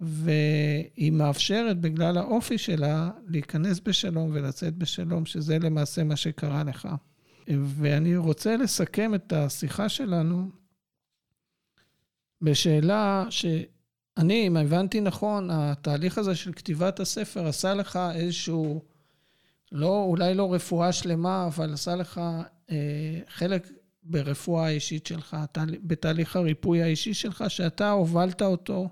והיא 0.00 1.12
מאפשרת 1.12 1.80
בגלל 1.80 2.18
האופי 2.18 2.58
שלה 2.58 3.10
להיכנס 3.26 3.80
בשלום 3.80 4.30
ולצאת 4.34 4.76
בשלום, 4.76 5.26
שזה 5.26 5.58
למעשה 5.58 6.04
מה 6.04 6.16
שקרה 6.16 6.64
לך. 6.64 6.88
ואני 7.48 8.16
רוצה 8.16 8.56
לסכם 8.56 9.14
את 9.14 9.32
השיחה 9.32 9.88
שלנו 9.88 10.50
בשאלה 12.42 13.26
ש... 13.30 13.44
אני, 14.16 14.46
אם 14.46 14.56
הבנתי 14.56 15.00
נכון, 15.00 15.48
התהליך 15.52 16.18
הזה 16.18 16.34
של 16.34 16.52
כתיבת 16.52 17.00
הספר 17.00 17.46
עשה 17.46 17.74
לך 17.74 17.98
איזשהו, 18.14 18.82
לא, 19.72 20.04
אולי 20.04 20.34
לא 20.34 20.54
רפואה 20.54 20.92
שלמה, 20.92 21.46
אבל 21.46 21.72
עשה 21.72 21.96
לך 21.96 22.20
אה, 22.70 23.20
חלק 23.28 23.70
ברפואה 24.02 24.66
האישית 24.66 25.06
שלך, 25.06 25.36
בתהליך 25.82 26.36
הריפוי 26.36 26.82
האישי 26.82 27.14
שלך, 27.14 27.44
שאתה 27.48 27.90
הובלת 27.90 28.42
אותו. 28.42 28.88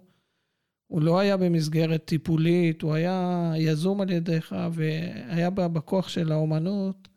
הוא 0.86 1.02
לא 1.02 1.18
היה 1.18 1.36
במסגרת 1.36 2.04
טיפולית, 2.04 2.82
הוא 2.82 2.94
היה 2.94 3.52
יזום 3.56 4.00
על 4.00 4.10
ידיך 4.10 4.54
והיה 4.72 5.50
בכוח 5.50 6.08
של 6.08 6.32
האומנות, 6.32 7.08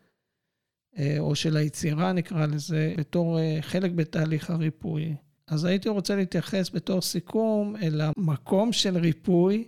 אה, 0.97 1.15
או 1.19 1.35
של 1.35 1.57
היצירה 1.57 2.13
נקרא 2.13 2.45
לזה, 2.45 2.93
בתור 2.97 3.39
אה, 3.39 3.57
חלק 3.61 3.91
בתהליך 3.91 4.49
הריפוי. 4.49 5.15
אז 5.51 5.65
הייתי 5.65 5.89
רוצה 5.89 6.15
להתייחס 6.15 6.69
בתור 6.73 7.01
סיכום 7.01 7.75
אל 7.75 8.01
המקום 8.01 8.73
של 8.73 8.97
ריפוי 8.97 9.67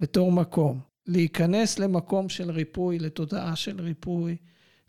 בתור 0.00 0.32
מקום. 0.32 0.80
להיכנס 1.06 1.78
למקום 1.78 2.28
של 2.28 2.50
ריפוי, 2.50 2.98
לתודעה 2.98 3.56
של 3.56 3.80
ריפוי, 3.80 4.36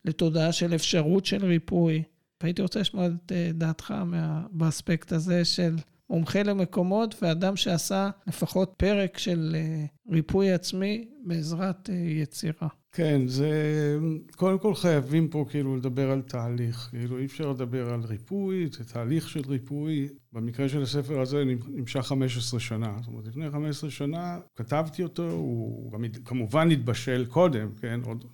לתודעה 0.06 0.52
של 0.52 0.76
אפשרות 0.76 1.26
של 1.26 1.46
ריפוי. 1.46 2.04
והייתי 2.42 2.62
רוצה 2.62 2.80
לשמוע 2.80 3.08
את 3.08 3.32
אה, 3.32 3.52
דעתך 3.54 3.92
מה... 3.92 4.48
באספקט 4.52 5.12
הזה 5.12 5.46
של 5.46 5.76
מומחה 6.10 6.44
למקומות 6.44 7.16
ואדם 7.22 7.56
שעשה 7.56 8.10
לפחות 8.28 8.74
פרק 8.78 9.18
של 9.18 9.56
אה, 9.56 9.86
ריפוי 10.12 10.52
עצמי 10.52 11.08
בעזרת 11.26 11.90
אה, 11.90 11.96
יצירה. 11.96 12.68
כן, 12.98 13.28
זה... 13.28 13.52
קודם 14.36 14.60
כל 14.60 14.76
חייבים 14.76 15.28
פה 15.28 15.45
כאילו 15.50 15.76
לדבר 15.76 16.12
על 16.12 16.22
תהליך. 16.22 16.88
כאילו 16.91 17.18
אי 17.18 17.26
אפשר 17.26 17.52
לדבר 17.52 17.93
על 17.93 18.02
ריפוי, 18.04 18.68
זה 18.72 18.86
תהליך 18.86 19.30
של 19.30 19.41
ריפוי. 19.48 20.08
במקרה 20.34 20.70
של 20.70 20.82
הספר 20.82 21.22
הזה 21.22 21.43
נמשך 21.70 22.00
15 22.00 22.60
שנה. 22.60 22.95
זאת 23.00 23.08
אומרת, 23.08 23.28
לפני 23.28 23.52
15 23.52 23.89
שנה 23.89 24.39
כתבתי 24.56 25.04
אותו, 25.04 25.30
הוא 25.30 25.91
גם 25.91 26.06
כמובן 26.26 26.72
התבשל 26.72 27.26
קודם, 27.30 27.72
כן? 27.82 28.00
עוד 28.06 28.26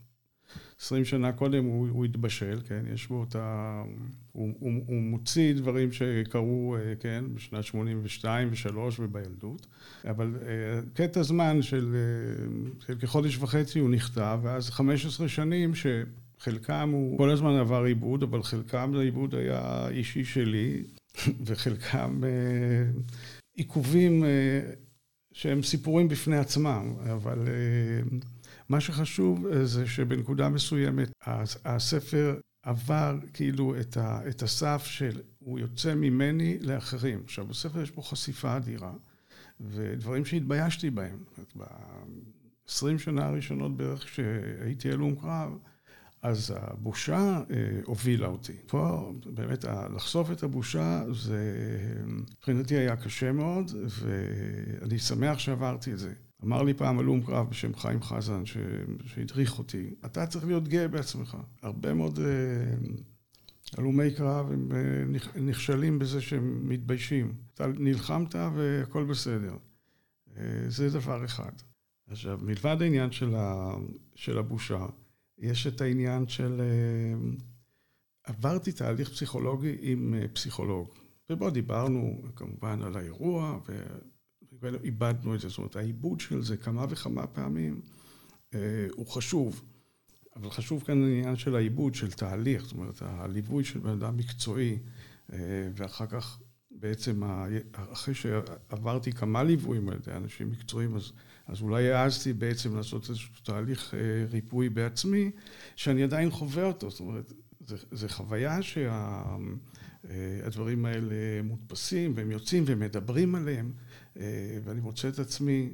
20 0.83 1.05
שנה 1.05 1.31
קודם 1.31 1.65
הוא, 1.65 1.87
הוא 1.89 2.05
התבשל, 2.05 2.59
כן, 2.67 2.83
יש 2.93 3.07
בו 3.07 3.23
את 3.23 3.35
ה... 3.35 3.83
הוא, 4.31 4.53
הוא, 4.59 4.71
הוא 4.87 5.01
מוציא 5.01 5.53
דברים 5.53 5.91
שקרו, 5.91 6.75
אה, 6.75 6.93
כן, 6.99 7.25
בשנת 7.35 7.63
82 7.63 8.49
ו-3 8.51 8.77
ובילדות, 8.99 9.67
אבל 10.09 10.35
אה, 10.41 10.79
קטע 10.93 11.23
זמן 11.23 11.61
של, 11.61 11.95
אה, 11.95 12.45
של 12.87 12.99
כחודש 12.99 13.37
וחצי 13.37 13.79
הוא 13.79 13.89
נכתב, 13.89 14.39
ואז 14.43 14.69
15 14.69 15.27
שנים 15.27 15.71
שחלקם 15.75 16.89
הוא 16.93 17.17
כל 17.17 17.29
הזמן 17.29 17.55
עבר 17.55 17.83
עיבוד, 17.83 18.23
אבל 18.23 18.43
חלקם 18.43 18.93
לעיבוד 18.93 19.35
היה 19.35 19.87
אישי 19.89 20.25
שלי, 20.25 20.83
וחלקם 21.45 22.21
עיכובים 23.55 24.23
שהם 25.33 25.63
סיפורים 25.63 26.07
בפני 26.07 26.37
עצמם, 26.37 26.93
אבל... 27.11 27.39
מה 28.73 28.81
שחשוב 28.81 29.47
אה, 29.47 29.65
זה 29.65 29.87
שבנקודה 29.87 30.49
מסוימת 30.49 31.13
הספר 31.65 32.39
עבר 32.63 33.17
כאילו 33.33 33.79
את, 33.79 33.97
ה, 33.97 34.19
את 34.29 34.41
הסף 34.43 34.83
של 34.85 35.21
הוא 35.39 35.59
יוצא 35.59 35.95
ממני 35.95 36.57
לאחרים. 36.61 37.21
עכשיו, 37.23 37.45
בספר 37.45 37.81
יש 37.81 37.91
פה 37.91 38.01
חשיפה 38.01 38.57
אדירה, 38.57 38.93
ודברים 39.61 40.25
שהתביישתי 40.25 40.89
בהם. 40.89 41.23
ב-20 41.57 42.97
שנה 42.97 43.25
הראשונות 43.25 43.77
בערך 43.77 44.07
שהייתי 44.07 44.91
הלום 44.91 45.15
קרב, 45.15 45.57
אז 46.21 46.53
הבושה 46.57 47.41
אה, 47.51 47.79
הובילה 47.85 48.27
אותי. 48.27 48.57
פה 48.67 49.11
באמת 49.25 49.65
לחשוף 49.95 50.31
את 50.31 50.43
הבושה 50.43 51.03
זה 51.11 51.55
מבחינתי 52.07 52.75
היה 52.75 52.95
קשה 52.95 53.31
מאוד, 53.31 53.71
ואני 53.89 54.99
שמח 54.99 55.39
שעברתי 55.39 55.93
את 55.93 55.99
זה. 55.99 56.13
אמר 56.43 56.63
לי 56.63 56.73
פעם 56.73 56.99
הלום 56.99 57.21
קרב 57.21 57.49
בשם 57.49 57.75
חיים 57.75 58.01
חזן, 58.01 58.43
שהדריך 59.05 59.59
אותי, 59.59 59.93
אתה 60.05 60.27
צריך 60.27 60.45
להיות 60.45 60.67
גאה 60.67 60.87
בעצמך. 60.87 61.37
הרבה 61.61 61.93
מאוד 61.93 62.19
אה, 62.19 62.25
הלומי 63.77 64.11
קרב 64.11 64.51
הם 64.51 64.69
אה, 64.71 65.41
נכשלים 65.41 65.99
בזה 65.99 66.21
שהם 66.21 66.69
מתביישים. 66.69 67.33
אתה 67.53 67.67
נלחמת 67.67 68.35
והכל 68.35 69.03
בסדר. 69.03 69.57
אה, 70.37 70.43
זה 70.67 70.89
דבר 70.89 71.25
אחד. 71.25 71.51
עכשיו, 72.07 72.39
מלבד 72.41 72.77
העניין 72.81 73.11
של, 73.11 73.35
ה, 73.35 73.73
של 74.15 74.37
הבושה, 74.37 74.85
יש 75.37 75.67
את 75.67 75.81
העניין 75.81 76.27
של... 76.27 76.61
עברתי 78.23 78.71
תהליך 78.71 79.09
פסיכולוגי 79.09 79.75
עם 79.81 80.13
פסיכולוג. 80.33 80.89
ובו 81.29 81.49
דיברנו 81.49 82.21
כמובן 82.35 82.81
על 82.81 82.97
האירוע, 82.97 83.59
איבדנו 84.83 85.35
את 85.35 85.39
זה. 85.39 85.49
זאת 85.49 85.57
אומרת, 85.57 85.75
העיבוד 85.75 86.19
של 86.19 86.43
זה 86.43 86.57
כמה 86.57 86.85
וכמה 86.89 87.27
פעמים 87.27 87.81
אה, 88.53 88.87
הוא 88.91 89.07
חשוב. 89.07 89.61
אבל 90.35 90.49
חשוב 90.49 90.83
כאן 90.83 91.03
העניין 91.03 91.35
של 91.35 91.55
העיבוד, 91.55 91.95
של 91.95 92.11
תהליך, 92.11 92.63
זאת 92.63 92.73
אומרת, 92.73 93.01
הליווי 93.01 93.63
של 93.63 93.79
בן 93.79 93.89
אדם 93.89 94.17
מקצועי, 94.17 94.79
אה, 95.33 95.37
ואחר 95.75 96.05
כך 96.05 96.39
בעצם, 96.71 97.21
אחרי 97.91 98.13
שעברתי 98.13 99.11
כמה 99.11 99.43
ליוויים 99.43 99.89
על 99.89 99.95
ידי 99.95 100.11
אנשים 100.11 100.51
מקצועיים, 100.51 100.95
אז, 100.95 101.11
אז 101.47 101.61
אולי 101.61 101.91
העזתי 101.91 102.33
בעצם 102.33 102.75
לעשות 102.75 103.09
איזשהו 103.09 103.33
תהליך 103.43 103.93
אה, 103.93 103.99
ריפוי 104.29 104.69
בעצמי, 104.69 105.31
שאני 105.75 106.03
עדיין 106.03 106.31
חווה 106.31 106.63
אותו. 106.63 106.89
זאת 106.89 106.99
אומרת, 106.99 107.33
זה 107.91 108.09
חוויה 108.09 108.59
שהדברים 110.03 110.85
האלה 110.85 111.41
מודפסים 111.43 112.13
והם 112.15 112.31
יוצאים 112.31 112.63
ומדברים 112.67 113.35
עליהם, 113.35 113.73
ואני 114.63 114.81
מוצא 114.81 115.09
את 115.09 115.19
עצמי 115.19 115.69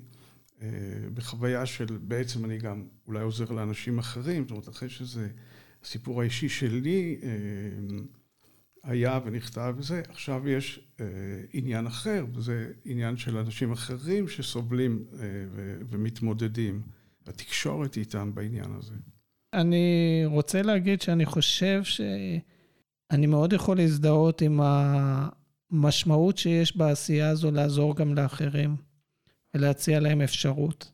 בחוויה 1.13 1.65
של 1.65 1.97
בעצם 2.01 2.45
אני 2.45 2.57
גם 2.57 2.87
אולי 3.07 3.21
עוזר 3.21 3.51
לאנשים 3.51 3.99
אחרים, 3.99 4.43
זאת 4.43 4.51
אומרת, 4.51 4.69
אחרי 4.69 4.89
שזה 4.89 5.27
הסיפור 5.83 6.21
האישי 6.21 6.49
שלי 6.49 7.19
היה 8.83 9.19
ונכתב 9.25 9.75
וזה, 9.77 10.01
עכשיו 10.09 10.49
יש 10.49 10.87
עניין 11.53 11.87
אחר, 11.87 12.25
וזה 12.33 12.71
עניין 12.85 13.17
של 13.17 13.37
אנשים 13.37 13.71
אחרים 13.71 14.27
שסובלים 14.27 15.05
ומתמודדים. 15.89 16.81
התקשורת 17.27 17.97
איתם 17.97 18.35
בעניין 18.35 18.71
הזה. 18.77 18.93
אני 19.53 20.21
רוצה 20.25 20.61
להגיד 20.61 21.01
שאני 21.01 21.25
חושב 21.25 21.81
שאני 21.83 23.27
מאוד 23.27 23.53
יכול 23.53 23.77
להזדהות 23.77 24.41
עם 24.41 24.59
המשמעות 25.71 26.37
שיש 26.37 26.77
בעשייה 26.77 27.29
הזו 27.29 27.51
לעזור 27.51 27.95
גם 27.95 28.15
לאחרים 28.15 28.75
ולהציע 29.53 29.99
להם 29.99 30.21
אפשרות. 30.21 30.91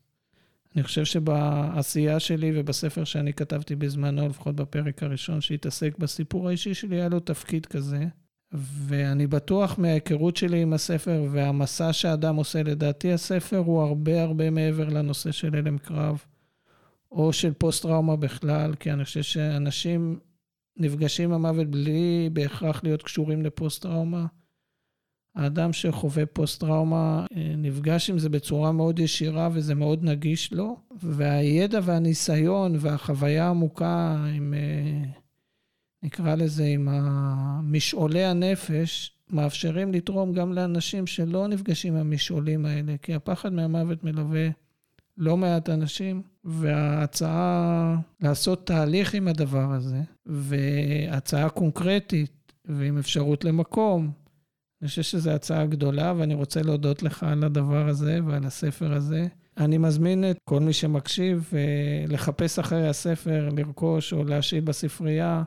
אני 0.75 0.83
חושב 0.83 1.05
שבעשייה 1.05 2.19
שלי 2.19 2.51
ובספר 2.55 3.03
שאני 3.03 3.33
כתבתי 3.33 3.75
בזמנו, 3.75 4.27
לפחות 4.27 4.55
בפרק 4.55 5.03
הראשון 5.03 5.41
שהתעסק 5.41 5.97
בסיפור 5.97 6.47
האישי 6.47 6.73
שלי, 6.73 6.95
היה 6.95 7.09
לו 7.09 7.19
תפקיד 7.19 7.65
כזה. 7.65 8.05
ואני 8.51 9.27
בטוח 9.27 9.77
מההיכרות 9.77 10.37
שלי 10.37 10.61
עם 10.61 10.73
הספר 10.73 11.23
והמסע 11.31 11.93
שאדם 11.93 12.35
עושה, 12.35 12.63
לדעתי 12.63 13.13
הספר 13.13 13.57
הוא 13.57 13.81
הרבה 13.81 14.21
הרבה 14.21 14.49
מעבר 14.49 14.89
לנושא 14.89 15.31
של 15.31 15.55
הלם 15.55 15.77
קרב, 15.77 16.23
או 17.11 17.33
של 17.33 17.53
פוסט-טראומה 17.53 18.15
בכלל, 18.15 18.75
כי 18.75 18.91
אני 18.91 19.05
חושב 19.05 19.21
שאנשים 19.21 20.19
נפגשים 20.77 21.33
עם 21.33 21.45
המוות 21.45 21.67
בלי 21.67 22.29
בהכרח 22.33 22.83
להיות 22.83 23.03
קשורים 23.03 23.41
לפוסט-טראומה. 23.41 24.25
האדם 25.35 25.73
שחווה 25.73 26.25
פוסט-טראומה 26.25 27.25
אה, 27.35 27.53
נפגש 27.57 28.09
עם 28.09 28.19
זה 28.19 28.29
בצורה 28.29 28.71
מאוד 28.71 28.99
ישירה 28.99 29.49
וזה 29.53 29.75
מאוד 29.75 30.03
נגיש 30.03 30.53
לו, 30.53 30.77
והידע 31.03 31.79
והניסיון 31.83 32.75
והחוויה 32.79 33.45
העמוקה 33.45 34.25
עם... 34.35 34.53
אה, 34.53 35.09
נקרא 36.03 36.35
לזה, 36.35 36.65
עם 36.65 36.87
משעולי 37.63 38.23
הנפש, 38.23 39.11
מאפשרים 39.31 39.93
לתרום 39.93 40.33
גם 40.33 40.53
לאנשים 40.53 41.07
שלא 41.07 41.47
נפגשים 41.47 41.93
עם 41.93 41.99
המשעולים 41.99 42.65
האלה, 42.65 42.95
כי 43.01 43.13
הפחד 43.13 43.53
מהמוות 43.53 44.03
מלווה 44.03 44.49
לא 45.17 45.37
מעט 45.37 45.69
אנשים, 45.69 46.21
וההצעה 46.43 47.95
לעשות 48.21 48.67
תהליך 48.67 49.13
עם 49.13 49.27
הדבר 49.27 49.71
הזה, 49.71 50.01
והצעה 50.25 51.49
קונקרטית, 51.49 52.53
ועם 52.65 52.97
אפשרות 52.97 53.43
למקום, 53.43 54.11
אני 54.85 54.89
חושב 54.89 55.01
שזו 55.01 55.31
הצעה 55.31 55.65
גדולה, 55.65 56.13
ואני 56.17 56.33
רוצה 56.33 56.61
להודות 56.61 57.03
לך 57.03 57.23
על 57.23 57.43
הדבר 57.43 57.87
הזה 57.87 58.19
ועל 58.25 58.45
הספר 58.45 58.93
הזה. 58.93 59.27
אני 59.57 59.77
מזמין 59.77 60.31
את 60.31 60.37
כל 60.43 60.59
מי 60.59 60.73
שמקשיב 60.73 61.51
אה, 61.53 62.05
לחפש 62.07 62.59
אחרי 62.59 62.87
הספר, 62.87 63.49
לרכוש 63.57 64.13
או 64.13 64.23
להשאיל 64.23 64.63
בספרייה. 64.63 65.43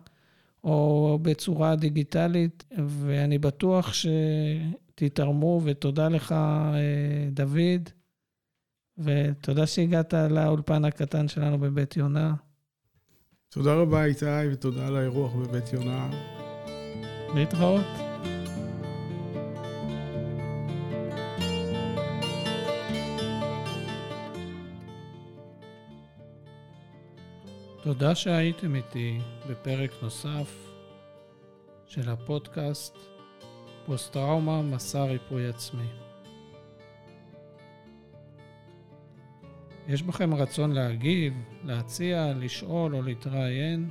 או 0.64 1.18
בצורה 1.22 1.76
דיגיטלית, 1.76 2.64
ואני 2.86 3.38
בטוח 3.38 3.92
שתתרמו, 3.92 5.60
ותודה 5.64 6.08
לך, 6.08 6.32
אה, 6.32 7.28
דוד, 7.30 7.88
ותודה 8.98 9.66
שהגעת 9.66 10.14
לאולפן 10.14 10.84
הקטן 10.84 11.28
שלנו 11.28 11.58
בבית 11.58 11.96
יונה. 11.96 12.34
תודה 13.48 13.74
רבה, 13.74 14.04
איתי, 14.04 14.26
ותודה 14.52 14.86
על 14.86 14.96
האירוח 14.96 15.34
בבית 15.34 15.72
יונה. 15.72 16.10
להתראות. 17.34 18.07
תודה 27.82 28.14
שהייתם 28.14 28.74
איתי 28.74 29.18
בפרק 29.50 29.90
נוסף 30.02 30.70
של 31.86 32.10
הפודקאסט 32.10 32.96
פוסט-טראומה, 33.86 34.62
מסע 34.62 35.04
ריפוי 35.04 35.48
עצמי. 35.48 35.86
יש 39.88 40.02
בכם 40.02 40.34
רצון 40.34 40.72
להגיב, 40.72 41.32
להציע, 41.64 42.32
לשאול 42.36 42.94
או 42.94 43.02
להתראיין? 43.02 43.90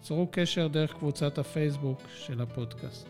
צרו 0.00 0.28
קשר 0.30 0.68
דרך 0.68 0.92
קבוצת 0.94 1.38
הפייסבוק 1.38 2.00
של 2.14 2.40
הפודקאסט. 2.40 3.08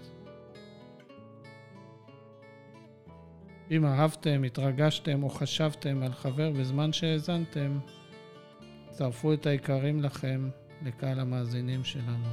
אם 3.70 3.86
אהבתם, 3.86 4.42
התרגשתם 4.42 5.22
או 5.22 5.28
חשבתם 5.28 6.02
על 6.02 6.12
חבר 6.12 6.50
בזמן 6.50 6.92
שהאזנתם, 6.92 7.78
צרפו 8.92 9.32
את 9.32 9.46
היקרים 9.46 10.02
לכם 10.02 10.48
לקהל 10.82 11.20
המאזינים 11.20 11.84
שלנו. 11.84 12.28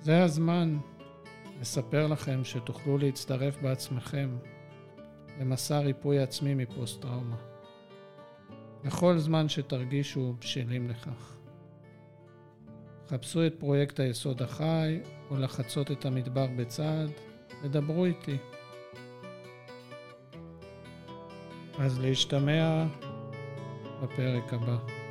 זה 0.00 0.22
הזמן 0.22 0.78
לספר 1.60 2.06
לכם 2.06 2.44
שתוכלו 2.44 2.98
להצטרף 2.98 3.62
בעצמכם 3.62 4.36
למסע 5.40 5.78
ריפוי 5.78 6.18
עצמי 6.18 6.54
מפוסט-טראומה. 6.54 7.51
בכל 8.84 9.18
זמן 9.18 9.48
שתרגישו 9.48 10.34
בשלים 10.40 10.88
לכך. 10.88 11.36
חפשו 13.08 13.46
את 13.46 13.54
פרויקט 13.58 14.00
היסוד 14.00 14.42
החי, 14.42 15.00
או 15.30 15.36
לחצות 15.36 15.90
את 15.90 16.04
המדבר 16.04 16.46
בצעד, 16.56 17.10
ודברו 17.62 18.04
איתי. 18.04 18.36
אז 21.78 22.00
להשתמע 22.00 22.84
בפרק 24.02 24.54
הבא. 24.54 25.01